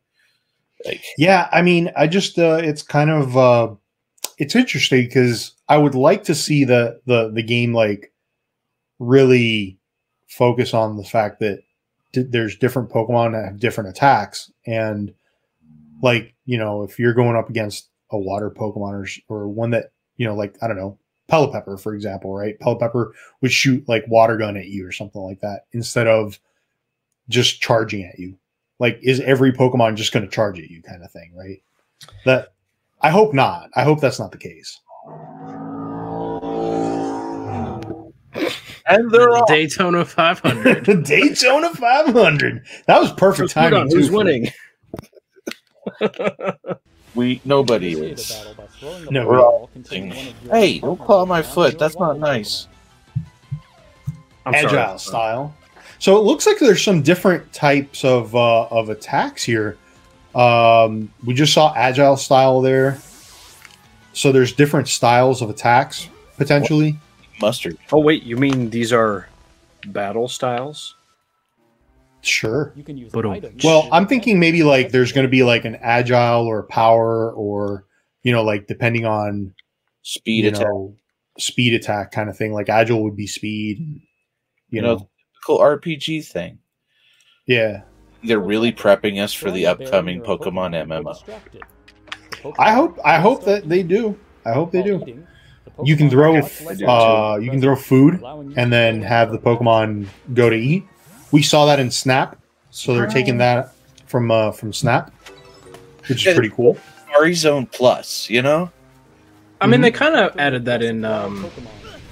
[0.85, 3.73] Like Yeah, I mean, I just uh it's kind of uh
[4.37, 8.11] it's interesting because I would like to see the the the game like
[8.99, 9.79] really
[10.29, 11.61] focus on the fact that
[12.13, 15.13] d- there's different Pokemon that have different attacks and
[16.01, 18.93] like, you know, if you're going up against a water Pokemon
[19.29, 20.97] or, or one that, you know, like I don't know,
[21.29, 22.59] Pelipepper for example, right?
[22.59, 23.11] Pelipepper
[23.41, 26.39] would shoot like water gun at you or something like that instead of
[27.29, 28.37] just charging at you.
[28.79, 31.63] Like is every pokemon just going to charge at you kind of thing right?
[32.25, 32.53] That
[33.01, 33.69] i hope not.
[33.75, 34.79] I hope that's not the case.
[38.85, 41.03] And they're all Daytona 500.
[41.05, 44.49] daytona 500 that was perfect So, timing who's winning?
[47.15, 48.31] we nobody Initiate is.
[48.31, 49.27] battle by No.
[49.27, 49.69] we're all.
[49.75, 51.77] of Hey, don't paw my foot.
[51.79, 52.67] That's not nice.
[54.45, 54.99] I'm agile sorry.
[54.99, 55.55] style
[55.99, 59.77] so it looks like there's some different types of uh, of attacks here
[60.35, 62.97] um, we just saw agile style there
[64.11, 66.97] so there's different styles of attacks potentially
[67.41, 67.77] Mustard.
[67.91, 69.27] Oh wait, you mean these are
[69.87, 70.95] battle styles?
[72.25, 73.27] Sure You can use Boom.
[73.27, 73.63] items.
[73.63, 77.85] Well, I'm thinking maybe like there's going to be like an agile or power or
[78.23, 79.53] you know like depending on
[80.01, 80.61] Speed attack.
[80.67, 80.95] know
[81.39, 82.53] speed attack kind of thing.
[82.53, 83.79] Like agile would be speed.
[83.79, 83.99] You,
[84.69, 85.09] You know, know,
[85.45, 86.59] Cool RPG thing.
[87.45, 87.81] yeah.
[88.25, 91.13] They're really prepping us for the Throwing a berry upcoming Pokemon will MMO.
[91.13, 91.63] distract it.
[92.41, 94.17] The I hope I hope that they do.
[94.45, 95.25] I hope they do.
[95.83, 98.21] You can throw much less do uh you can throw food
[98.55, 99.39] and then have the.
[99.39, 100.83] Pokemon go to eat.
[101.33, 102.37] We saw that in Snap,
[102.69, 103.73] so they're taking that
[104.05, 105.11] from uh from Snap,
[106.07, 106.31] which Yeah.
[106.31, 106.77] is pretty cool.
[107.17, 108.71] Ari Zone Plus, you know?
[109.59, 109.95] I mean, they Mhm.
[109.95, 111.03] kind of added that in.
[111.03, 111.47] Um,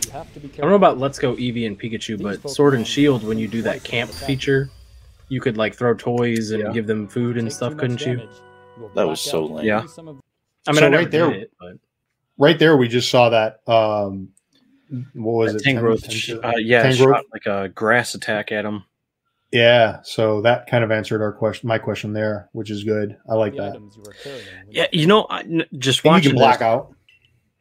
[0.05, 2.73] You have to be I don't know about Let's Go Eevee and Pikachu, but Sword
[2.73, 4.69] and Shield, when you do that camp feature,
[5.29, 6.71] you could like throw toys and Yeah.
[6.71, 8.15] give them food and stuff, couldn't you?
[8.17, 8.29] damage,
[8.77, 9.67] you will That was so lame.
[9.67, 9.85] Yeah.
[9.85, 10.17] some of-
[10.67, 11.77] I mean, So I right there- it, but
[12.37, 13.59] Right there, we just saw that.
[13.67, 14.29] Um,
[15.13, 15.63] what was it?
[15.63, 16.97] Tangrowth, uh, yeah, Tangrowth?
[17.13, 18.83] shot like a grass attack at him.
[19.51, 23.17] Yeah, so that kind of answered our question, my question there, which is good.
[23.29, 23.69] I like the that.
[23.73, 26.61] items you are carrying Yeah, you know, I, n- just And you watching can this,
[26.61, 26.95] out.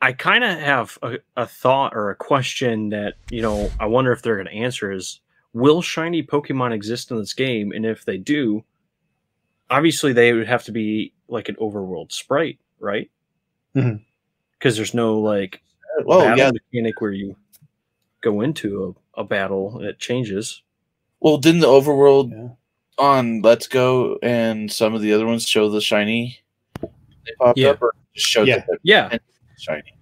[0.00, 4.12] I kind of have a, a thought or a question that you know I wonder
[4.12, 5.20] if they're going to answer is:
[5.52, 7.72] Will shiny Pokemon exist in this game?
[7.72, 8.64] And if they do,
[9.68, 13.10] obviously they would have to be like an overworld sprite, right?
[13.76, 14.02] Mhm.
[14.58, 15.60] Because there's no like
[16.04, 16.50] Well, battle yeah.
[16.52, 17.36] mechanic where you
[18.22, 20.62] go into a, a battle and it changes.
[21.20, 22.48] Well, didn't the overworld Yeah.
[22.98, 26.38] on Let's Go and some of the other ones show the shiny?
[26.80, 27.70] They popped Yeah.
[27.70, 28.64] up or just showed Yeah.
[28.66, 29.18] that Yeah,
[29.58, 29.94] shiny?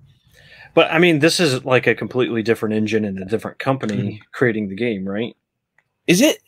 [0.74, 4.22] but I mean, this is like a completely different engine and a different company hmm.
[4.32, 5.36] creating the game, right?
[6.06, 6.38] Is it?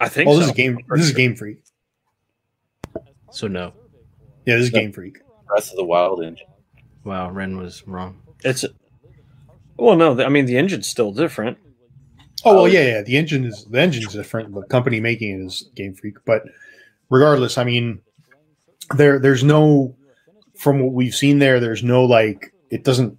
[0.00, 0.28] I think.
[0.28, 0.78] Oh, this is game.
[0.90, 1.62] This is Game Freak.
[3.30, 3.72] so no.
[4.44, 4.80] Yeah, this is No.
[4.80, 5.18] Game Freak.
[5.46, 6.46] Breath of the Wild engine.
[7.04, 8.20] Wow, Ren was wrong.
[8.44, 8.64] It's
[9.78, 11.58] well, no, I mean the engine's still different.
[12.46, 13.02] Oh well, yeah, yeah.
[13.02, 14.54] The engine is the engine's different.
[14.54, 16.42] The company making it is Game Freak, but
[17.10, 18.00] regardless, I mean,
[18.96, 19.94] there there's no
[20.54, 21.60] from what we've seen there.
[21.60, 23.18] There's no like it doesn't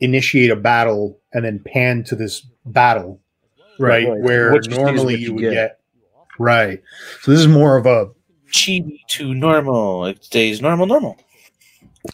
[0.00, 3.20] initiate a battle and then pan to this battle,
[3.78, 4.08] right?
[4.08, 4.20] right.
[4.20, 5.52] Where What you see is normally you you would get.
[5.52, 5.80] get.
[6.38, 6.82] right.
[7.20, 8.10] So this is more of a
[8.50, 10.06] Chibi to normal.
[10.06, 11.18] It stays normal, normal.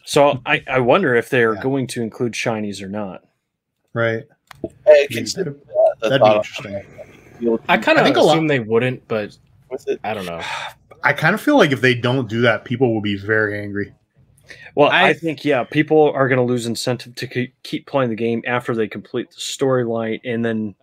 [0.05, 1.63] So I, I wonder if they're Yeah.
[1.63, 3.25] going to include shinies or not.
[3.93, 4.25] right.
[4.87, 5.68] I consider that the
[6.01, 6.83] That'd be interesting.
[7.69, 9.37] I kind of think a lot- assume they wouldn't, but
[9.87, 10.01] it.
[10.05, 10.41] I don't know.
[11.05, 13.95] I kind of feel like if they don't do that, people will be very angry.
[14.75, 18.11] Well, I, I- think yeah, people are going to lose incentive to ke- keep playing
[18.11, 20.75] the game after they complete the storyline, and then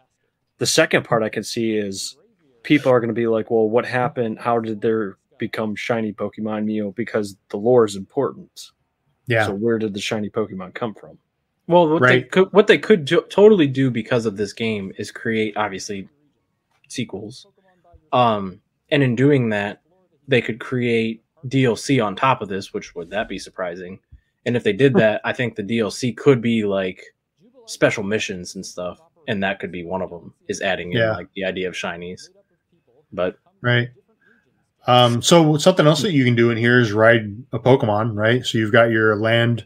[0.59, 2.15] the second part I can see is
[2.63, 4.39] people are going to be like, "Well, what happened?
[4.39, 8.71] How did there become shiny Pokemon?" You know, because the lore is important.
[9.27, 9.47] Yeah.
[9.47, 11.17] So where did the shiny Pokemon come from?
[11.67, 15.11] Well, what they could what they could jo- totally do because of this game is
[15.11, 16.07] create obviously
[16.89, 17.47] sequels,
[18.13, 18.61] um,
[18.91, 19.81] and in doing that,
[20.27, 23.99] they could create DLC on top of this, which would that be surprising?
[24.45, 27.03] And if they did that, I think the DLC could be like
[27.65, 31.13] special missions and stuff, and that could be one of them is adding in Yeah.
[31.15, 32.29] like the idea of shinies.
[33.11, 33.89] But Right.
[34.85, 38.45] Um, so something else that you can do in here is ride a Pokemon, right?
[38.45, 39.65] So you've got your land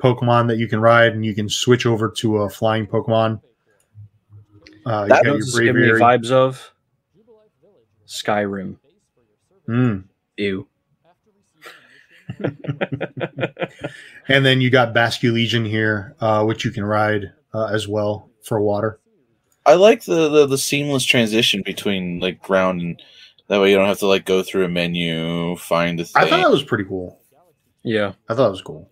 [0.00, 3.40] Pokemon that you can ride, and you can switch over to a flying Pokemon.
[4.86, 6.72] Uh, you That got your give me vibes of
[8.06, 8.76] Skyrim.
[9.68, 10.04] Mm.
[10.36, 10.66] ew,
[14.28, 18.60] And then you got Basculegion here, uh, which you can ride uh, as well for
[18.60, 18.98] water.
[19.66, 23.02] I like the, the the seamless transition between like ground and
[23.48, 26.22] that way you don't have to like go through a menu, find a thing.
[26.22, 27.20] I thought that was pretty cool.
[27.82, 28.89] Yeah, I thought it was cool.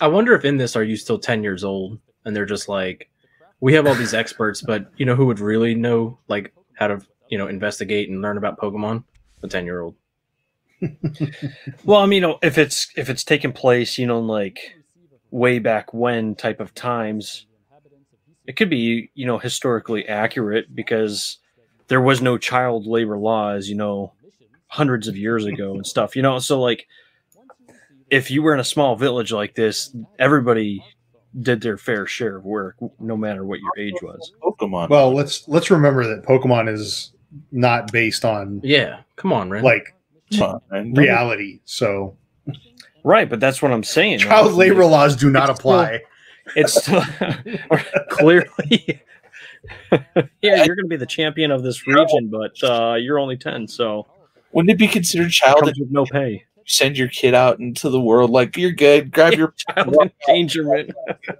[0.00, 3.10] I wonder if in this are you still ten years old and they're just like,
[3.60, 7.00] we have all these experts, but you know who would really know like how to
[7.28, 9.04] you know investigate and learn about Pokemon?
[9.42, 9.94] A ten year old.
[11.84, 14.76] Well, I mean, if it's if it's taking place, you know, like
[15.30, 17.46] way back when type of times,
[18.46, 21.38] it could be you know historically accurate because
[21.88, 24.12] there was no child labor laws, you know,
[24.68, 26.16] hundreds of years ago and stuff.
[26.16, 26.86] You know, so like
[28.10, 30.84] if you were in a small village like this, everybody
[31.40, 34.32] did their fair share of work, no matter what your age was.
[34.42, 34.88] Pokemon.
[34.88, 37.12] Well, let's let's remember that Pokemon is
[37.52, 39.62] not based on Yeah, come on, Ren.
[39.62, 39.94] like
[40.36, 40.94] Come on, man.
[40.94, 41.60] reality.
[41.64, 42.16] So
[43.04, 44.18] Right, but that's what I'm saying.
[44.20, 46.00] child labor laws do not apply.
[46.56, 47.02] It's still
[48.10, 49.00] clearly.
[50.42, 53.68] yeah, you're going to be the champion of this region, but uh, you're only ten,
[53.68, 54.06] so
[54.52, 56.44] Wouldn't it be considered child comes with no pay.
[56.70, 59.10] You send your kid out into the world like you're good?
[59.10, 59.96] Grab your Child
[60.28, 60.90] endangerment.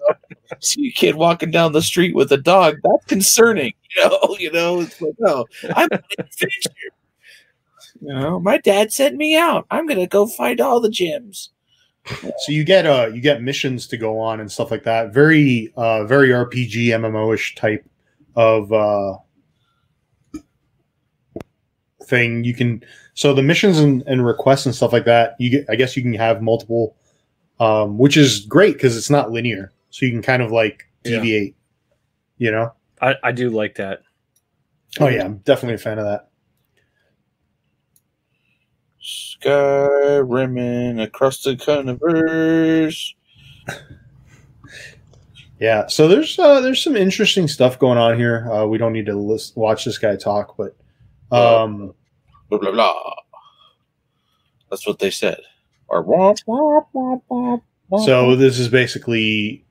[0.60, 2.76] see a kid walking down the street with a dog.
[2.82, 3.72] That's concerning.
[3.96, 6.70] You know, you know, it's like, oh, I'm an adventure.
[8.00, 9.66] You know, my dad sent me out.
[9.70, 11.48] I'm gonna go find all the gyms.
[12.06, 15.12] So you get uh you get missions to go on and stuff like that.
[15.12, 17.84] Very uh very RPG MMO ish type
[18.36, 19.18] of uh
[22.04, 22.44] thing.
[22.44, 22.82] You can
[23.20, 25.36] so the missions and, and requests and stuff like that.
[25.38, 26.96] You get I guess you can have multiple,
[27.58, 29.72] um, which is great because it's not linear.
[29.90, 31.18] So you can kind of like Yeah.
[31.18, 31.54] deviate.
[32.38, 32.72] You know.
[33.02, 34.00] I, I do like that.
[35.00, 36.30] Oh yeah, I'm definitely a fan of that.
[39.02, 43.14] Skyrimming across the universe.
[45.60, 48.50] Yeah, so there's uh, there's some interesting stuff going on here.
[48.50, 50.74] Uh, we don't need to list, watch this guy talk, but
[51.30, 51.92] um,
[52.50, 53.14] Blah blah blah.
[54.70, 55.40] That's what they said.
[55.88, 57.62] Or womp womp womp womp.
[57.90, 59.64] womp, so this is basically,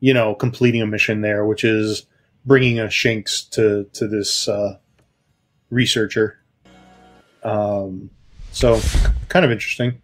[0.00, 2.06] you know, completing a mission there, which is
[2.44, 4.78] bringing a Shinx to to this uh,
[5.70, 6.38] researcher.
[7.42, 8.10] Um,
[8.52, 8.80] so
[9.28, 10.00] kind of interesting.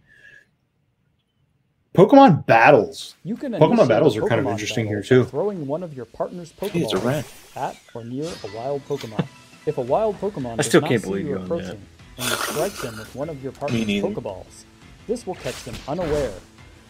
[1.93, 3.15] Pokemon battles.
[3.23, 5.25] You can Pokemon battles a are kind of interesting here, too.
[5.25, 7.23] Throwing one of your partner's Hey, it's a rat.
[7.53, 9.27] Pokeballs at or near a wild Pokemon.
[9.65, 11.81] If a wild Pokemon I does still not can't see believe you you on approaching,
[12.17, 13.81] and you strike them with one of your partner's.
[13.81, 14.65] Pokeballs,
[15.07, 16.33] this will catch them unaware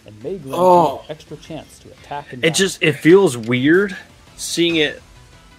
[0.05, 0.93] and may grant Oh.
[0.95, 2.65] you an extra chance to attack and It battle.
[2.65, 3.95] just it feels weird
[4.35, 5.01] seeing it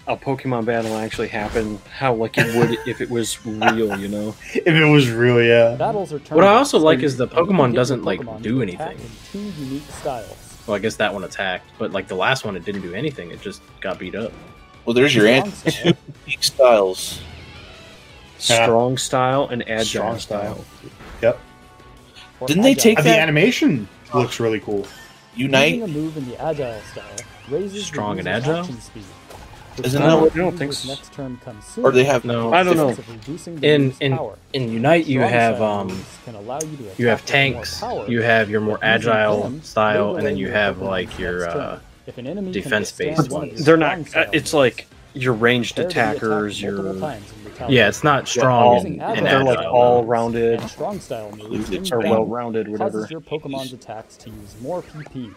[0.06, 1.78] a Pokemon battle actually happen.
[1.96, 4.34] How like it would if it was real, you know?
[4.54, 5.76] If it was real, yeah.
[5.76, 8.98] Battles are What I also like is the Pokemon doesn't, like, do anything.
[8.98, 10.36] In two unique styles.
[10.66, 13.30] Well, I guess that one attacked, but like the last one, it didn't do anything.
[13.30, 14.32] It just got beat up.
[14.84, 15.94] Well, there's your answer.
[16.44, 17.20] style, Unique styles.
[18.48, 18.64] Yeah.
[18.64, 20.54] Strong style and agile Strong style.
[20.54, 20.64] style.
[21.22, 21.38] Yep.
[22.40, 24.86] or Didn't they take Uh, the that- animation looks really cool.
[25.36, 25.74] Unite.
[25.76, 27.04] Using a move in the agile style
[27.50, 28.60] raises Strong and agile?
[28.60, 29.04] action speed.
[29.82, 30.88] Isn't that what- I don't think user's so.
[30.94, 32.90] next turn comes soon, Or they have No, I don't know.
[32.90, 34.34] of reducing the In in power.
[34.52, 37.62] in Unite, you Strong have um, can allow you, to you have attack with more
[37.64, 41.48] tanks, power, you have your more agile them style, and then you have like your
[41.48, 43.64] uh, If an enemy defense-based one ones.
[43.64, 44.14] They're not.
[44.14, 46.60] uh, It's like your ranged prepare to be attacked attackers.
[46.62, 47.76] Your multiple times and retaliate.
[47.76, 50.70] yeah, it's not all- strong Using and, agile and they're like all moves rounded and
[50.70, 52.90] strong style moves Included in or well rounded, whatever.
[53.00, 55.32] causes your Pokemon's attacks to use more PP.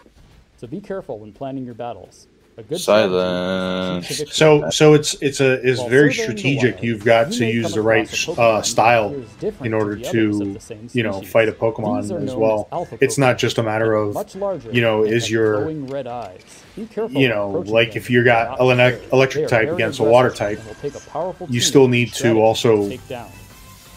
[0.56, 2.26] so be careful when planning your battles.
[2.56, 4.04] A good Silence.
[4.04, 4.34] strategy is the key to victory.
[4.34, 6.74] So so it's it's a is very strategic.
[6.74, 9.14] wild, You've got you to use the right uh, style
[9.62, 12.66] in order to the others of to you know fight a Pokemon as well.
[12.72, 16.40] alpha It's not just a matter of much larger you know, is your- red eyes.
[16.78, 19.08] Be careful you know, like if you got not elec- scare.
[19.12, 22.38] electric type against a water type, and will take a powerful you still need to
[22.40, 22.90] also-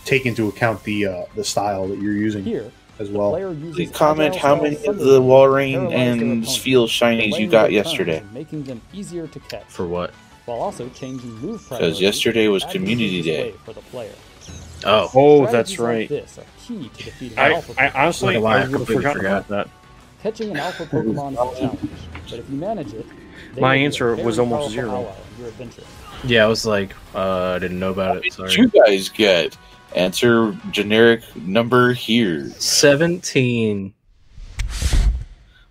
[0.05, 3.33] take into account the uh, the style that you're using Here, as well.
[3.73, 8.23] Please comment how many of the Walrein and opponent, Spheal shinies you got yesterday.
[8.33, 9.65] making them easier to catch.
[9.67, 10.11] For what?
[10.45, 13.53] while also changing move Because yesterday was Community Day.
[13.63, 14.11] for the player.
[14.83, 16.09] Oh, Oh, Strategies that's like right.
[16.09, 17.95] this are key to defeating I, alpha I Pokemon.
[17.95, 19.47] honestly Not I I completely forgotten forgot.
[19.49, 19.69] that.
[20.23, 21.79] Catching an alpha Pokemon is a challenge,
[22.31, 23.05] but if you manage it,
[23.59, 25.13] My will be a answer was almost zero.
[25.37, 25.83] your adventure.
[26.23, 26.43] yeah.
[26.43, 28.23] I was like, uh, I didn't know about it.
[28.23, 28.49] What Sorry.
[28.49, 29.57] did you guys get?
[29.95, 32.49] Answer generic number here.
[32.51, 33.93] Seventeen.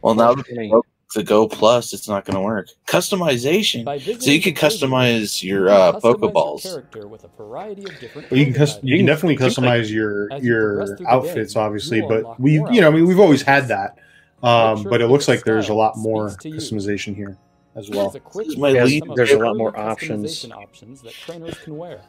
[0.03, 0.71] Well, now that Okay.
[1.15, 2.69] the Go Plus, it's not going to work.
[2.87, 3.85] Customization.
[3.85, 6.63] So you visiting can customize your can uh, Pokeballs.
[6.63, 10.33] character with a variety of different Well, you can cus- you can definitely customize your
[10.33, 13.69] As you progress your outfits, obviously, but we, you know, I mean, we've always had
[13.69, 13.97] that,
[14.43, 16.79] um, sure but it looks like there's a lot more speaks you.
[16.79, 17.37] customization here
[17.77, 18.09] as well.
[18.09, 20.45] a This is my lead- some there's a lot more options.
[20.53, 22.01] options that trainers can wear.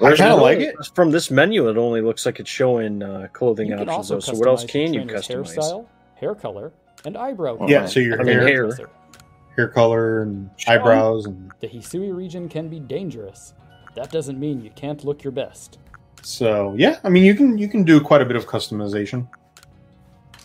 [0.00, 0.76] I kind of like it.
[0.94, 4.08] From this menu, it only looks like it's showing uh, clothing You options.
[4.08, 4.20] Though.
[4.20, 5.56] So what else can you customize?
[5.56, 6.72] Hairstyle, hair color,
[7.04, 7.68] and eyebrow color.
[7.68, 8.90] Yeah, so your I mean, hair, hair.
[9.56, 13.54] Hair color and eyebrows and The Hisui region can be dangerous.
[13.96, 15.78] That doesn't mean you can't look your best.
[16.22, 19.26] so yeah, I mean you can you can do quite a bit of customization.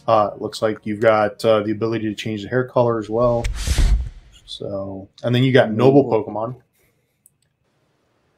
[0.07, 3.09] Uh, it looks like you've got uh, the ability to change the hair color as
[3.09, 3.45] well.
[4.45, 6.55] So and then you got noble Pokemon,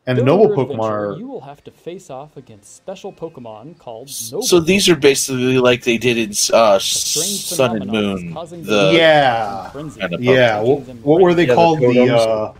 [0.06, 4.10] and the noble Pokemon are You will have to face off against special Pokemon called
[4.32, 8.34] Noble So these are basically like they did in uh, Sun and Moon.
[8.64, 9.72] The Yeah.
[9.74, 10.62] kind of yeah.
[10.62, 11.80] making What, what were they Yeah, called?
[11.80, 12.12] The, totems.
[12.12, 12.54] uh,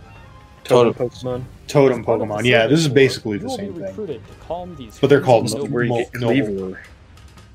[0.64, 1.08] Totem Totem.
[1.08, 1.44] Pokemon.
[1.68, 2.44] totem As part of the Pokemon.
[2.44, 3.82] Yeah, this is basically the same thing.
[3.84, 6.76] recruited to calm these But they're called crazy Noble- Where you get Noble-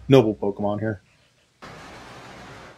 [0.08, 1.02] Noble Pokemon here.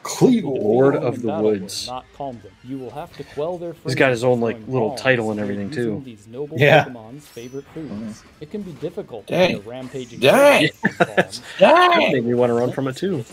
[0.03, 0.43] Kleavor.
[0.61, 1.87] Lord of the in battle will Woods.
[1.87, 2.51] Not calm them.
[2.63, 5.71] You will have to quell their He's got his own, like, little title and everything,
[5.71, 6.01] too.
[6.05, 6.85] These noble Yeah.
[6.85, 8.23] Pokemon's favorite foods.
[8.41, 9.61] It can be difficult Dang.
[9.61, 10.69] to rampaging Dang.
[10.99, 12.11] bombs Dang.
[12.13, 13.23] made me want to run from it too.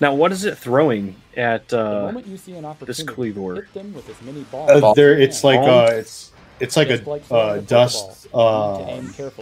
[0.00, 2.66] Now, what is it throwing at The uh, moment you see an this
[3.00, 3.54] opportunity, Kleavor?
[3.56, 5.86] hit them with as many bombs Uh, there, it's like Bomb?
[5.86, 6.30] uh, it's
[6.60, 8.28] it's like Just a throwing uh, dust.
[8.32, 9.32] Pokeball, you need to Uh,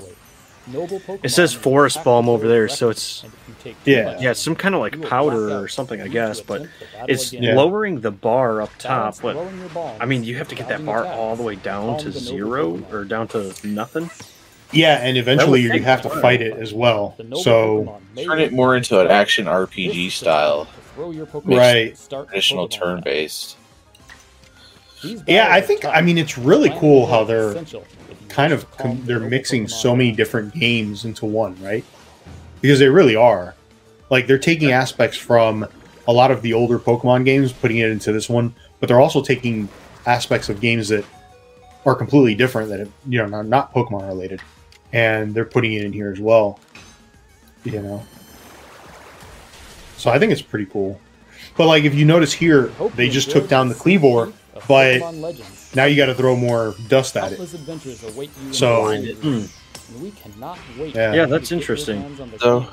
[1.23, 4.05] It says Forest attack Bomb over there, so it's- and if you take too Yeah.
[4.05, 6.41] much yeah, it's some kind of like powder or something, I guess.
[6.41, 7.43] But attempt the battle it's again.
[7.43, 7.55] Yeah.
[7.57, 8.91] lowering the bar up top.
[8.91, 11.43] Balance But throwing your bombs, I mean, you have to get that bar all the
[11.43, 14.11] way down to zero or down to nothing.
[14.73, 17.17] yeah, and eventually you have to fight it as well.
[17.43, 21.11] So Turn it more into an action RPG This is the style, time to throw
[21.11, 21.89] your Pokemon Right.
[21.89, 23.57] and start the traditional turn-based.
[25.27, 25.85] Yeah, I think.
[25.87, 29.69] I mean it's really cool how they're essential if you kind of com- they're mixing
[29.69, 31.85] so many different games into one, right?
[32.61, 33.55] Because they really are.
[34.11, 35.67] Like they're taking aspects from
[36.09, 39.23] a lot of the older Pokemon games, putting it into this one, but they're also
[39.23, 39.69] taking
[40.07, 41.05] aspects of games that
[41.87, 44.41] are completely different that you know not, not Pokemon related,
[44.93, 46.59] and they're putting it in here as well.
[47.65, 48.03] You know,
[49.97, 51.01] so I think it's pretty cool.
[51.57, 54.33] But like if you notice here, they just took down the Kleavor,
[54.67, 55.01] but.
[55.75, 57.41] Now you got to throw more dust at it.
[57.41, 59.49] Adventures await you So- the series,
[59.93, 60.03] hmm.
[60.03, 60.95] we cannot wait.
[60.95, 61.13] Yeah.
[61.15, 62.01] Yeah, that's to get your interesting.
[62.03, 62.67] hands on the So,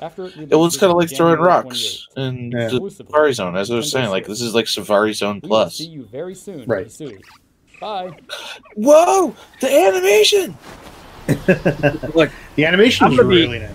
[0.00, 2.28] after it It was kind of like throwing rocks 28th.
[2.28, 2.68] in Yeah.
[2.68, 4.10] the Safari Zone, as I was saying.
[4.10, 5.76] Like this is like Safari Zone We will Plus.
[5.76, 6.64] see you very soon.
[6.66, 6.86] Right.
[6.88, 7.20] Hisui.
[7.80, 8.12] Bye.
[8.76, 9.34] Whoa!
[9.60, 10.56] The animation.
[12.14, 13.70] Look, The animation I'm is gonna be- really nice.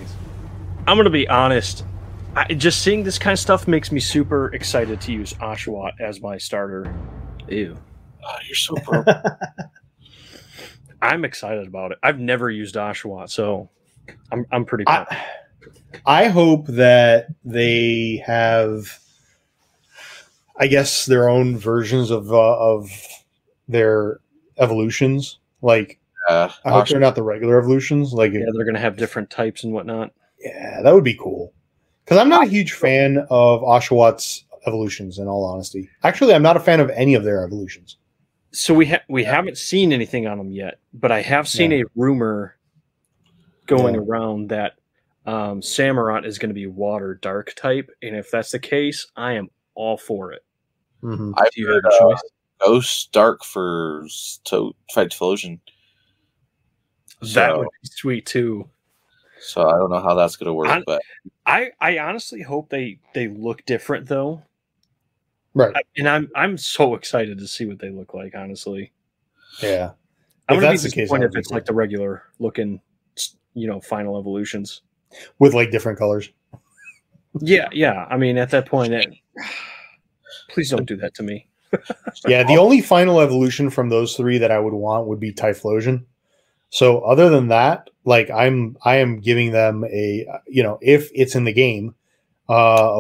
[0.88, 1.84] I'm gonna be honest.
[2.36, 6.22] I, just seeing this kind of stuff makes me super excited to use Oshawott as
[6.22, 6.94] my starter.
[7.50, 7.76] Ew.
[8.28, 9.08] Oh, you're so broke.
[11.02, 12.00] I'm excited about it.
[12.04, 13.70] I've never used Oshawott, so
[14.32, 14.84] I'm I'm pretty.
[14.84, 15.14] pumped.
[15.14, 19.00] I, I hope that they have,
[20.58, 22.90] I guess, their own versions of uh, of
[23.68, 24.20] their
[24.58, 25.40] evolutions.
[25.62, 28.12] Like, uh, I hope they're not the regular evolutions.
[28.14, 30.12] Like, yeah, they're gonna have different types and whatnot.
[30.40, 31.54] yeah, that would be cool.
[32.04, 35.20] Because I'm not a huge fan of Oshawott's evolutions.
[35.20, 37.98] In all honesty, actually, I'm not a fan of any of their evolutions.
[38.52, 41.84] So we ha- we haven't seen anything on them yet, but I have seen a
[41.96, 42.58] rumor
[43.66, 44.02] going Yeah.
[44.02, 44.74] around that
[45.26, 49.34] um, Samurott is going to be water dark type, and if that's the case, I
[49.34, 50.44] am all for it.
[51.04, 51.34] Mm-hmm.
[51.38, 52.22] I've Do you heard have a uh, choice?
[52.60, 55.60] Ghost Dark for s- to fight Typhlosion.
[57.22, 58.70] that So- would be sweet too.
[59.40, 61.02] So I don't know how that's gonna work, I- but
[61.46, 64.42] I I honestly hope they they look different though.
[65.58, 65.76] Right.
[65.76, 68.36] I- and I'm I'm so excited to see what they look like.
[68.36, 68.92] Honestly,
[69.62, 69.92] Yeah.
[70.50, 72.80] I'm If gonna be case, disappointed would if it's like the regular looking,
[73.54, 74.82] you know, final evolutions.
[75.40, 76.30] With like different colors.
[77.42, 78.06] Yeah, yeah.
[78.10, 79.08] I mean, at that point, it,
[80.50, 81.48] please don't do that to me.
[82.28, 86.06] Yeah, the only final evolution from those three that I would want would be Typhlosion.
[86.70, 91.36] So other than that, like I'm I am giving them a you know, if it's
[91.36, 91.94] in the game,
[92.50, 92.54] uh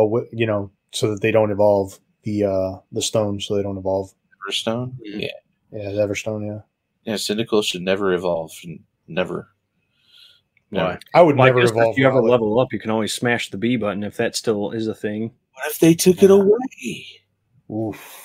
[0.03, 3.77] a you know, so that they don't evolve the uh the stones so they don't
[3.77, 4.13] evolve.
[4.49, 4.93] Everstone.
[5.03, 5.27] Yeah,
[5.71, 6.61] Yeah, the Everstone, yeah.
[7.03, 7.15] yeah.
[7.15, 8.51] Cyndaquil should never evolve.
[8.63, 9.49] and Never.
[10.69, 10.99] Why?
[11.13, 11.93] I would Well, never guess evolve.
[11.93, 12.29] if you ever Rowlet.
[12.29, 15.31] level up, you can always smash the B button if that still is a thing.
[15.53, 17.05] What if they took it away?
[17.71, 18.23] Oof.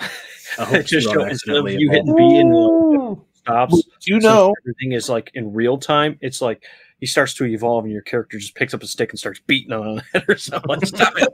[0.00, 0.04] I
[0.64, 1.90] hope Just Sudon show, instead you evolved.
[1.90, 3.74] hitting B and stops.
[4.06, 6.18] You since know, everything is like in real time.
[6.20, 6.64] It's like
[6.98, 9.72] he starts to evolve, and your character just picks up a stick and starts beating
[9.72, 10.84] on it or something.
[10.84, 11.28] Stop it!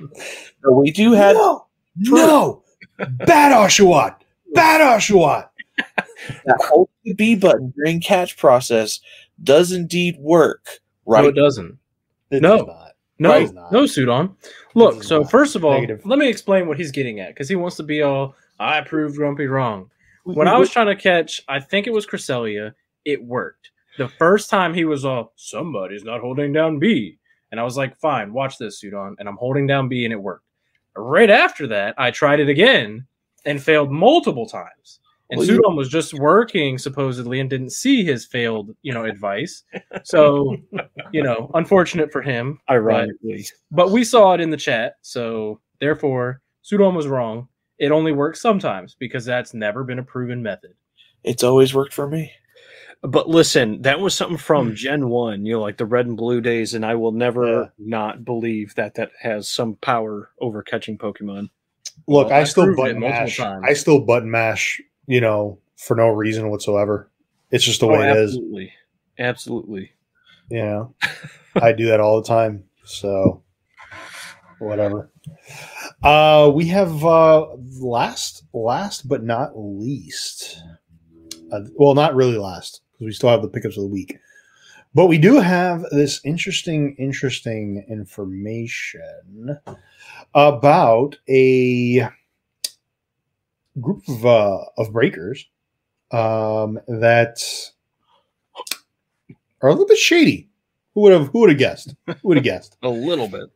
[0.70, 1.66] we do have no,
[1.96, 2.62] no,
[2.98, 4.16] bad Oshawott,
[4.54, 5.48] bad Oshawott.
[6.44, 9.00] that hold the B button during catch process
[9.42, 10.66] does indeed work.
[11.06, 11.20] right?
[11.22, 11.36] No, Right.
[11.36, 11.78] it doesn't.
[12.30, 12.58] It No.
[12.58, 12.92] does not.
[13.18, 13.54] No, Right.
[13.72, 14.34] no, Sudon.
[14.74, 16.04] Look, so not first of all, negative.
[16.04, 19.16] let me explain what he's getting at because he wants to be all, I proved
[19.16, 19.90] Grumpy wrong.
[20.24, 22.74] When I was trying to catch, I think it was Cresselia,
[23.04, 23.71] it worked.
[23.98, 27.18] The first time he was all, somebody's not holding down B.
[27.50, 29.14] And I was like, fine, watch this, Sudon.
[29.18, 30.46] And I'm holding down B and it worked.
[30.96, 33.06] Right after that, I tried it again
[33.44, 35.00] and failed multiple times.
[35.30, 39.64] And Well, Sudon was just working supposedly and didn't see his failed, you know, advice.
[40.04, 40.56] So,
[41.12, 42.58] you know, unfortunate for him.
[42.68, 47.48] Ironically, But we saw it in the chat, so therefore, Sudon was wrong.
[47.78, 50.74] It only works sometimes because that's never been a proven method.
[51.24, 52.32] It's always worked for me.
[53.02, 54.42] But listen, that was something Hmm.
[54.42, 55.44] from Gen One.
[55.44, 57.64] You know, like the Red and Blue days, and I will never Yeah.
[57.78, 61.50] not believe that that has some power over catching Pokemon.
[62.08, 63.36] Look, Well, I I still button mash.
[63.36, 63.64] times.
[63.64, 64.80] I still button mash.
[65.06, 67.08] You know, for no reason whatsoever.
[67.50, 68.30] It's just the Oh, way it is.
[68.30, 68.72] absolutely,
[69.18, 69.92] absolutely.
[70.48, 70.94] You know,
[71.56, 72.64] I do that all the time.
[72.84, 73.42] So,
[74.58, 75.10] whatever.
[76.02, 77.46] Uh, we have uh,
[77.80, 80.62] last, last but not least.
[81.50, 84.18] Uh, well, not really last because we still have the pickups of the week,
[84.94, 89.58] but we do have this interesting, interesting information
[90.34, 92.08] about a
[93.80, 95.48] group of uh, of breakers
[96.12, 97.42] um, that
[99.60, 100.48] are a little bit shady.
[100.94, 101.94] Who would have who would have guessed?
[102.06, 102.76] Who would have guessed?
[102.82, 103.50] A little bit.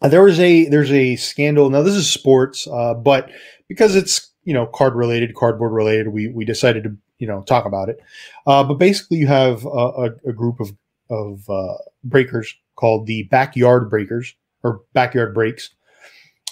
[0.00, 1.70] There was a there's a scandal.
[1.70, 3.30] Now this is sports, uh, but
[3.68, 7.66] because it's you know card related, cardboard related, we we decided to you know talk
[7.66, 8.00] about it.
[8.48, 10.72] Uh, but basically, you have a, a, group of
[11.08, 14.34] of uh, breakers called the Backyard Breakers
[14.64, 15.70] or Backyard Breaks,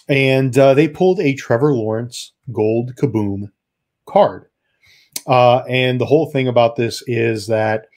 [0.09, 3.51] and uh, they pulled a Trevor Lawrence Gold Kaboom
[4.07, 4.47] card.
[5.27, 7.89] Uh, and the whole thing about this is that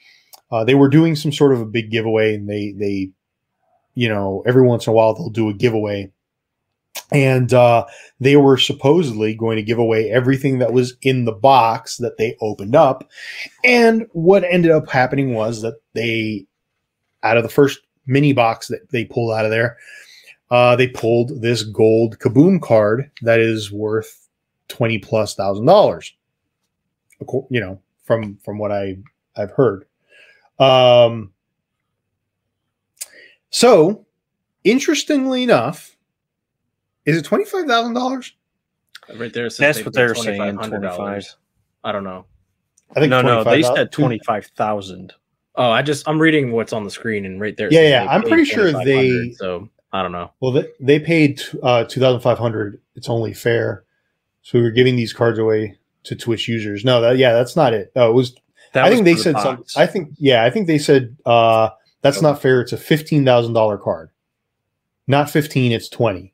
[0.52, 3.12] uh, they were doing some sort of a big giveaway, and they they
[3.96, 6.12] you know, every once in a while they'll do a giveaway.
[7.12, 7.86] And uh,
[8.20, 12.36] they were supposedly going to give away everything that was in the box that they
[12.42, 13.10] opened up.
[13.64, 16.48] And what ended up happening was that they,
[17.22, 19.78] out of the first mini box that they pulled out of there,
[20.50, 24.28] uh, they pulled this gold kaboom card that is worth
[24.68, 26.14] twenty plus thousand dollars.
[27.50, 28.98] You know, from from what I
[29.36, 29.86] I've heard.
[30.60, 31.32] Um,
[33.50, 34.06] so,
[34.64, 35.93] interestingly enough,
[37.06, 38.34] is it twenty five thousand dollars?
[39.16, 40.40] Right there, That's what they're saying.
[40.40, 40.68] $2,500.
[40.70, 41.36] Twenty-five.
[41.84, 42.26] I don't know.
[42.96, 45.14] I think No, no, they said twenty-five thousand.
[45.56, 47.72] Oh, I just I'm reading what's on the screen, and right there.
[47.72, 50.32] Yeah, yeah, I'm pretty sure they- So I don't know.
[50.40, 52.80] Well, they, they paid uh, two thousand five hundred.
[52.96, 53.84] It's only fair.
[54.42, 56.84] So we were giving these cards away to Twitch users.
[56.86, 57.92] No, that yeah, that's not it.
[57.96, 58.36] No, it was.
[58.74, 59.82] That I was think they for the said some.
[59.84, 61.70] I think yeah, I think they said uh,
[62.02, 62.62] that's not fair.
[62.62, 64.10] It's a fifteen thousand dollar card,
[65.08, 65.72] not fifteen.
[65.72, 66.33] It's twenty.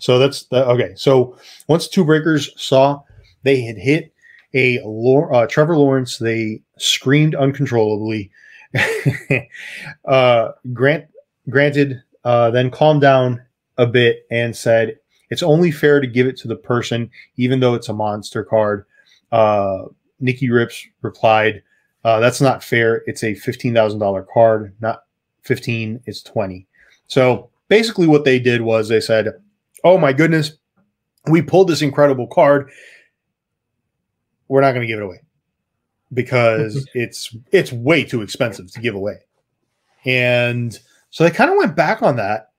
[0.00, 0.92] So that's the, okay.
[0.96, 1.36] So
[1.68, 3.02] once two breakers saw
[3.42, 4.12] they had hit
[4.54, 8.30] a uh, Trevor Lawrence, they screamed uncontrollably.
[10.04, 11.06] uh, Grant
[11.48, 13.42] granted, uh, then calmed down
[13.78, 14.98] a bit and said,
[15.30, 18.84] "It's only fair to give it to the person, even though it's a monster card."
[19.30, 19.84] Uh,
[20.18, 21.62] Nikki Rips replied,
[22.04, 23.02] uh, "That's not fair.
[23.06, 25.04] It's a fifteen thousand dollar card, not
[25.42, 26.00] fifteen.
[26.06, 26.66] It's twenty.
[27.06, 29.32] So basically, what they did was they said,
[29.84, 30.52] "Oh my goodness,
[31.26, 32.70] we pulled this incredible card.
[34.48, 35.20] We're not going to give it away
[36.12, 39.18] because it's it's way too expensive to give away."
[40.04, 40.78] And
[41.10, 42.50] so they kind of went back on that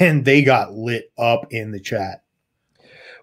[0.00, 2.22] and they got lit up in the chat.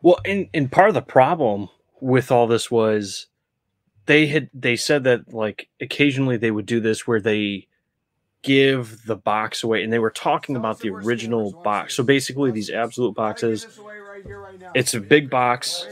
[0.01, 1.69] Well, and and part of the problem
[2.01, 3.27] with all this was
[4.06, 7.68] they had they said that like occasionally they would do this where they
[8.41, 11.95] give the box away and they were talking about the original box.
[11.95, 13.68] So basically these absolute boxes
[14.76, 15.88] it's a big box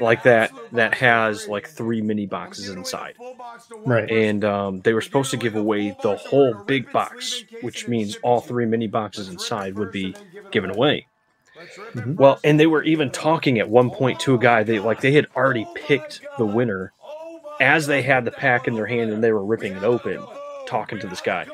[0.00, 3.14] like that that has like three mini boxes inside.
[3.86, 4.10] Right.
[4.10, 8.40] And um, they were supposed to give away the whole big box, which means all
[8.40, 10.14] three mini boxes inside would be
[10.50, 11.06] given away.
[11.94, 12.16] Mhm.
[12.16, 14.62] Well, and they were even talking at one point to a guy.
[14.62, 16.92] They like they had already picked the winner
[17.60, 20.24] as they had the pack in their hand and they were ripping it open,
[20.70, 21.46] talking to this guy.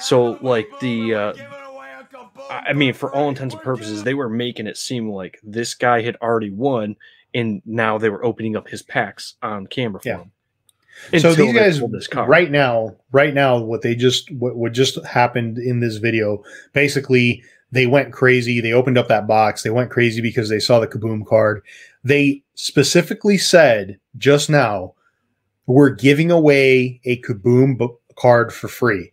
[0.00, 1.32] So like the, uh,
[2.50, 6.02] I mean, for all intents and purposes, they were making it seem like this guy
[6.02, 6.96] had already won,
[7.34, 10.18] and now they were opening up his packs on camera for Yeah.
[10.18, 10.32] him.
[11.20, 11.80] so these guys
[12.26, 17.40] right now right now what they just what, what just happened in this video basically
[17.70, 20.88] they went crazy they opened up that box they went crazy because they saw the
[20.88, 21.62] kaboom card
[22.02, 24.92] they specifically said just now
[25.66, 27.78] we're giving away a kaboom
[28.18, 29.12] card for free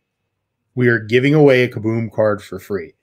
[0.76, 2.94] we are giving away a kaboom card for free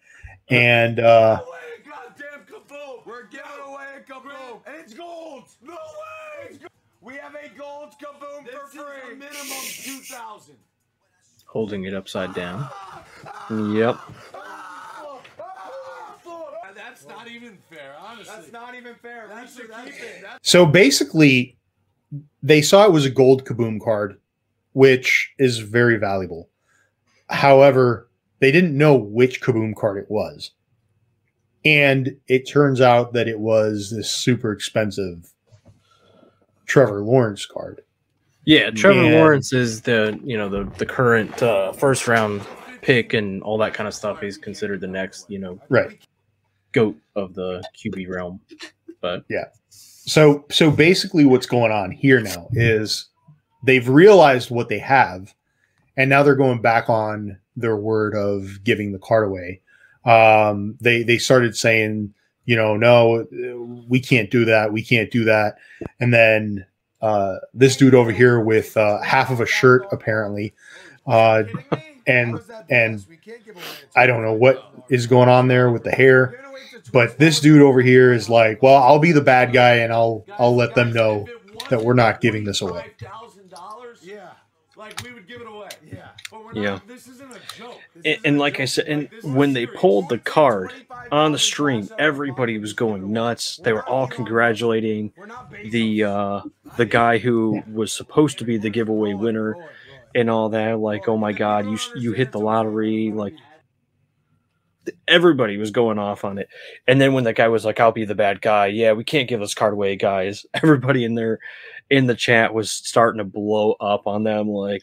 [0.48, 1.40] and uh
[1.86, 3.06] Goddamn kaboom!
[3.06, 5.44] We're giving away a kaboom, and it's gold.
[5.62, 6.58] No way!
[7.00, 9.14] We have a gold kaboom for free.
[9.14, 10.56] minimum two thousand.
[11.46, 12.68] Holding it upside down.
[13.50, 13.98] Yep.
[16.74, 18.34] That's not even fair, honestly.
[18.34, 19.28] That's not even fair.
[19.28, 20.22] we should.
[20.22, 21.56] That's So basically,
[22.42, 24.18] they saw it was a gold kaboom card,
[24.72, 26.48] which is very valuable.
[27.28, 28.08] However,
[28.40, 30.50] they didn't know which kaboom card it was.
[31.64, 35.32] And it turns out that it was this super expensive
[36.66, 37.82] Trevor Lawrence card.
[38.44, 39.12] Yeah, Trevor Man.
[39.12, 42.42] Lawrence is the you know the the current uh, first round
[42.80, 44.20] pick and all that kind of stuff.
[44.20, 46.00] He's considered the next you know Right.
[46.72, 48.40] goat of the QB realm.
[49.00, 53.06] But yeah, So so basically what's going on here now is
[53.62, 55.34] they've realized what they have
[55.96, 59.60] and now they're going back on their word of giving the card away.
[60.04, 62.14] Um they they started saying,
[62.44, 63.26] you know, no,
[63.88, 64.72] we can't do that.
[64.72, 65.58] We can't do that.
[66.00, 66.66] And then
[67.00, 70.54] uh this dude over here with uh half of a shirt apparently
[71.06, 71.44] uh
[72.06, 72.40] and
[72.70, 73.04] and
[73.94, 76.38] I don't know what is going on there with the hair.
[76.92, 80.24] But this dude over here is like, well, I'll be the bad guy and I'll
[80.38, 81.28] I'll let them know
[81.70, 82.86] that we're not giving this away.
[84.02, 84.30] Yeah.
[84.76, 85.68] Like we would give it away.
[85.86, 86.08] Yeah.
[86.30, 86.41] But we're Yeah.
[86.41, 86.41] not, this isn't a joke.
[86.86, 87.06] This
[88.04, 90.72] And, and like I said, and when they pulled the card
[91.10, 93.58] on the stream, everybody was going nuts.
[93.62, 95.12] They were all congratulating
[95.70, 96.40] the uh,
[96.76, 99.56] the guy who was supposed to be the giveaway winner
[100.14, 100.78] and all that.
[100.78, 103.12] Like, oh my god, you you hit the lottery!
[103.12, 103.34] Like,
[105.08, 106.48] everybody was going off on it.
[106.86, 109.28] And then when that guy was like, "I'll be the bad guy," yeah, we can't
[109.28, 110.46] give this card away, guys.
[110.54, 111.38] Everybody in there
[111.90, 114.82] in the chat was starting to blow up on them, like,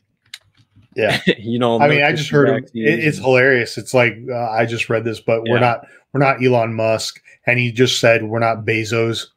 [0.99, 1.21] Yeah.
[1.37, 1.79] you know.
[1.79, 2.63] I mean, I just heard him.
[2.73, 3.77] It, it's hilarious.
[3.77, 7.59] It's like uh, I just read this, but we're not we're not Elon Musk, and
[7.59, 9.27] he just said we're not Bezos.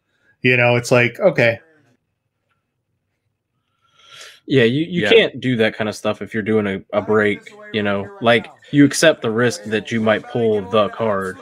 [0.43, 1.60] You know, it's like okay,
[4.47, 5.10] yeah, you, you Yeah.
[5.10, 7.52] can't do that kind of stuff if you're doing a, a break.
[7.72, 11.39] You know, like you accept the risk that you might pull the card.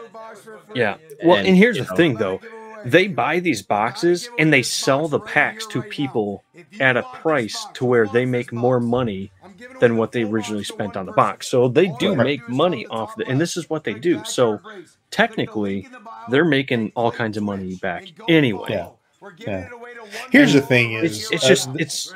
[0.74, 0.96] Yeah.
[1.24, 2.40] Well, And, and, here's the know- thing, though.
[2.84, 6.42] They buy these boxes and they sell the packs to people
[6.80, 9.30] at a price to where they make more money
[9.80, 11.48] than what they originally spent on the box.
[11.48, 14.22] So they do make money off the, and this is what they do.
[14.24, 14.60] So
[15.10, 15.88] technically,
[16.28, 18.68] they're making all kinds of money back anyway.
[18.70, 18.88] Yeah.
[19.38, 19.68] Yeah.
[20.30, 22.14] Here's the thing: is It's it's uh, just it's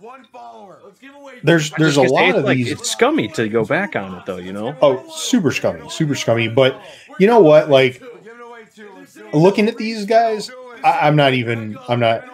[0.00, 0.80] one follower.
[0.84, 2.72] Let's give away there's there's a I was gonna say, lot of like, these.
[2.72, 4.38] It's scummy to go back on it, though.
[4.38, 4.76] You know.
[4.82, 6.48] Oh, super scummy, super scummy.
[6.48, 6.80] But
[7.18, 7.70] you know what?
[7.70, 8.90] Like We're giving away two.
[8.96, 9.34] Let's do it.
[9.34, 10.50] looking at these guys,
[10.82, 11.78] I, I'm not even.
[11.88, 12.24] I'm not.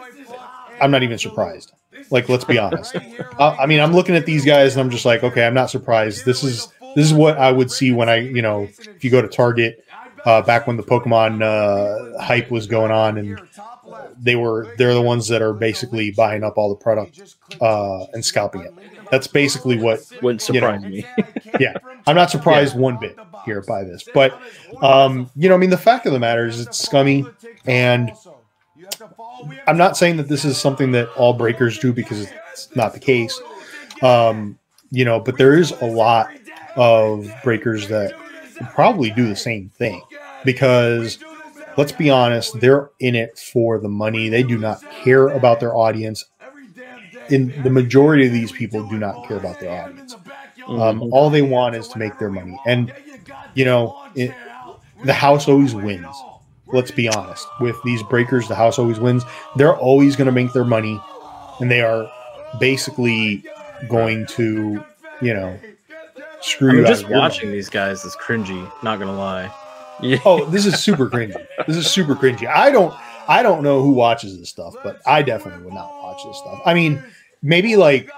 [0.81, 1.73] I'm not even surprised.
[2.11, 2.97] Like, let's be honest.
[3.39, 5.71] I, I mean, I'm looking at these guys and I'm just like, okay, I'm not
[5.71, 6.25] surprised.
[6.25, 9.21] This is this is what I would see when I, you know, if you go
[9.21, 9.85] to Target
[10.25, 13.41] uh, back when the Pokemon uh, hype was going on, and
[14.21, 18.25] they were they're the ones that are basically buying up all the product uh, and
[18.25, 18.75] scalping it.
[19.11, 21.07] That's basically what Wouldn't you know, surprise me.
[21.61, 21.75] Yeah,
[22.07, 23.17] I'm not surprised one bit
[23.47, 24.39] here by this, but
[24.83, 27.25] um, you know, I mean, the fact of the matter is, it's scummy,
[27.65, 28.11] and
[29.67, 33.01] I'm not saying that this is something that all breakers do because it's not the
[33.01, 33.39] case.
[34.03, 34.59] Um,
[34.91, 36.39] you know, but there is a lot
[36.77, 38.15] of breakers that
[38.75, 40.03] probably do the same thing
[40.45, 41.19] because
[41.77, 44.29] let's be honest, they're in it for the money.
[44.29, 46.25] They do not care about their audience.
[47.29, 50.17] In the majority of these people do not care about their audience.
[50.69, 51.09] Um, Mhm.
[51.13, 52.61] all they want is to make their money.
[52.65, 52.93] And
[53.55, 54.39] you know, it,
[55.05, 56.26] the house always wins.
[56.73, 57.47] Let's be honest.
[57.61, 59.25] With these breakers, the house always wins.
[59.55, 61.01] They're always going to make their money,
[61.61, 62.11] and they are
[62.59, 63.45] basically
[63.89, 64.85] going to,
[65.21, 65.59] you know,
[66.41, 68.71] screw I mean, you out just of watching these guys is cringy.
[68.83, 69.53] Not gonna lie.
[70.01, 70.19] Yeah.
[70.25, 71.35] Oh, this is super cringy.
[71.67, 72.47] This is super cringy.
[72.47, 72.95] I don't,
[73.29, 76.61] I don't know who watches this stuff, but I definitely would not watch this stuff.
[76.65, 77.03] I mean,
[77.43, 78.11] maybe like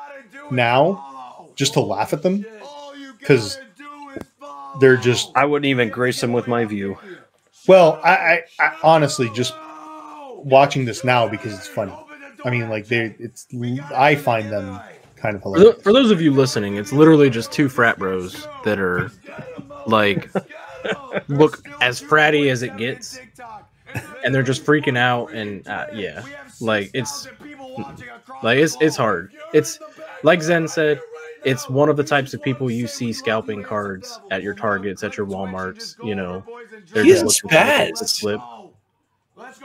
[0.50, 2.44] now, just to laugh at them,
[3.18, 3.58] because
[4.80, 6.98] they're just I wouldn't even grace them with my view.
[7.68, 9.54] Well, I, I, I honestly just
[10.38, 11.92] watching this now because it's funny.
[12.44, 13.46] I mean, like they, it's
[13.94, 14.80] I find them
[15.16, 15.82] kind of For, hilarious.
[15.82, 19.10] for those of you listening, it's literally just two frat bros that are
[19.86, 20.30] like
[21.28, 23.18] look as fratty as it gets,
[24.24, 25.32] and they're just freaking out.
[25.32, 26.22] And uh, yeah,
[26.60, 27.28] like it's
[28.42, 29.32] like it's it's hard.
[29.52, 29.78] It's
[30.22, 31.00] like Zen said.
[31.44, 35.16] It's one of the types of people you see scalping cards at your Targets, at
[35.16, 35.96] your WalMarts.
[36.04, 36.44] You know,
[36.92, 38.08] they're He's just looking for the spaz.
[38.08, 38.40] slip.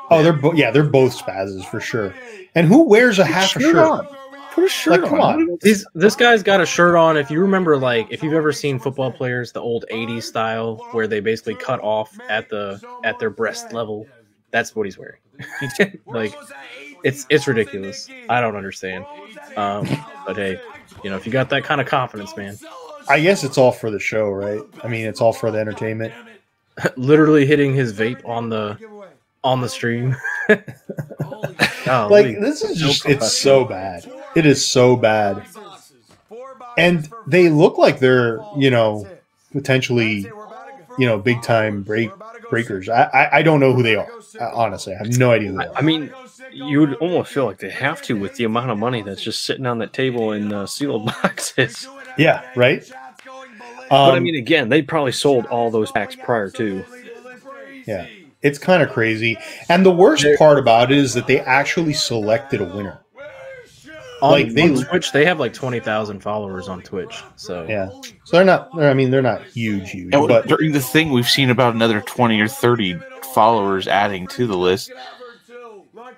[0.09, 2.13] Oh, they're bo- yeah, they're both spazzes for sure.
[2.55, 3.75] And who wears a half a Shirt shirt?
[3.77, 4.07] on.
[4.51, 5.41] Put a shirt Like, come on.
[5.49, 5.57] on.
[5.61, 7.17] These this guy's got a shirt on.
[7.17, 11.07] If you remember, like if you've ever seen football players, the old '80s style, where
[11.07, 14.05] they basically cut off at the at their breast level,
[14.51, 15.19] that's what he's wearing.
[16.05, 16.35] like
[17.03, 18.07] it's it's ridiculous.
[18.29, 19.05] I don't understand.
[19.57, 19.87] Um,
[20.27, 20.59] but hey,
[21.03, 22.57] you know if you got that kind of confidence, man,
[23.07, 24.61] I guess it's all for the show, right?
[24.83, 26.13] I mean, it's all for the entertainment.
[26.95, 28.77] literally hitting his vape on the
[29.43, 30.15] on the stream.
[31.85, 34.09] Like this is just it's so bad.
[34.35, 35.45] It is so bad.
[36.77, 39.07] And they look like they're, you know,
[39.51, 40.25] potentially,
[40.97, 42.09] you know, big time break
[42.49, 42.89] breakers.
[42.89, 44.09] I, I I don't know who they are.
[44.53, 45.79] Honestly, I have no idea who they I.
[45.79, 46.11] I mean,
[46.53, 49.43] you would almost feel like they have to with the amount of money that's just
[49.43, 51.87] sitting on that table in uh, sealed boxes.
[52.17, 52.83] Yeah, right.
[53.89, 56.83] but I Um, mean, again, they probably sold all those packs prior to.
[57.85, 58.07] Yeah,
[58.41, 59.37] it's kind of crazy.
[59.69, 62.99] And the worst part about it is that they actually selected a winner.
[64.21, 67.21] on, like, they- on Twitch, they have like twenty thousand followers on Twitch.
[67.35, 67.89] So Yeah,
[68.23, 68.73] so they're not.
[68.75, 71.73] They're, I mean, they're not huge, huge, And but during the thing, we've seen about
[71.75, 72.97] another 20 or 30
[73.33, 74.91] followers adding to the list.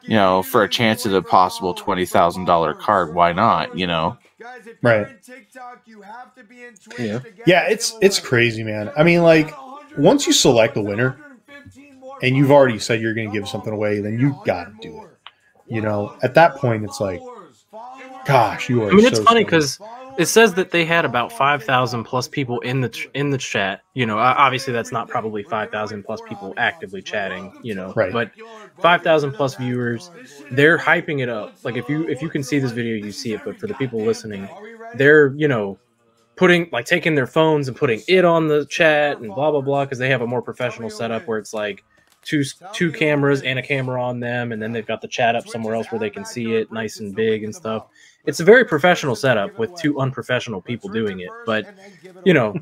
[0.08, 3.76] You know, for a chance at a possible $20,000 card, why not?
[3.76, 4.18] You know,
[4.82, 5.08] Right.
[6.98, 7.20] Yeah.
[7.46, 8.92] yeah, it's it's crazy, man.
[8.98, 9.60] I mean, like
[9.96, 11.24] once you select the winner
[12.22, 15.00] and you've already said you're going to give something away, then you got to do
[15.02, 15.10] it.
[15.68, 17.26] You know, at that point, it's like,
[18.26, 18.92] gosh, you are.
[18.92, 19.80] I mean, it's so funny because
[20.18, 23.38] it says that they had about five thousand plus people in the ch- in the
[23.38, 23.82] chat.
[23.94, 27.54] You know, obviously that's not probably five thousand plus people actively chatting.
[27.62, 28.12] You know, Right.
[28.12, 28.32] But
[28.82, 30.12] five thousand plus viewers,
[30.50, 31.54] they're hyping it up.
[31.64, 33.44] Like if you if you can see this video, you see it.
[33.44, 34.52] But for the people listening,
[34.94, 35.80] they're you know
[36.38, 39.86] putting like taking their phones and putting it on the chat and blah blah blah
[39.86, 41.84] because they have a more professional setup where it's like
[42.24, 45.48] two two cameras and a camera on them and then they've got the chat up
[45.48, 47.86] somewhere else where they can see it nice and big and stuff
[48.26, 51.76] it's a very professional setup with two unprofessional people doing it but
[52.24, 52.56] you know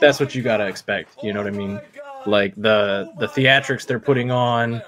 [0.00, 1.80] that's what you got to expect you know what i mean?
[2.26, 4.82] Like the the theatrics they're putting on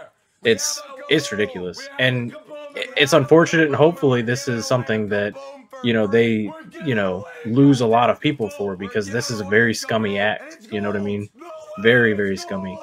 [0.44, 1.88] it's it's ridiculous.
[1.98, 2.34] And
[2.74, 5.34] it's unfortunate and hopefully this is something that
[5.82, 6.50] you know they
[6.84, 10.68] you know lose a lot of people for because this is a very scummy act
[10.70, 11.28] you know what i mean?
[11.82, 12.78] Very very scummy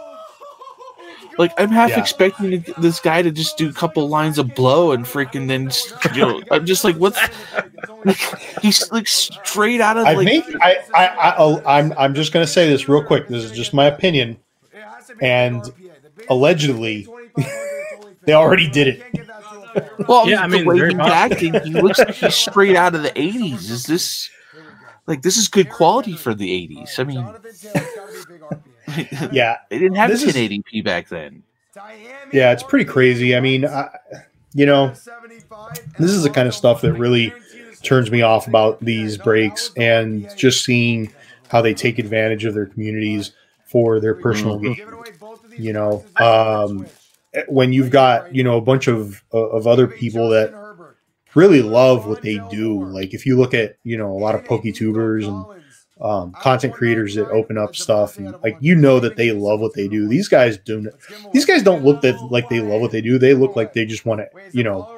[1.37, 1.99] like I'm half Yeah.
[1.99, 5.93] expecting this guy to just do a couple lines of blow and freaking then, just,
[6.15, 7.19] you know, I'm just like, what's
[8.05, 8.17] like,
[8.61, 12.33] he's like straight out of I like, think I, I, I, I'll- I'm, I'm just
[12.33, 13.27] going to say this real quick.
[13.27, 14.37] This is just my opinion.
[15.21, 15.63] And
[16.29, 17.07] allegedly,
[18.23, 19.03] they already did it.
[20.07, 21.15] well, Yeah, I mean, the mean, way very he's possible.
[21.53, 23.69] acting, he looks like he's straight out of the 80s.
[23.69, 24.29] Is this
[25.05, 26.99] like this is good quality for the 80s?
[26.99, 27.25] I mean,
[29.31, 31.43] Yeah, they didn't have This is- 1080p back then.
[32.33, 33.35] yeah, it's pretty crazy.
[33.35, 33.89] I mean, I,
[34.53, 34.93] you know,
[35.99, 37.33] this is the kind of stuff that really
[37.83, 41.13] turns me off about these breaks and just seeing
[41.49, 43.31] how they take advantage of their communities
[43.65, 44.77] for their personal gain.
[45.57, 46.87] You know, um,
[47.47, 50.53] when you've got you know a bunch of of other people that
[51.35, 52.83] really love what they do.
[52.85, 55.56] Like if you look at you know a lot of PokeTubers and
[56.01, 59.73] um, content creators that open up stuff, and like you know that they love what
[59.73, 60.07] they do.
[60.07, 60.91] These guys do.
[61.31, 63.17] These guys don't look that like they love what they do.
[63.19, 64.89] They look like they just want to you know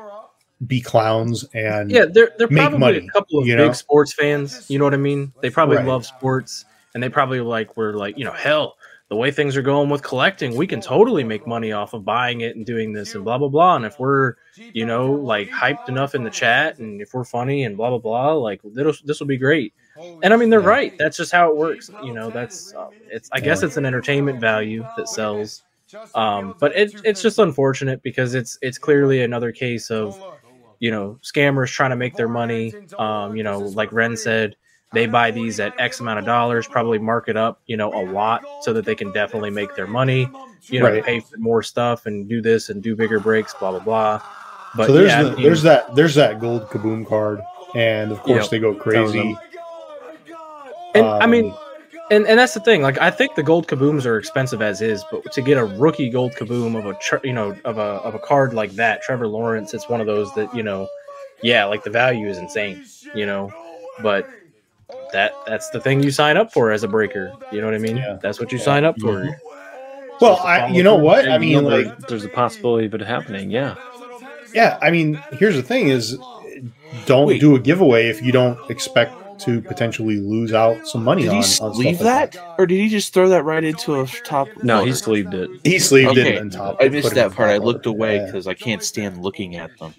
[0.66, 4.14] be clowns and Yeah, they're they're make probably money, a couple of you big sports
[4.14, 4.64] fans.
[4.68, 5.34] You know what I mean?
[5.42, 5.86] They probably Right.
[5.86, 8.76] love sports, and they probably like were like you know hell.
[9.10, 12.42] The way things are going with collecting, we can totally make money off of buying
[12.42, 13.76] it and doing this and blah blah blah.
[13.76, 17.64] And if we're, you know, like hyped enough in the chat and if we're funny
[17.64, 19.74] and blah blah blah, like this will be great.
[20.22, 20.94] And I mean, they're right.
[20.98, 21.90] That's just how it works.
[22.04, 23.30] You know, that's uh, it's.
[23.34, 25.64] I guess it's an entertainment value that sells.
[26.14, 30.22] Um, but it, it's just unfortunate because it's it's clearly another case of
[30.80, 32.74] you know scammers trying to make their money.
[33.00, 34.56] Um, you know, like Ren said,
[34.94, 38.04] they buy these at X amount of dollars, probably mark it up, you know, a
[38.12, 40.30] lot so that they can definitely make their money.
[40.70, 41.04] You know, Right.
[41.04, 44.22] pay for more stuff and do this and do bigger breaks, blah blah blah.
[44.76, 47.42] But so there's yeah, the, there's that there's that gold kaboom card,
[47.76, 48.50] and of course Yep.
[48.52, 49.36] they go crazy.
[50.96, 51.58] and I mean, Um,
[52.12, 52.82] and and that's the thing.
[52.82, 56.10] Like, I think the gold kabooms are expensive as is, but to get a rookie
[56.10, 59.74] gold kaboom of a you know of a of a card like that, Trevor Lawrence,
[59.74, 60.88] it's one of those that you know,
[61.44, 62.84] yeah, like the value is insane,
[63.16, 63.52] you know,
[64.02, 64.28] but
[65.14, 67.32] that that's the thing you sign up for as a breaker.
[67.52, 67.98] You know what I mean?
[67.98, 68.18] Yeah.
[68.22, 69.24] That's what you sign up for.
[70.22, 71.28] well, supposed to I, you know what?
[71.28, 73.52] I mean, know, like, there's a possibility of it happening.
[73.52, 73.76] Yeah.
[74.54, 74.78] yeah.
[74.82, 76.18] I mean, here's the thing: is
[77.06, 77.42] don't Wait.
[77.42, 81.34] do a giveaway if you don't expect to potentially lose out some money Did on.
[81.36, 84.06] he on stuff sleeve like that, or did he just throw that right into a
[84.26, 84.48] top?
[84.64, 84.88] No, loader?
[84.88, 85.50] he sleeved it.
[85.64, 86.78] He sleeved Okay, it on top.
[86.80, 87.50] I missed that part.
[87.50, 87.98] I looked loader.
[87.98, 88.26] away Yeah.
[88.26, 89.94] because I can't stand looking at them.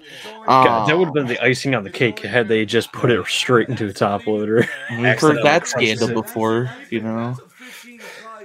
[0.46, 3.10] God, Um, that would have been the icing on the cake had they just put
[3.10, 4.66] it straight into a top loader.
[4.90, 6.14] We've heard that scandal it.
[6.14, 7.36] before, you know.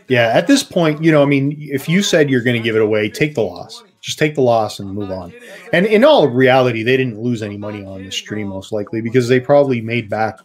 [0.08, 2.76] Yeah, at this point, you know, I mean, if you said you're going to give
[2.76, 3.84] it away, take the loss.
[4.06, 5.34] Just take the loss and move on.
[5.74, 9.28] And in all reality, they didn't lose any money on the stream, most likely, because
[9.28, 10.42] they probably made back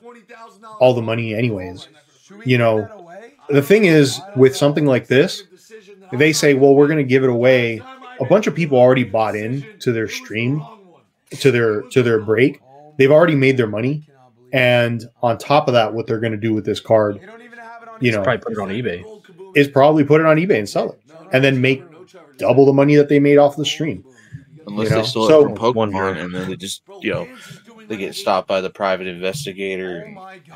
[0.81, 1.87] all the money anyways.
[2.47, 2.89] You know,
[3.51, 5.43] the thing is, with something like this,
[6.11, 7.83] they say, well, we're going to give it away.
[8.21, 10.65] A bunch of people already bought in to their stream,
[11.41, 12.63] to their to their break.
[12.97, 14.09] They've already made their money,
[14.55, 17.21] and on top of that, what they're going to do with this card,
[18.01, 19.05] you know, Probably put it on eBay.
[19.55, 21.01] is probably put it on eBay and sell it,
[21.35, 21.85] and then make
[22.41, 24.05] double the money that they made off the stream.
[24.67, 25.97] Unless You know, they stole so- it from Wonder.
[25.97, 27.29] Pokemon and then they just, you know,
[27.89, 30.01] they get stopped by the private investigator.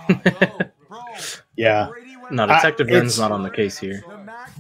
[0.09, 0.71] And,
[1.57, 1.89] Yeah,
[2.31, 4.03] No, Detective it's- Ren's not on the case here.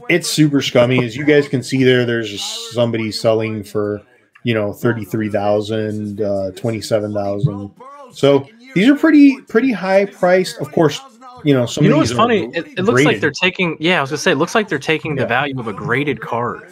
[0.08, 1.04] it's super scummy.
[1.04, 2.40] As you guys can see there, there's
[2.72, 4.00] somebody selling for
[4.44, 7.70] you know thirty three thousand, uh, twenty seven thousand.
[8.12, 10.58] So these are pretty pretty high priced.
[10.60, 11.00] Of course,
[11.44, 12.44] you know some You know what's funny?
[12.54, 13.76] It, it looks like they're taking.
[13.80, 15.22] Yeah, I was gonna say, it looks like they're taking Yeah.
[15.22, 16.62] the value of a graded card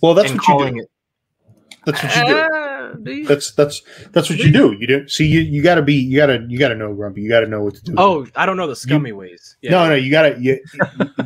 [0.00, 0.14] well.
[0.14, 0.80] That's what you calling do.
[0.80, 0.90] it.
[1.84, 2.68] That's what you do.
[3.02, 3.26] Do you?
[3.26, 4.76] That's that's that's what you do.
[4.78, 5.08] You do.
[5.08, 5.94] See, you, you got to be.
[5.94, 7.22] You got to you got to know Grumpy.
[7.22, 7.94] You got to know what to do.
[7.96, 9.56] Oh, I don't know the scummy ways.
[9.62, 9.72] Yeah.
[9.72, 10.58] No, no, you gotta you,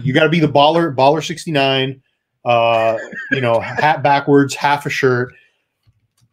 [0.03, 2.03] you gotta be the baller baller sixty nine.
[2.45, 2.99] Uh,
[3.31, 5.33] you know, hat backwards, half a shirt.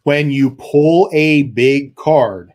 [0.03, 2.51] When you pull a big card,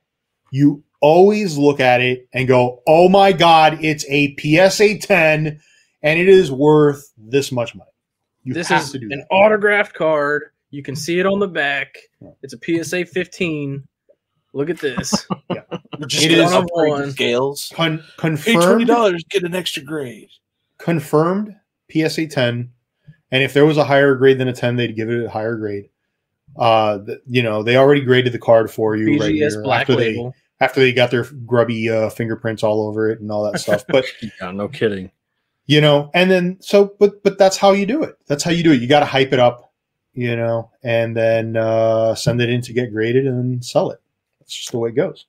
[0.51, 5.61] you always look at it and go, "Oh my god, it's a PSA ten,
[6.02, 7.90] and it is worth this much money."
[8.45, 9.27] You this is an that.
[9.31, 10.45] autographed card.
[10.71, 11.97] You can see it on the back.
[12.43, 13.87] It's a PSA 15.
[14.53, 15.27] Look at this.
[15.51, 17.11] We're just It gonna is- upgrade one.
[17.11, 17.73] scales.
[17.75, 20.29] Con- Pay $20, get an extra grade.
[20.79, 21.55] confirmed
[21.93, 22.71] PSA 10
[23.31, 25.57] and if there was a higher grade than a 10 they'd give it a higher
[25.57, 25.89] grade
[26.57, 29.97] uh th- you know they already graded the card for you right here Black after
[29.97, 30.31] they
[30.61, 34.05] after they got their grubby uh, fingerprints all over it and all that stuff but
[34.41, 35.11] Yeah, no kidding.
[35.66, 38.62] You know and then so but but that's how you do it that's how you
[38.62, 39.73] do it you got to hype it up
[40.12, 44.01] you know and then uh send it in to get graded and then sell it
[44.41, 45.27] that's just the way it goes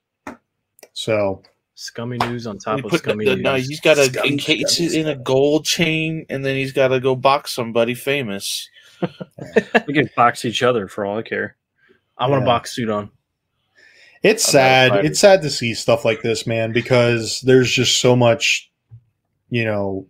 [0.94, 1.42] so
[1.78, 3.44] Scummy news on top of put the- scummy the- news.
[3.44, 7.02] no, he's got to encase it in a gold chain, and then he's got to
[7.02, 8.70] go box somebody famous.
[9.86, 11.58] We can box each other for all I care.
[12.18, 12.46] I want Yeah.
[12.46, 13.12] a box suit on.
[14.24, 15.06] It's I'm sad.
[15.06, 18.72] It's sad to see stuff like this, man, because there's just so much,
[19.56, 20.06] you know,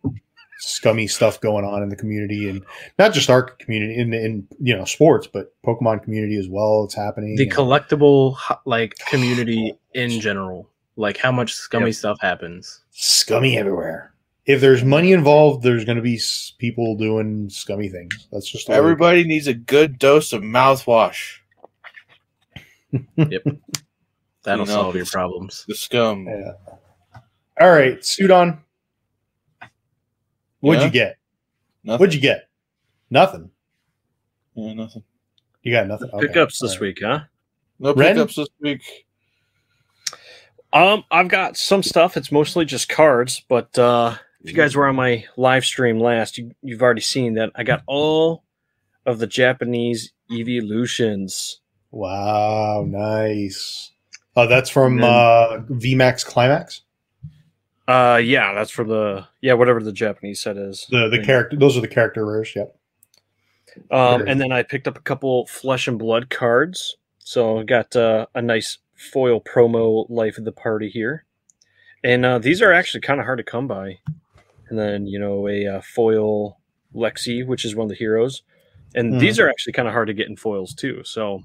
[0.60, 2.64] scummy stuff going on in the community, and
[2.98, 6.84] not just our community in in you know sports, but Pokemon community as well.
[6.86, 7.36] It's happening.
[7.36, 8.36] The collectible
[8.66, 10.70] like community in general.
[10.98, 11.96] Like how much scummy Yep.
[11.96, 12.82] stuff happens.
[12.92, 14.14] scummy everywhere.
[14.46, 16.20] If there's money involved, there's going to be
[16.58, 18.28] people doing scummy things.
[18.32, 21.40] That's just the way- Everybody needs a good dose of mouthwash.
[23.18, 23.44] Yep.
[24.44, 25.66] That'll You know, solve your problems.
[25.68, 26.28] The scum.
[26.28, 26.52] Yeah.
[27.60, 28.60] All right, Sudon.
[30.66, 30.86] What'd Yeah?
[30.88, 31.18] you get?
[31.84, 32.00] Nothing.
[32.00, 32.50] What'd you get?
[33.12, 33.52] Nothing.
[34.56, 35.04] Yeah, nothing.
[35.62, 36.10] You got nothing.
[36.12, 36.28] Okay.
[36.28, 36.88] Pickups All this right.
[36.88, 37.20] week, huh?
[37.78, 38.16] No Ren?
[38.16, 38.82] pickups this week.
[40.74, 42.18] Um, I've got some stuff.
[42.18, 46.38] It's mostly just cards, but uh, if you guys were on my live stream last,
[46.40, 48.44] you, you've already seen that I got all
[49.06, 51.62] of the Japanese evolutions.
[51.92, 53.92] Wow, nice.
[54.36, 56.82] Oh, that's from And then- uh, VMAX Climax.
[57.88, 60.88] Uh, yeah, that's for the yeah whatever the Japanese set is.
[60.90, 62.56] The the character those are the character rares.
[62.56, 62.76] Yep.
[63.92, 66.96] Um, and then I picked up a couple flesh and blood cards.
[67.20, 71.26] So I got uh, a nice foil promo life of the party here,
[72.04, 74.00] and uh, these are actually kind of hard to come by.
[74.70, 76.60] And then you know a uh, foil
[76.96, 78.42] Lexi, which is one of the heroes,
[78.96, 79.20] and Mhm.
[79.20, 81.04] these are actually kind of hard to get in foils too.
[81.04, 81.44] So,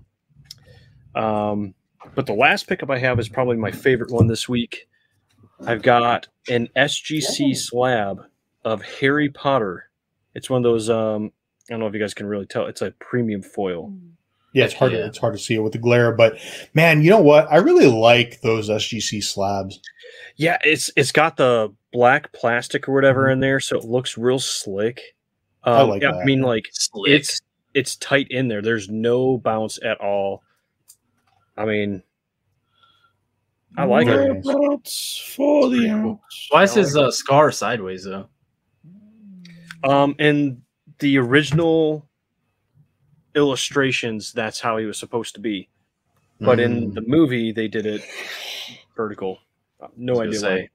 [1.15, 1.75] um,
[2.15, 4.87] but the last pickup I have is probably my favorite one this week.
[5.67, 8.23] I've got an SGC slab
[8.65, 9.91] of Harry Potter.
[10.35, 10.89] It's one of those.
[10.91, 11.33] Um,
[11.69, 12.67] I don't know if you guys can really tell.
[12.67, 13.93] It's a premium foil.
[14.53, 14.93] Yeah, it's hard.
[14.93, 14.99] Yeah.
[14.99, 16.39] To, it's hard to see it with the glare, but
[16.75, 17.51] man, you know what?
[17.53, 19.81] I really like those SGC slabs.
[20.37, 24.39] Yeah, it's it's got the black plastic or whatever in there, so it looks real
[24.39, 25.01] slick.
[25.63, 26.21] Um, I like yeah, that.
[26.21, 27.13] I mean, like Slick.
[27.13, 27.41] it's
[27.75, 28.63] it's tight in there.
[28.63, 30.43] There's no bounce at all.
[31.57, 32.03] I mean,
[33.77, 34.45] I like it.
[34.45, 34.49] nice.
[34.49, 36.49] Ounce for the ounce.
[36.51, 38.29] Why is his uh, scar sideways though?
[39.85, 40.61] Um, in
[40.99, 42.07] the original
[43.35, 45.69] illustrations, that's how he was supposed to be,
[46.41, 46.95] but in Mm.
[46.95, 48.03] the movie, they did it
[48.97, 49.39] vertical.
[49.81, 50.69] Uh, No idea was why.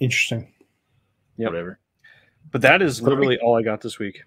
[0.00, 0.52] Interesting.
[1.38, 1.46] Yeah.
[1.46, 1.78] Whatever.
[2.50, 4.22] But that is literally all I got this week.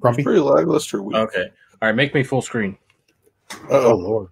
[0.00, 0.22] Grumpy.
[0.22, 1.16] Pretty lackluster week.
[1.16, 1.48] Okay.
[1.82, 1.94] All right.
[1.94, 2.78] Make me full screen.
[3.70, 3.96] Oh Uh-oh.
[3.96, 4.28] lord.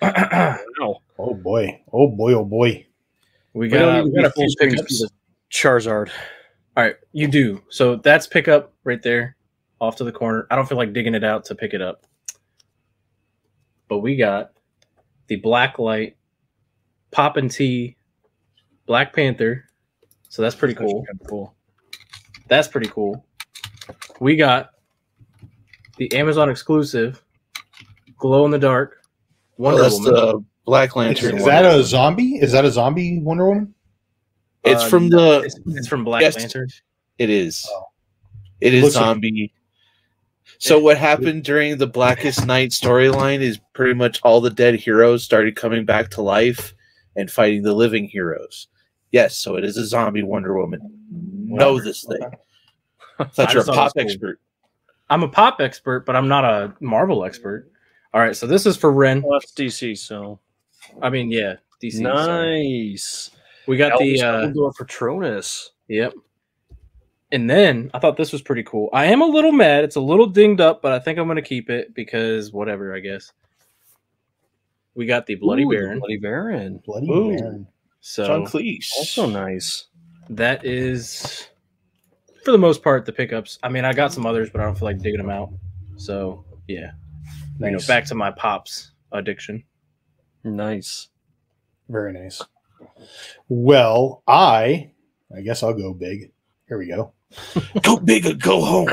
[0.80, 1.02] Wow.
[1.18, 1.80] Oh boy.
[1.92, 2.34] Oh boy.
[2.34, 2.86] Oh boy.
[3.52, 5.04] We We got, even we got a full few pickups.
[5.50, 6.10] Charizard.
[6.76, 7.60] All right, you do.
[7.70, 9.36] So that's pickup right there,
[9.80, 10.46] off to the corner.
[10.50, 12.06] I don't feel like digging it out to pick it up.
[13.88, 14.52] But we got
[15.26, 16.16] the Black Light,
[17.10, 17.96] Pop and Tea,
[18.86, 19.64] Black Panther.
[20.28, 21.04] So that's pretty cool.
[21.28, 21.54] Cool.
[22.46, 23.24] That's pretty cool.
[24.20, 24.70] We got
[25.96, 27.24] the Amazon exclusive,
[28.18, 29.06] glow in the dark, Oh,
[29.64, 30.14] Wonder that's Woman.
[30.14, 31.36] the Black Lantern.
[31.36, 31.50] is one.
[31.50, 32.36] that a zombie?
[32.36, 33.74] Is that a zombie Wonder Woman?
[34.64, 35.46] It's Uh, from no, the.
[35.46, 36.36] It's, it's from Black Yes.
[36.36, 36.68] Lantern.
[37.18, 37.66] It is.
[37.72, 37.84] Oh.
[38.60, 39.52] It is Looks like- zombie.
[40.58, 45.22] so what happened during the Blackest Night storyline is pretty much all the dead heroes
[45.24, 46.74] started coming back to life
[47.16, 48.68] and fighting the living heroes.
[49.12, 50.80] Yes, so it is a zombie Wonder Woman.
[51.10, 52.18] Know this thing.
[53.18, 54.02] Thought I you're a just thought it pop was cool.
[54.02, 54.40] expert.
[55.10, 57.70] I'm a pop expert, but I'm not a Marvel expert.
[58.18, 59.22] All right, so this is for Ren.
[59.22, 60.40] Well, that's DC, so
[61.00, 62.02] I mean, yeah, DC.
[62.02, 62.64] sorry.
[62.90, 63.30] nice.
[63.68, 65.70] We got the uh, Dumbledore Patronus.
[65.86, 66.14] yep.
[67.30, 68.90] And then I thought this was pretty cool.
[68.92, 69.84] I am a little mad.
[69.84, 72.92] It's a little dinged up, but I think I'm going to keep it because whatever,
[72.92, 73.30] I guess.
[74.96, 75.98] We got the Bloody Ooh, the Baron.
[76.00, 76.82] Bloody Baron.
[76.84, 77.38] Bloody Ooh.
[77.38, 77.68] Baron.
[78.00, 78.90] So John Cleese.
[78.96, 79.86] Also nice.
[80.28, 81.46] that is,
[82.44, 83.60] for the most part, the pickups.
[83.62, 85.52] I mean, I got some others, but I don't feel like digging them out.
[85.98, 86.90] So yeah,
[87.60, 89.64] you know, back to my pops addiction.
[90.44, 91.08] Nice.
[91.88, 92.42] Very nice.
[93.48, 94.90] Well, I,
[95.34, 96.30] I guess I'll go big.
[96.68, 97.12] Here we go.
[97.82, 98.88] Go big or go home.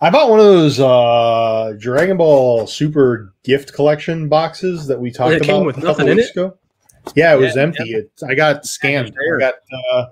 [0.00, 5.34] I bought one of those uh Dragon Ball Super gift collection boxes that we talked
[5.34, 6.32] It came about with a couple nothing weeks it?
[6.32, 6.56] ago.
[7.14, 7.92] Yeah, it was Yeah, empty.
[7.92, 9.12] It, I got scammed.
[9.12, 9.54] I got
[9.92, 10.06] uh,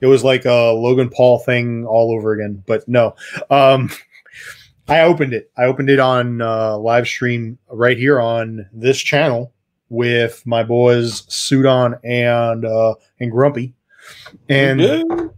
[0.00, 2.64] it was like a Logan Paul thing all over again.
[2.66, 3.14] But no,
[3.48, 3.90] um,
[4.90, 5.50] I opened it.
[5.56, 9.52] I opened it on uh, live stream right here on this channel
[9.88, 13.74] with my boys Sudan and uh, and Grumpy,
[14.48, 15.30] and.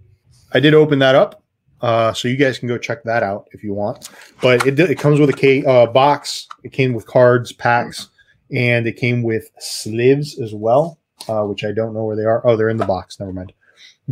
[0.55, 1.43] I did open that up,
[1.81, 4.11] uh, so you guys can go check that out if you want.
[4.43, 6.47] But it it comes with a ca- uh, box.
[6.63, 8.09] It came with cards, packs,
[8.51, 10.99] and it came with sleeves as well,
[11.29, 12.47] uh, which I don't know where they are.
[12.47, 13.19] Oh, they're in the box.
[13.19, 13.53] Never mind.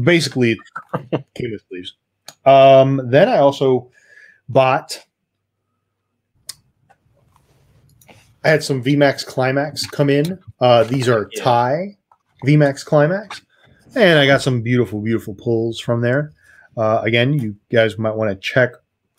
[0.02, 0.52] Basically,
[1.12, 1.94] it came with sleeves.
[2.46, 3.90] Um, then I also
[4.48, 5.04] bought.
[8.44, 10.38] I had some VMAX Climax come in.
[10.60, 11.42] Uh, these are Yeah.
[11.44, 11.96] Thai
[12.46, 13.42] VMAX Climax,
[13.94, 16.32] and I got some beautiful, beautiful pulls from there.
[16.76, 18.70] Uh, again, you guys might want to check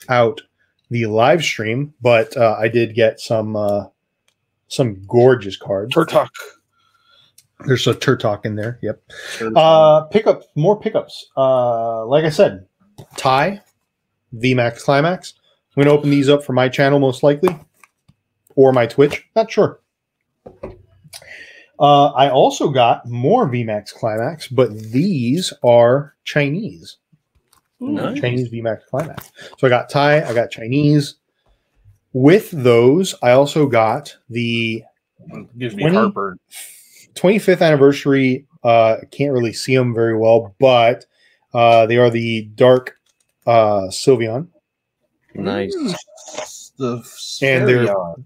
[0.10, 0.42] out
[0.90, 3.86] the live stream, but uh, I did get some uh,
[4.68, 5.94] some gorgeous cards.
[5.94, 6.30] Turtok.
[7.66, 8.80] There's a Turtok in there.
[8.82, 9.02] Yep.
[9.56, 11.28] Uh, pickup more pickups.
[11.38, 12.66] Uh, like I said,
[13.18, 13.62] Thai,
[14.34, 15.36] VMAX Climax.
[15.78, 17.56] I'm gonna open these up for my channel most likely,
[18.62, 19.26] or my Twitch.
[19.36, 19.80] Not sure.
[21.80, 26.98] Uh, I also got more VMAX Climax, but these are Chinese.
[27.80, 28.20] Nice.
[28.22, 29.32] Chinese VMAX Climax.
[29.58, 31.16] So I got Thai, I got Chinese.
[32.14, 34.84] With those, I also got the
[35.58, 36.38] Gives me heartburn.
[37.16, 38.46] 25th anniversary.
[38.64, 41.06] Uh, can't really see them very well, but
[41.54, 42.96] uh, they are the Dark
[43.48, 44.50] uh, Sylveon.
[45.34, 45.74] Nice.
[46.78, 46.98] The
[47.42, 48.24] And they're- Spherion.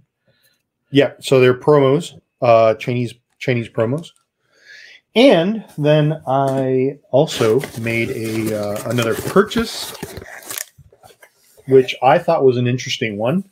[0.92, 4.10] Yeah, so they're promos, uh, Chinese Chinese promos.
[5.16, 9.96] And then I also made a uh, another purchase,
[11.68, 13.50] which I thought was an interesting one.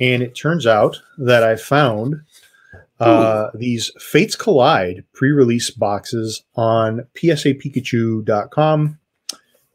[0.00, 2.22] And it turns out that I found
[3.00, 8.98] uh, these Fates Collide pre-release boxes on PSAPikachu.com,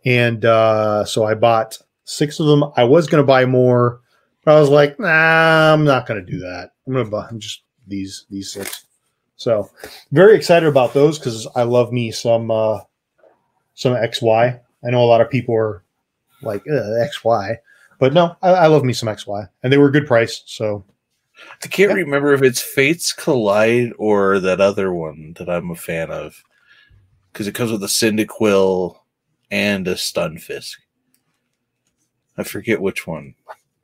[0.06, 2.64] and uh, so I bought six of them.
[2.78, 4.02] I was going to buy more,
[4.46, 6.72] but I was like, nah, I'm not going to do that.
[6.86, 8.86] I'm going to buy I'm just these these six.
[9.36, 9.70] So
[10.12, 12.80] very excited about those because I love me some uh,
[13.74, 14.60] some XY.
[14.86, 15.84] I know a lot of people are
[16.42, 17.58] like XY,
[18.00, 20.44] but no, I, I love me some XY, and they were a good price.
[20.46, 20.86] So
[21.64, 26.12] I can't remember if it's Fates Collide or that other one that I'm a fan
[26.12, 26.44] of.
[27.32, 28.98] Because it comes with a Cyndaquil
[29.52, 30.78] and a Stunfisk.
[32.38, 33.36] I forget which one.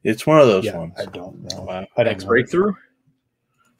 [0.03, 0.93] It's one of those yeah, ones.
[0.97, 1.61] I don't know.
[1.61, 1.85] Wow.
[1.97, 2.29] I don't X know.
[2.29, 2.73] breakthrough.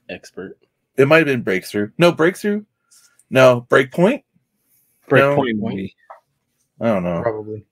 [0.10, 0.58] Expert.
[0.98, 1.92] It might have been Breakthrough.
[1.98, 2.66] No, Breakthrough?
[3.30, 4.24] No, Breakpoint?
[5.10, 5.56] Breakpoint.
[5.56, 5.70] No.
[5.70, 5.96] maybe.
[6.80, 7.22] I don't know.
[7.22, 7.66] Probably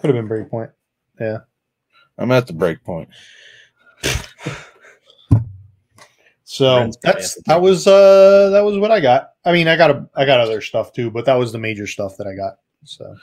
[0.00, 0.72] could have been Breakpoint.
[1.20, 1.38] Yeah.
[2.18, 3.06] I'm at the Breakpoint.
[6.54, 9.30] So that's that was uh that was what I got.
[9.44, 11.86] I mean, I got a I got other stuff too, but that was the major
[11.86, 12.58] stuff that I got.
[12.84, 13.16] So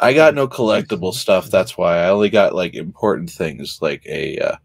[0.00, 1.50] I got no collectible stuff.
[1.50, 4.56] That's why I only got like important things like a uh,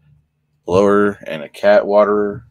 [0.66, 2.44] blower and a cat waterer.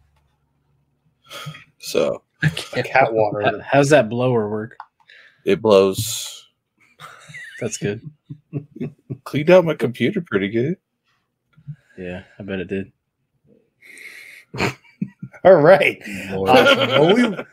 [1.79, 3.41] So a cat water.
[3.43, 4.77] How- How's that blower work?
[5.45, 6.47] it blows.
[7.59, 8.01] That's good.
[9.23, 10.77] Cleaned out my computer pretty good.
[11.97, 12.91] Yeah, I bet it did.
[15.43, 16.01] All right.
[16.31, 16.49] Lord.
[16.49, 16.89] Awesome.
[16.89, 17.45] Well, we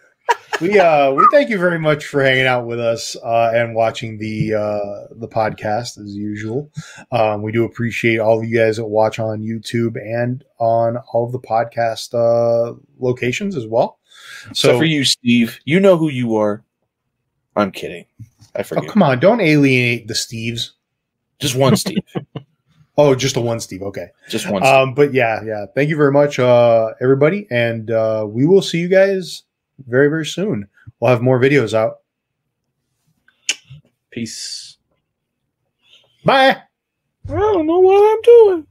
[0.60, 4.18] we uh we thank you very much for hanging out with us uh, and watching
[4.18, 6.70] the uh, the podcast as usual.
[7.12, 11.26] Um, we do appreciate all of you guys that watch on YouTube and on all
[11.26, 13.98] of the podcast uh, locations as well.
[14.52, 16.64] So for you, Steve, you know who you are.
[17.56, 18.06] I'm kidding.
[18.54, 20.70] I oh, come on, don't alienate the Steves.
[21.38, 21.98] Just one Steve.
[23.00, 23.82] Oh, just a one Steve.
[23.82, 24.08] Okay.
[24.28, 24.60] Just one.
[24.60, 24.74] Steve.
[24.74, 25.66] Um, but yeah, yeah.
[25.72, 29.44] Thank you very much, uh, everybody, and uh, we will see you guys
[29.86, 30.68] very, very soon.
[31.00, 32.00] We'll have more videos out.
[34.10, 34.78] Peace.
[36.24, 36.56] Bye.
[37.28, 38.66] I don't know what I'm doing.